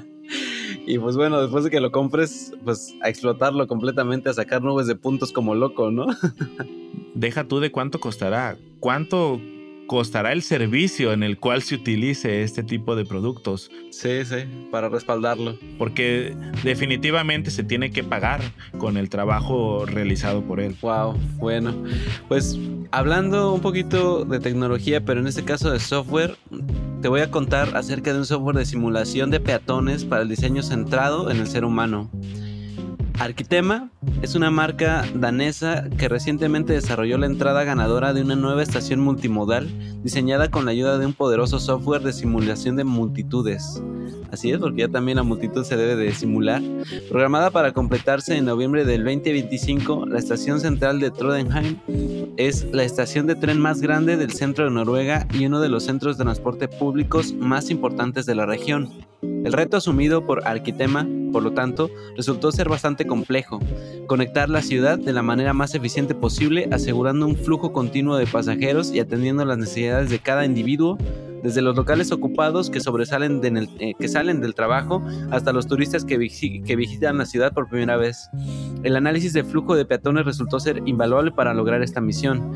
y 0.87 0.97
pues 0.97 1.15
bueno, 1.15 1.39
después 1.41 1.63
de 1.63 1.69
que 1.69 1.79
lo 1.79 1.91
compres, 1.91 2.53
pues 2.63 2.95
a 3.03 3.09
explotarlo 3.09 3.67
completamente, 3.67 4.29
a 4.29 4.33
sacar 4.33 4.63
nubes 4.63 4.87
de 4.87 4.95
puntos 4.95 5.31
como 5.31 5.53
loco, 5.53 5.91
¿no? 5.91 6.07
Deja 7.13 7.47
tú 7.47 7.59
de 7.59 7.71
cuánto 7.71 7.99
costará. 7.99 8.57
¿Cuánto 8.79 9.39
costará 9.87 10.31
el 10.31 10.41
servicio 10.41 11.13
en 11.13 11.23
el 11.23 11.37
cual 11.37 11.61
se 11.61 11.75
utilice 11.75 12.43
este 12.43 12.63
tipo 12.63 12.95
de 12.95 13.05
productos. 13.05 13.69
Sí, 13.91 14.25
sí, 14.25 14.37
para 14.71 14.89
respaldarlo. 14.89 15.57
Porque 15.77 16.35
definitivamente 16.63 17.51
se 17.51 17.63
tiene 17.63 17.91
que 17.91 18.03
pagar 18.03 18.41
con 18.77 18.97
el 18.97 19.09
trabajo 19.09 19.85
realizado 19.85 20.43
por 20.43 20.59
él. 20.59 20.75
Wow, 20.81 21.17
bueno. 21.37 21.75
Pues 22.27 22.57
hablando 22.91 23.53
un 23.53 23.61
poquito 23.61 24.25
de 24.25 24.39
tecnología, 24.39 25.03
pero 25.03 25.19
en 25.19 25.27
este 25.27 25.43
caso 25.43 25.71
de 25.71 25.79
software, 25.79 26.37
te 27.01 27.07
voy 27.07 27.21
a 27.21 27.31
contar 27.31 27.75
acerca 27.75 28.13
de 28.13 28.19
un 28.19 28.25
software 28.25 28.55
de 28.55 28.65
simulación 28.65 29.29
de 29.29 29.39
peatones 29.39 30.05
para 30.05 30.21
el 30.21 30.29
diseño 30.29 30.63
centrado 30.63 31.29
en 31.29 31.37
el 31.37 31.47
ser 31.47 31.65
humano. 31.65 32.09
Arquitema 33.19 33.89
es 34.21 34.35
una 34.35 34.49
marca 34.49 35.05
danesa 35.13 35.89
que 35.97 36.09
recientemente 36.09 36.73
desarrolló 36.73 37.17
la 37.17 37.27
entrada 37.27 37.63
ganadora 37.63 38.13
de 38.13 38.21
una 38.21 38.35
nueva 38.35 38.63
estación 38.63 38.99
multimodal 38.99 39.69
diseñada 40.03 40.49
con 40.49 40.65
la 40.65 40.71
ayuda 40.71 40.97
de 40.97 41.05
un 41.05 41.13
poderoso 41.13 41.59
software 41.59 42.01
de 42.01 42.11
simulación 42.11 42.75
de 42.75 42.83
multitudes. 42.83 43.81
Así 44.31 44.49
es, 44.49 44.57
porque 44.57 44.81
ya 44.81 44.87
también 44.87 45.17
la 45.17 45.23
multitud 45.23 45.63
se 45.63 45.77
debe 45.77 45.95
de 45.95 46.11
simular. 46.11 46.61
Programada 47.07 47.51
para 47.51 47.71
completarse 47.71 48.35
en 48.35 48.45
noviembre 48.45 48.83
del 48.83 49.03
2025, 49.03 50.07
la 50.07 50.17
estación 50.17 50.59
central 50.59 50.99
de 50.99 51.11
Trodenheim 51.11 51.77
es 52.37 52.65
la 52.71 52.83
estación 52.83 53.27
de 53.27 53.35
tren 53.35 53.59
más 53.59 53.79
grande 53.79 54.17
del 54.17 54.33
centro 54.33 54.65
de 54.65 54.71
Noruega 54.71 55.27
y 55.33 55.45
uno 55.45 55.59
de 55.61 55.69
los 55.69 55.83
centros 55.83 56.17
de 56.17 56.23
transporte 56.23 56.67
públicos 56.67 57.33
más 57.33 57.69
importantes 57.69 58.25
de 58.25 58.33
la 58.33 58.47
región. 58.47 58.89
El 59.21 59.53
reto 59.53 59.77
asumido 59.77 60.25
por 60.25 60.47
Arquitema, 60.47 61.07
por 61.31 61.43
lo 61.43 61.51
tanto, 61.51 61.89
resultó 62.17 62.51
ser 62.51 62.69
bastante 62.69 63.02
complejo. 63.05 63.59
Conectar 64.07 64.49
la 64.49 64.61
ciudad 64.61 64.97
de 64.97 65.13
la 65.13 65.21
manera 65.21 65.53
más 65.53 65.75
eficiente 65.75 66.15
posible, 66.15 66.67
asegurando 66.71 67.25
un 67.25 67.35
flujo 67.35 67.73
continuo 67.73 68.17
de 68.17 68.27
pasajeros 68.27 68.91
y 68.93 68.99
atendiendo 68.99 69.45
las 69.45 69.57
necesidades 69.57 70.09
de 70.09 70.19
cada 70.19 70.45
individuo 70.45 70.97
desde 71.43 71.61
los 71.61 71.75
locales 71.75 72.11
ocupados 72.11 72.69
que 72.69 72.79
sobresalen 72.79 73.41
eh, 73.79 73.93
que 73.99 74.07
salen 74.07 74.39
del 74.39 74.55
trabajo 74.55 75.03
hasta 75.29 75.51
los 75.51 75.67
turistas 75.67 76.05
que, 76.05 76.17
que 76.65 76.75
visitan 76.75 77.17
la 77.17 77.25
ciudad 77.25 77.53
por 77.53 77.67
primera 77.67 77.97
vez. 77.97 78.29
El 78.83 78.95
análisis 78.95 79.33
de 79.33 79.43
flujo 79.43 79.75
de 79.75 79.85
peatones 79.85 80.25
resultó 80.25 80.59
ser 80.59 80.81
invaluable 80.85 81.31
para 81.31 81.53
lograr 81.53 81.83
esta 81.83 81.99
misión. 81.99 82.51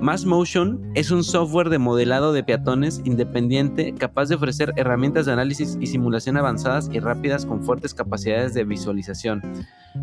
Mass 0.00 0.24
Motion 0.24 0.92
es 0.94 1.10
un 1.10 1.24
software 1.24 1.70
de 1.70 1.78
modelado 1.78 2.32
de 2.32 2.44
peatones 2.44 3.02
independiente 3.04 3.92
capaz 3.94 4.28
de 4.28 4.36
ofrecer 4.36 4.72
herramientas 4.76 5.26
de 5.26 5.32
análisis 5.32 5.76
y 5.80 5.86
simulación 5.88 6.36
avanzadas 6.36 6.88
y 6.92 7.00
rápidas 7.00 7.44
con 7.44 7.64
fuertes 7.64 7.94
capacidades 7.94 8.54
de 8.54 8.62
visualización. 8.62 9.42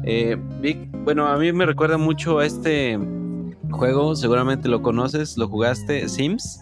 Eh, 0.04 0.38
Vic, 0.62 0.90
bueno, 1.06 1.28
a 1.28 1.38
mí 1.38 1.54
me 1.54 1.66
recuerda 1.66 1.98
mucho 1.98 2.40
a 2.40 2.46
este 2.46 3.00
juego, 3.72 4.16
seguramente 4.16 4.68
lo 4.68 4.82
conoces, 4.82 5.38
lo 5.38 5.48
jugaste, 5.48 6.10
Sims. 6.10 6.60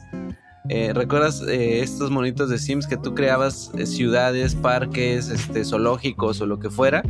Eh, 0.70 0.94
¿Recuerdas 0.94 1.42
eh, 1.46 1.82
estos 1.82 2.10
monitos 2.10 2.50
de 2.50 2.58
Sims 2.58 2.88
que 2.88 2.96
tú 2.96 3.14
creabas 3.14 3.70
eh, 3.78 3.86
ciudades, 3.86 4.56
parques, 4.56 5.28
este, 5.28 5.66
zoológicos 5.66 6.40
o 6.40 6.46
lo 6.46 6.58
que 6.60 6.70
fuera? 6.70 7.04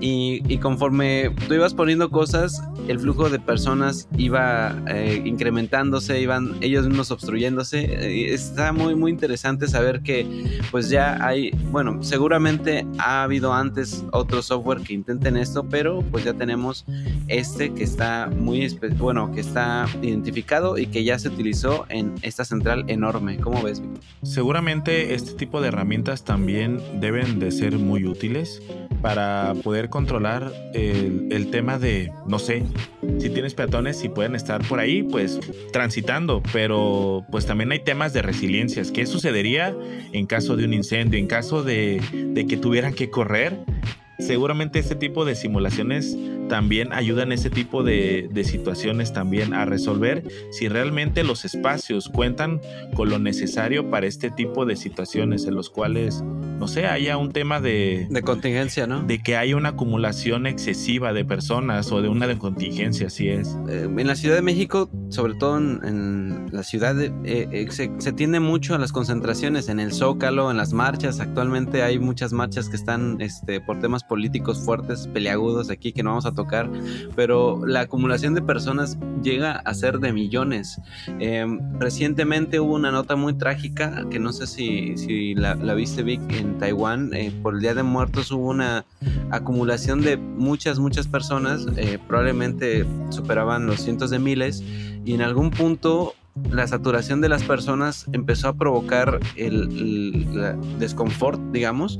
Y, 0.00 0.58
conforme 0.58 1.34
tú 1.46 1.54
ibas 1.54 1.74
poniendo 1.74 2.10
cosas, 2.10 2.62
el 2.88 2.98
flujo 2.98 3.28
de 3.28 3.38
personas 3.38 4.08
iba 4.16 4.74
incrementándose, 5.24 6.20
iban 6.20 6.56
ellos 6.60 6.86
mismos 6.86 7.10
obstruyéndose. 7.10 8.32
está 8.34 8.72
muy, 8.72 8.94
muy 8.94 9.10
interesante 9.10 9.68
saber 9.68 10.00
que 10.00 10.60
pues 10.70 10.88
ya 10.88 11.24
hay, 11.24 11.50
bueno, 11.70 12.02
seguramente 12.02 12.86
ha 12.98 13.22
habido 13.22 13.52
antes 13.52 14.04
otro 14.12 14.42
software 14.42 14.80
que 14.80 14.94
intenten 14.94 15.36
esto, 15.36 15.64
pero 15.64 16.02
pues 16.10 16.24
ya 16.24 16.34
tenemos 16.34 16.84
este 17.28 17.72
que 17.72 17.84
está 17.84 18.30
muy, 18.34 18.66
bueno, 18.98 19.30
que 19.32 19.40
está 19.40 19.86
identificado 20.02 20.78
y 20.78 20.86
que 20.86 21.04
ya 21.04 21.18
se 21.18 21.28
utilizó 21.28 21.86
en 21.88 22.14
esta 22.22 22.44
central 22.44 22.85
enorme. 22.88 23.38
¿Cómo 23.38 23.62
ves? 23.62 23.82
Seguramente 24.22 25.14
este 25.14 25.32
tipo 25.32 25.60
de 25.60 25.68
herramientas 25.68 26.24
también 26.24 26.80
deben 27.00 27.38
de 27.38 27.50
ser 27.52 27.78
muy 27.78 28.04
útiles 28.04 28.62
para 29.02 29.54
poder 29.62 29.88
controlar 29.88 30.52
el, 30.72 31.50
tema 31.50 31.78
de, 31.78 32.12
no 32.26 32.38
sé, 32.38 32.64
si 33.18 33.30
tienes 33.30 33.54
peatones, 33.54 33.98
si 33.98 34.08
pueden 34.08 34.34
estar 34.34 34.66
por 34.66 34.80
ahí, 34.80 35.02
pues 35.02 35.38
transitando, 35.72 36.42
pero 36.52 37.24
pues 37.30 37.46
también 37.46 37.70
hay 37.72 37.80
temas 37.80 38.12
de 38.12 38.22
resiliencias. 38.22 38.90
¿Qué 38.90 39.06
sucedería 39.06 39.74
en 40.12 40.26
caso 40.26 40.56
de 40.56 40.64
un 40.64 40.72
incendio, 40.72 41.18
en 41.18 41.26
caso 41.26 41.62
de, 41.62 42.00
de 42.12 42.46
que 42.46 42.56
tuvieran 42.56 42.94
que 42.94 43.10
correr? 43.10 43.56
Seguramente 44.18 44.78
este 44.78 44.94
tipo 44.94 45.24
de 45.24 45.34
simulaciones 45.34 46.16
también 46.48 46.92
ayudan 46.92 47.32
ese 47.32 47.50
tipo 47.50 47.82
de, 47.82 48.28
situaciones 48.44 49.12
también 49.12 49.54
a 49.54 49.64
resolver 49.64 50.22
si 50.50 50.68
realmente 50.68 51.24
los 51.24 51.44
espacios 51.44 52.08
cuentan 52.08 52.60
con 52.94 53.08
lo 53.08 53.18
necesario 53.18 53.90
para 53.90 54.06
este 54.06 54.30
tipo 54.30 54.66
de 54.66 54.76
situaciones 54.76 55.46
en 55.46 55.54
los 55.54 55.70
cuales, 55.70 56.22
no 56.58 56.68
sé, 56.68 56.86
haya 56.86 57.16
un 57.16 57.32
tema 57.32 57.60
de... 57.60 58.06
De 58.10 58.22
contingencia, 58.22 58.86
¿no? 58.86 59.02
De 59.02 59.22
que 59.22 59.36
haya 59.36 59.56
una 59.56 59.70
acumulación 59.70 60.46
excesiva 60.46 61.12
de 61.12 61.24
personas 61.24 61.90
o 61.90 62.02
de 62.02 62.08
una 62.08 62.26
de 62.26 62.38
contingencia, 62.38 63.08
así 63.08 63.28
es. 63.28 63.56
Eh, 63.68 63.88
en 63.96 64.06
la 64.06 64.14
Ciudad 64.14 64.36
de 64.36 64.42
México, 64.42 64.90
sobre 65.08 65.34
todo 65.34 65.58
en, 65.58 66.46
la 66.52 66.62
ciudad, 66.62 66.98
eh, 67.00 67.12
eh, 67.24 67.66
se, 67.70 67.90
se, 67.98 68.12
tiende 68.12 68.40
mucho 68.40 68.74
a 68.74 68.78
las 68.78 68.92
concentraciones 68.92 69.68
en 69.68 69.80
el 69.80 69.92
Zócalo, 69.92 70.50
en 70.50 70.56
las 70.56 70.72
marchas. 70.72 71.20
Actualmente 71.20 71.82
hay 71.82 71.98
muchas 71.98 72.32
marchas 72.32 72.68
que 72.68 72.76
están 72.76 73.20
este, 73.20 73.60
por 73.60 73.80
temas 73.80 74.04
políticos 74.04 74.64
fuertes, 74.64 75.08
peleagudos 75.08 75.70
aquí 75.70 75.92
que 75.92 76.02
no 76.02 76.10
vamos 76.10 76.26
a 76.26 76.35
tocar, 76.36 76.70
pero 77.16 77.66
la 77.66 77.80
acumulación 77.80 78.34
de 78.34 78.42
personas 78.42 78.96
llega 79.22 79.52
a 79.52 79.74
ser 79.74 79.98
de 79.98 80.12
millones. 80.12 80.80
Em, 81.18 81.58
recientemente 81.80 82.60
hubo 82.60 82.74
una 82.74 82.92
nota 82.92 83.16
muy 83.16 83.34
trágica, 83.34 84.06
que 84.08 84.20
no 84.20 84.32
sé 84.32 84.46
si, 84.46 84.96
si 84.96 85.34
la, 85.34 85.54
viste 85.74 86.04
Vic, 86.04 86.20
en 86.32 86.58
Taiwán, 86.58 87.12
eh, 87.12 87.32
por 87.42 87.54
el 87.54 87.60
Día 87.60 87.74
de 87.74 87.82
Muertos 87.82 88.30
hubo 88.30 88.50
una 88.50 88.84
acumulación 89.30 90.02
de 90.02 90.16
muchas, 90.16 90.78
muchas 90.78 91.08
personas, 91.08 91.66
eh, 91.76 91.98
probablemente 92.06 92.86
superaban 93.10 93.66
los 93.66 93.80
cientos 93.80 94.10
de 94.10 94.20
miles, 94.20 94.62
y 95.04 95.14
en 95.14 95.22
algún 95.22 95.50
punto 95.50 96.14
la 96.50 96.66
saturación 96.66 97.20
de 97.20 97.30
las 97.30 97.42
personas 97.42 98.06
empezó 98.12 98.48
a 98.48 98.52
provocar 98.54 99.20
el, 99.36 100.26
el 100.34 100.78
desconfort, 100.78 101.40
digamos, 101.52 101.98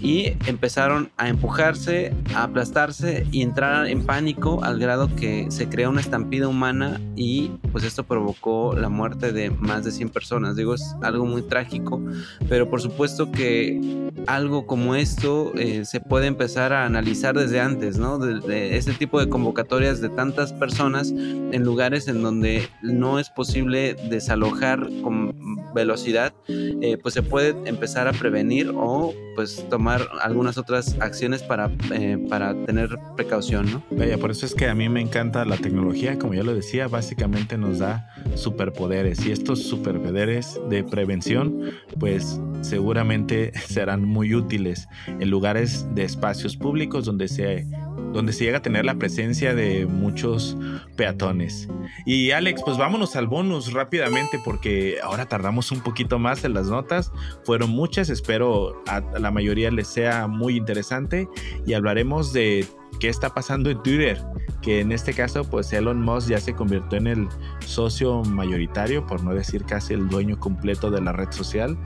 y 0.00 0.32
empezaron 0.46 1.10
a 1.16 1.28
empujarse, 1.28 2.14
a 2.34 2.44
aplastarse 2.44 3.26
y 3.32 3.42
entrar 3.42 3.86
en 3.88 4.04
pánico 4.04 4.62
al 4.62 4.78
grado 4.78 5.14
que 5.16 5.46
se 5.50 5.68
creó 5.68 5.90
una 5.90 6.00
estampida 6.00 6.48
humana 6.48 7.00
y 7.16 7.50
pues 7.72 7.84
esto 7.84 8.04
provocó 8.04 8.74
la 8.74 8.88
muerte 8.88 9.32
de 9.32 9.50
más 9.50 9.84
de 9.84 9.92
100 9.92 10.10
personas. 10.10 10.56
Digo, 10.56 10.74
es 10.74 10.94
algo 11.02 11.24
muy 11.24 11.42
trágico, 11.42 12.00
pero 12.48 12.68
por 12.68 12.80
supuesto 12.80 13.30
que 13.32 14.10
algo 14.26 14.66
como 14.66 14.94
esto 14.94 15.52
eh, 15.56 15.84
se 15.84 16.00
puede 16.00 16.26
empezar 16.26 16.72
a 16.72 16.84
analizar 16.84 17.36
desde 17.36 17.60
antes, 17.60 17.98
¿no? 17.98 18.18
Este 18.48 18.92
tipo 18.92 19.20
de 19.20 19.28
convocatorias 19.28 20.00
de 20.00 20.08
tantas 20.08 20.52
personas 20.52 21.10
en 21.10 21.62
lugares 21.62 22.08
en 22.08 22.22
donde 22.22 22.68
no 22.82 23.18
es 23.18 23.30
posible 23.30 23.94
desalojar 24.08 24.88
con 25.02 25.45
velocidad, 25.76 26.34
eh, 26.48 26.98
pues 27.00 27.14
se 27.14 27.22
puede 27.22 27.54
empezar 27.68 28.08
a 28.08 28.12
prevenir 28.12 28.72
o 28.74 29.14
pues 29.36 29.64
tomar 29.68 30.08
algunas 30.22 30.58
otras 30.58 30.96
acciones 31.00 31.42
para, 31.42 31.70
eh, 31.92 32.18
para 32.28 32.54
tener 32.64 32.98
precaución, 33.14 33.70
¿no? 33.70 33.82
Vaya, 33.90 34.18
por 34.18 34.30
eso 34.30 34.46
es 34.46 34.54
que 34.54 34.66
a 34.66 34.74
mí 34.74 34.88
me 34.88 35.00
encanta 35.00 35.44
la 35.44 35.58
tecnología, 35.58 36.18
como 36.18 36.34
ya 36.34 36.42
lo 36.42 36.54
decía, 36.54 36.88
básicamente 36.88 37.58
nos 37.58 37.78
da 37.78 38.08
superpoderes 38.34 39.24
y 39.26 39.32
estos 39.32 39.62
superpoderes 39.62 40.58
de 40.70 40.82
prevención, 40.82 41.70
pues 42.00 42.40
seguramente 42.62 43.52
serán 43.68 44.04
muy 44.04 44.34
útiles 44.34 44.88
en 45.06 45.30
lugares 45.30 45.86
de 45.94 46.04
espacios 46.04 46.56
públicos 46.56 47.04
donde 47.04 47.28
se 47.28 47.66
donde 48.12 48.32
se 48.32 48.44
llega 48.44 48.58
a 48.58 48.62
tener 48.62 48.84
la 48.84 48.94
presencia 48.94 49.54
de 49.54 49.86
muchos 49.86 50.56
peatones. 50.96 51.68
Y 52.04 52.30
Alex, 52.30 52.62
pues 52.64 52.76
vámonos 52.76 53.16
al 53.16 53.26
bonus 53.26 53.72
rápidamente 53.72 54.40
porque 54.44 54.98
ahora 55.02 55.26
tardamos 55.26 55.72
un 55.72 55.80
poquito 55.80 56.18
más 56.18 56.44
en 56.44 56.54
las 56.54 56.68
notas. 56.68 57.12
Fueron 57.44 57.70
muchas, 57.70 58.08
espero 58.08 58.82
a 58.86 59.00
la 59.18 59.30
mayoría 59.30 59.70
les 59.70 59.88
sea 59.88 60.26
muy 60.26 60.56
interesante 60.56 61.28
y 61.66 61.74
hablaremos 61.74 62.32
de 62.32 62.66
qué 63.00 63.08
está 63.08 63.34
pasando 63.34 63.70
en 63.70 63.82
Twitter, 63.82 64.22
que 64.62 64.80
en 64.80 64.92
este 64.92 65.12
caso 65.12 65.44
pues 65.44 65.72
Elon 65.72 66.00
Musk 66.00 66.30
ya 66.30 66.40
se 66.40 66.54
convirtió 66.54 66.98
en 66.98 67.06
el 67.06 67.28
socio 67.60 68.22
mayoritario, 68.22 69.06
por 69.06 69.22
no 69.22 69.34
decir 69.34 69.64
casi 69.64 69.94
el 69.94 70.08
dueño 70.08 70.38
completo 70.38 70.90
de 70.90 71.00
la 71.00 71.12
red 71.12 71.30
social. 71.30 71.76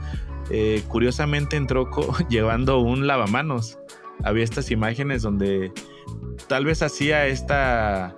Eh, 0.49 0.83
curiosamente 0.87 1.55
entró 1.55 1.89
llevando 2.29 2.79
un 2.79 3.07
lavamanos. 3.07 3.77
Había 4.23 4.43
estas 4.43 4.69
imágenes 4.71 5.21
donde 5.21 5.71
tal 6.47 6.65
vez 6.65 6.81
hacía 6.81 7.27
esta... 7.27 8.15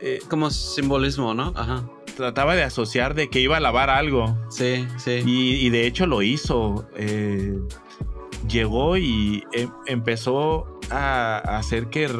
Eh, 0.00 0.18
Como 0.28 0.50
simbolismo, 0.50 1.34
¿no? 1.34 1.52
Ajá. 1.54 1.84
Trataba 2.16 2.54
de 2.54 2.64
asociar 2.64 3.14
de 3.14 3.30
que 3.30 3.40
iba 3.40 3.56
a 3.56 3.60
lavar 3.60 3.88
algo. 3.88 4.36
Sí, 4.50 4.86
sí. 4.98 5.22
Y, 5.24 5.70
de 5.70 5.86
hecho 5.86 6.06
lo 6.06 6.22
hizo. 6.22 6.86
Eh, 6.96 7.56
llegó 8.48 8.96
y 8.96 9.44
em, 9.52 9.70
empezó 9.86 10.78
a, 10.90 11.38
hacer 11.56 11.88
que 11.88 12.10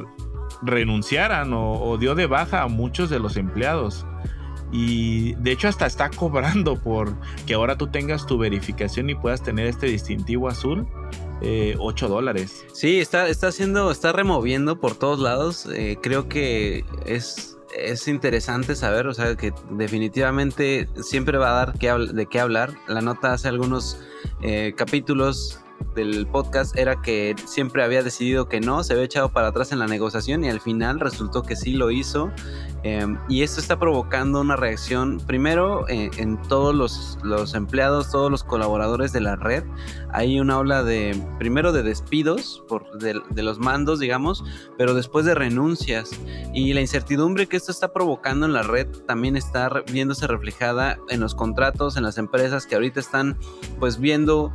renunciaran 0.62 1.52
o, 1.52 1.96
dio 1.98 2.14
de 2.14 2.26
baja 2.26 2.62
a 2.62 2.68
muchos 2.68 3.10
de 3.10 3.18
los 3.18 3.36
empleados. 3.36 4.06
Y 4.70 5.34
de 5.34 5.52
hecho 5.52 5.68
hasta 5.68 5.86
está 5.86 6.08
cobrando 6.10 6.76
por 6.76 7.14
que 7.46 7.54
ahora 7.54 7.76
tú 7.76 7.88
tengas 7.88 8.26
tu 8.26 8.38
verificación 8.38 9.10
y 9.10 9.14
puedas 9.14 9.42
tener 9.42 9.66
este 9.66 9.86
distintivo 9.86 10.48
azul. 10.48 10.86
8 11.78 12.06
eh, 12.06 12.08
dólares. 12.08 12.64
Sí, 12.72 13.00
está, 13.00 13.28
está 13.28 13.48
haciendo, 13.48 13.90
está 13.90 14.12
removiendo 14.12 14.78
por 14.80 14.94
todos 14.94 15.18
lados. 15.18 15.66
Eh, 15.72 15.98
creo 16.00 16.28
que 16.28 16.84
es, 17.06 17.58
es 17.76 18.08
interesante 18.08 18.76
saber, 18.76 19.06
o 19.06 19.14
sea, 19.14 19.36
que 19.36 19.52
definitivamente 19.70 20.88
siempre 21.02 21.38
va 21.38 21.50
a 21.50 21.66
dar 21.66 21.78
que, 21.78 21.90
de 21.90 22.26
qué 22.26 22.40
hablar. 22.40 22.74
La 22.86 23.00
nota 23.00 23.32
hace 23.32 23.48
algunos 23.48 23.98
eh, 24.42 24.74
capítulos 24.76 25.58
del 25.94 26.26
podcast 26.26 26.76
era 26.76 27.02
que 27.02 27.34
siempre 27.44 27.82
había 27.82 28.02
decidido 28.02 28.48
que 28.48 28.60
no, 28.60 28.82
se 28.84 28.92
había 28.92 29.04
echado 29.04 29.30
para 29.30 29.48
atrás 29.48 29.72
en 29.72 29.78
la 29.78 29.86
negociación 29.86 30.44
y 30.44 30.48
al 30.48 30.60
final 30.60 31.00
resultó 31.00 31.42
que 31.42 31.56
sí 31.56 31.72
lo 31.72 31.90
hizo. 31.90 32.30
Em, 32.84 33.16
y 33.28 33.42
esto 33.42 33.60
está 33.60 33.78
provocando 33.78 34.40
una 34.40 34.56
reacción, 34.56 35.20
primero 35.26 35.88
eh, 35.88 36.10
en 36.16 36.40
todos 36.42 36.74
los, 36.74 37.18
los, 37.22 37.54
empleados, 37.54 38.10
todos 38.10 38.30
los 38.30 38.42
colaboradores 38.42 39.12
de 39.12 39.20
la 39.20 39.36
red. 39.36 39.62
Hay 40.10 40.40
una 40.40 40.58
ola 40.58 40.82
de, 40.82 41.16
primero 41.38 41.72
de 41.72 41.84
despidos 41.84 42.64
por, 42.68 42.98
de, 42.98 43.20
de, 43.30 43.42
los 43.42 43.58
mandos, 43.58 44.00
digamos, 44.00 44.44
pero 44.76 44.94
después 44.94 45.24
de 45.24 45.34
renuncias. 45.34 46.10
Y 46.52 46.72
la 46.72 46.80
incertidumbre 46.80 47.46
que 47.46 47.56
esto 47.56 47.70
está 47.70 47.92
provocando 47.92 48.46
en 48.46 48.52
la 48.52 48.62
red 48.62 48.88
también 49.06 49.36
está 49.36 49.70
viéndose 49.92 50.26
reflejada 50.26 50.98
en 51.08 51.20
los 51.20 51.34
contratos, 51.34 51.96
en 51.96 52.02
las 52.02 52.18
empresas 52.18 52.66
que 52.66 52.74
ahorita 52.74 52.98
están 52.98 53.38
pues 53.78 54.00
viendo 54.00 54.52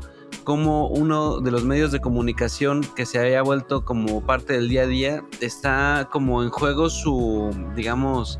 como 0.47 0.87
uno 0.87 1.41
de 1.41 1.51
los 1.51 1.65
medios 1.65 1.91
de 1.91 1.99
comunicación 1.99 2.79
que 2.95 3.05
se 3.05 3.19
haya 3.19 3.41
vuelto 3.41 3.83
como 3.83 4.25
parte 4.25 4.53
del 4.53 4.69
día 4.69 4.83
a 4.83 4.87
día 4.87 5.25
está 5.41 6.07
como 6.09 6.41
en 6.41 6.51
juego 6.51 6.89
su, 6.89 7.53
digamos, 7.75 8.39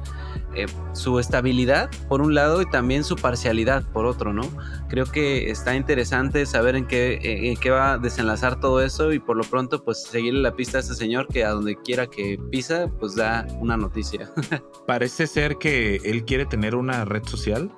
eh, 0.55 0.67
su 0.93 1.19
estabilidad 1.19 1.89
por 2.07 2.21
un 2.21 2.33
lado 2.33 2.61
y 2.61 2.69
también 2.69 3.03
su 3.03 3.17
parcialidad 3.17 3.83
por 3.91 4.05
otro, 4.05 4.31
¿no? 4.31 4.43
Creo 4.87 5.05
que 5.05 5.51
está 5.51 5.75
interesante 5.75 6.45
saber 6.45 6.77
en 6.77 6.87
qué, 6.87 7.19
en 7.21 7.57
qué 7.57 7.71
va 7.71 7.91
a 7.91 7.97
desenlazar 7.97 8.61
todo 8.61 8.81
eso 8.81 9.11
y 9.11 9.19
por 9.19 9.35
lo 9.35 9.43
pronto 9.43 9.83
pues 9.83 10.03
seguirle 10.03 10.39
la 10.39 10.55
pista 10.55 10.77
a 10.77 10.79
este 10.79 10.93
señor 10.93 11.27
que 11.27 11.43
a 11.43 11.49
donde 11.49 11.75
quiera 11.75 12.07
que 12.07 12.39
pisa 12.49 12.89
pues 13.01 13.17
da 13.17 13.45
una 13.59 13.75
noticia. 13.75 14.31
Parece 14.87 15.27
ser 15.27 15.57
que 15.57 15.97
él 16.05 16.23
quiere 16.23 16.45
tener 16.45 16.73
una 16.73 17.03
red 17.03 17.25
social, 17.25 17.69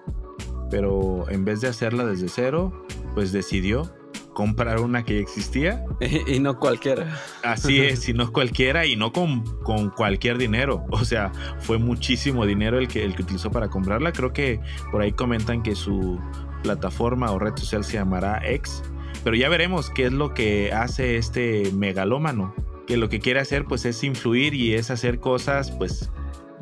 pero 0.70 1.28
en 1.30 1.46
vez 1.46 1.62
de 1.62 1.68
hacerla 1.70 2.06
desde 2.06 2.30
cero, 2.30 2.86
pues 3.16 3.32
decidió 3.32 3.92
comprar 4.40 4.80
una 4.80 5.04
que 5.04 5.16
ya 5.16 5.20
existía. 5.20 5.84
y 6.28 6.40
no 6.40 6.60
cualquiera. 6.60 7.20
Así 7.44 7.82
es, 7.82 8.08
y 8.08 8.14
no 8.14 8.32
cualquiera 8.32 8.86
y 8.86 8.96
no 8.96 9.12
con, 9.12 9.44
con, 9.64 9.90
cualquier 9.90 10.38
dinero. 10.38 10.86
O 10.92 11.04
sea, 11.04 11.34
fue 11.60 11.78
muchísimo 11.78 12.46
dinero 12.46 12.80
el 12.80 12.88
que, 12.88 13.04
el 13.04 13.16
que 13.16 13.24
utilizó 13.24 13.52
para 13.52 13.68
comprarla. 13.68 14.14
Creo 14.14 14.32
que 14.32 14.62
por 14.92 15.02
ahí 15.02 15.12
comentan 15.12 15.62
que 15.62 15.76
su 15.76 16.22
plataforma 16.64 17.30
o 17.32 17.40
red 17.40 17.54
social 17.58 17.84
se 17.84 17.98
llamará 17.98 18.40
X. 18.46 18.82
Pero 19.26 19.36
ya 19.36 19.50
veremos 19.50 19.90
qué 19.90 20.06
es 20.06 20.14
lo 20.14 20.34
que 20.34 20.72
hace 20.72 21.18
este 21.18 21.70
megalómano. 21.74 22.56
Que 22.88 22.96
lo 22.96 23.10
que 23.10 23.20
quiere 23.20 23.42
hacer 23.42 23.66
pues 23.66 23.84
es 23.84 24.02
influir 24.06 24.54
y 24.54 24.74
es 24.74 24.90
hacer 24.90 25.20
cosas 25.20 25.72
pues 25.72 26.10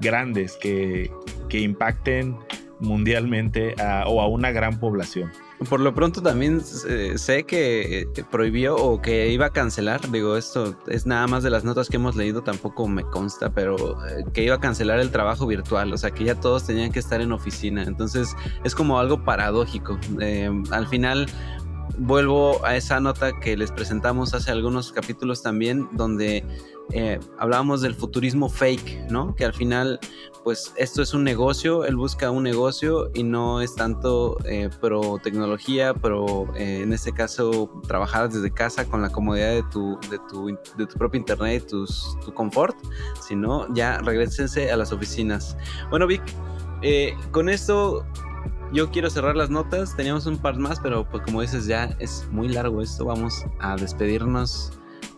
grandes 0.02 0.58
que, 0.60 1.12
que 1.48 1.60
impacten 1.60 2.38
mundialmente 2.80 3.76
o 4.08 4.20
a 4.20 4.28
una 4.28 4.50
gran 4.50 4.80
población. 4.80 5.32
Por 5.70 5.80
lo 5.80 5.92
pronto 5.94 6.22
también 6.22 6.62
eh, 6.88 7.14
sé 7.18 7.44
que 7.46 8.02
eh, 8.02 8.24
prohibió 8.30 8.76
o 8.76 9.02
que 9.02 9.30
iba 9.30 9.48
a 9.48 9.50
cancelar, 9.50 10.12
digo, 10.12 10.38
esto 10.38 10.78
es 10.88 11.08
nada 11.08 11.26
más 11.26 11.42
de 11.42 11.50
las 11.50 11.64
notas 11.64 11.90
que 11.90 11.96
hemos 11.96 12.16
leído, 12.16 12.44
tampoco 12.44 12.88
me 12.88 13.04
consta, 13.04 13.50
pero 13.50 13.76
eh, 14.06 14.24
que 14.34 14.44
iba 14.44 14.56
a 14.56 14.60
cancelar 14.60 15.00
el 15.00 15.10
trabajo 15.10 15.48
virtual, 15.48 15.92
o 15.94 15.98
sea 15.98 16.12
que 16.12 16.26
ya 16.26 16.36
todos 16.36 16.68
tenían 16.68 16.92
que 16.92 17.00
estar 17.00 17.22
en 17.22 17.32
oficina, 17.32 17.82
entonces 17.84 18.36
es 18.64 18.76
como 18.76 19.00
algo 19.00 19.24
paradójico. 19.26 19.98
al 20.70 20.88
final 20.88 21.26
vuelvo 21.98 22.64
a 22.64 22.76
esa 22.76 23.00
nota 23.00 23.32
que 23.40 23.58
les 23.58 23.72
presentamos 23.72 24.36
hace 24.36 24.52
algunos 24.52 24.92
capítulos 24.92 25.42
también, 25.42 25.90
donde 25.94 26.46
hablábamos 27.40 27.82
del 27.82 27.96
futurismo 27.96 28.48
fake, 28.48 29.10
¿no? 29.10 29.34
Que 29.36 29.44
al 29.44 29.54
final, 29.54 30.00
pues 30.48 30.74
esto 30.78 31.02
es 31.02 31.14
un 31.14 31.26
negocio, 31.26 31.84
él 31.84 31.98
busca 31.98 32.32
un 32.32 32.44
negocio 32.44 33.12
y 33.14 33.24
no 33.24 33.60
es 33.60 33.76
tanto 33.76 34.38
eh, 34.46 34.70
pro 34.80 35.20
tecnología, 35.22 35.94
pero 35.94 36.48
eh, 36.56 36.84
en 36.84 36.94
este 36.94 37.12
caso 37.12 37.70
trabajar 37.86 38.30
desde 38.30 38.50
casa 38.50 38.86
con 38.86 39.02
la 39.02 39.10
comodidad 39.10 39.50
de 39.50 39.64
tu, 39.64 40.00
de 40.10 40.18
tu, 40.30 40.58
de 40.78 40.86
tu 40.88 40.98
propio 40.98 41.20
internet 41.20 41.64
y 41.66 41.68
tus, 41.68 42.18
tu 42.24 42.34
confort, 42.34 42.78
sino 43.20 43.68
ya 43.74 43.98
regresense 43.98 44.72
a 44.72 44.78
las 44.78 44.94
oficinas. 44.94 45.58
Bueno, 45.90 46.08
Vic, 46.08 46.24
con 47.32 47.50
esto 47.50 48.06
yo 48.72 48.90
quiero 48.90 49.10
cerrar 49.10 49.36
las 49.36 49.50
notas. 49.50 49.98
Teníamos 49.98 50.28
un 50.28 50.38
par 50.38 50.58
más, 50.58 50.80
pero 50.80 51.06
pues 51.10 51.24
como 51.24 51.42
dices, 51.42 51.66
ya 51.66 51.94
es 52.00 52.26
muy 52.32 52.48
largo 52.48 52.82
esto. 52.82 53.04
Vamos 53.04 53.46
a 53.60 53.76
despedirnos 53.76 54.72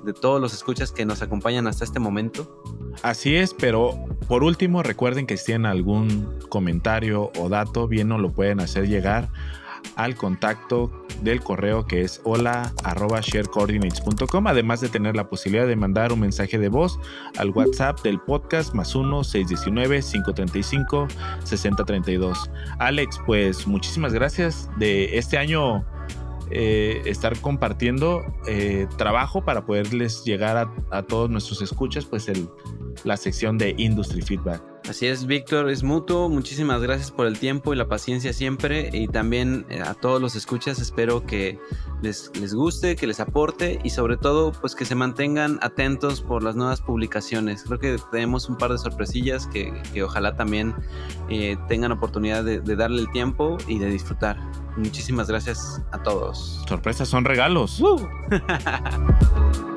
de 0.04 0.14
todos 0.14 0.42
los 0.42 0.54
escuchas 0.54 0.92
que 0.92 1.06
nos 1.06 1.22
acompañan 1.22 1.68
hasta 1.68 1.84
este 1.84 2.00
momento. 2.00 2.64
Así 3.04 3.36
es, 3.36 3.54
pero 3.54 4.06
por 4.28 4.44
último 4.44 4.84
recuerden 4.84 5.26
que 5.26 5.38
si 5.38 5.48
tienen 5.48 5.66
algún 5.66 6.40
comentario 6.50 7.32
o 7.40 7.50
dato, 7.50 7.88
bien 7.88 8.10
nos 8.10 8.20
lo 8.20 8.32
pueden 8.32 8.60
hacer 8.60 8.88
llegar 8.88 9.30
al 9.96 10.16
contacto 10.16 10.92
del 11.22 11.42
correo 11.42 11.86
que 11.86 12.02
es 12.02 12.22
hola 12.24 12.72
sharecoordinates.com, 13.22 14.48
además 14.48 14.82
de 14.82 14.90
tener 14.90 15.16
la 15.16 15.30
posibilidad 15.30 15.68
de 15.68 15.76
mandar 15.76 16.14
un 16.14 16.22
mensaje 16.22 16.58
de 16.58 16.70
voz 16.70 17.00
al 17.38 17.50
WhatsApp 17.50 18.02
del 18.02 18.20
podcast 18.20 18.74
más 18.74 18.96
1 18.96 19.24
619 19.24 20.02
535 20.02 21.08
6032. 21.44 22.50
Alex, 22.80 23.20
pues 23.26 23.68
muchísimas 23.68 24.14
gracias 24.14 24.70
de 24.78 25.18
este 25.18 25.38
año 25.38 25.86
eh, 26.52 27.02
estar 27.06 27.40
compartiendo 27.40 28.24
eh, 28.48 28.88
trabajo 28.98 29.44
para 29.44 29.66
poderles 29.66 30.24
llegar 30.24 30.58
a, 30.58 30.74
a, 30.90 31.04
todos 31.04 31.30
nuestros 31.30 31.62
escuchas, 31.62 32.06
pues 32.06 32.28
el, 32.30 32.50
la 33.04 33.18
sección 33.18 33.58
de 33.58 33.76
Industry 33.78 34.22
Feedback. 34.22 34.69
Así 34.88 35.06
es, 35.08 35.26
Víctor, 35.26 35.70
es 35.70 35.84
mutuo. 35.84 36.30
Muchísimas 36.30 36.82
gracias 36.82 37.12
por 37.12 37.28
el 37.28 37.38
tiempo 37.38 37.74
y 37.74 37.78
la 37.78 37.88
paciencia 37.88 38.34
siempre. 38.34 38.90
Y 38.94 39.08
también 39.08 39.66
eh, 39.70 39.82
a 39.82 39.94
todos 39.94 40.22
los 40.22 40.36
escuchas, 40.36 40.80
espero 40.80 41.26
que 41.26 41.60
les, 42.02 42.32
les, 42.40 42.54
guste, 42.54 42.96
que 42.96 43.06
les 43.06 43.20
aporte 43.20 43.80
y 43.84 43.90
sobre 43.92 44.18
todo, 44.18 44.52
pues 44.52 44.76
que 44.76 44.86
se 44.86 44.96
mantengan 44.96 45.60
atentos 45.62 46.22
por 46.22 46.44
las 46.44 46.56
nuevas 46.56 46.82
publicaciones. 46.82 47.64
Creo 47.64 47.80
que 47.80 47.98
tenemos 48.12 48.50
un 48.50 48.58
par 48.58 48.72
de 48.72 48.78
sorpresillas 48.78 49.48
que, 49.48 49.74
que 49.94 50.04
ojalá 50.04 50.36
también 50.36 50.74
eh, 51.30 51.58
tengan 51.68 51.92
oportunidad 51.92 52.44
de, 52.44 52.60
de, 52.60 52.76
darle 52.76 53.02
el 53.02 53.12
tiempo 53.12 53.58
y 53.68 53.80
de 53.80 53.88
disfrutar. 53.88 54.40
Muchísimas 54.78 55.28
gracias 55.28 55.82
a 55.92 56.02
todos. 56.02 56.64
Sorpresas 56.68 57.10
son 57.10 57.26
regalos. 57.26 57.82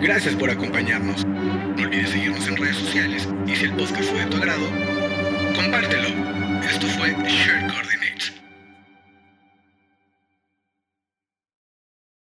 Gracias 0.00 0.34
por 0.34 0.48
acompañarnos. 0.48 1.26
No 1.26 1.82
olvides 1.82 2.10
seguirnos 2.10 2.48
en 2.48 2.56
redes 2.56 2.76
sociales 2.76 3.28
y 3.46 3.54
si 3.54 3.64
el 3.66 3.72
podcast 3.74 4.10
fue 4.10 4.20
de 4.20 4.26
tu 4.26 4.36
agrado, 4.38 4.66
compártelo. 5.54 6.08
Esto 6.64 6.86
fue 6.86 7.10
Share 7.28 7.66
Coordinate. 7.70 8.39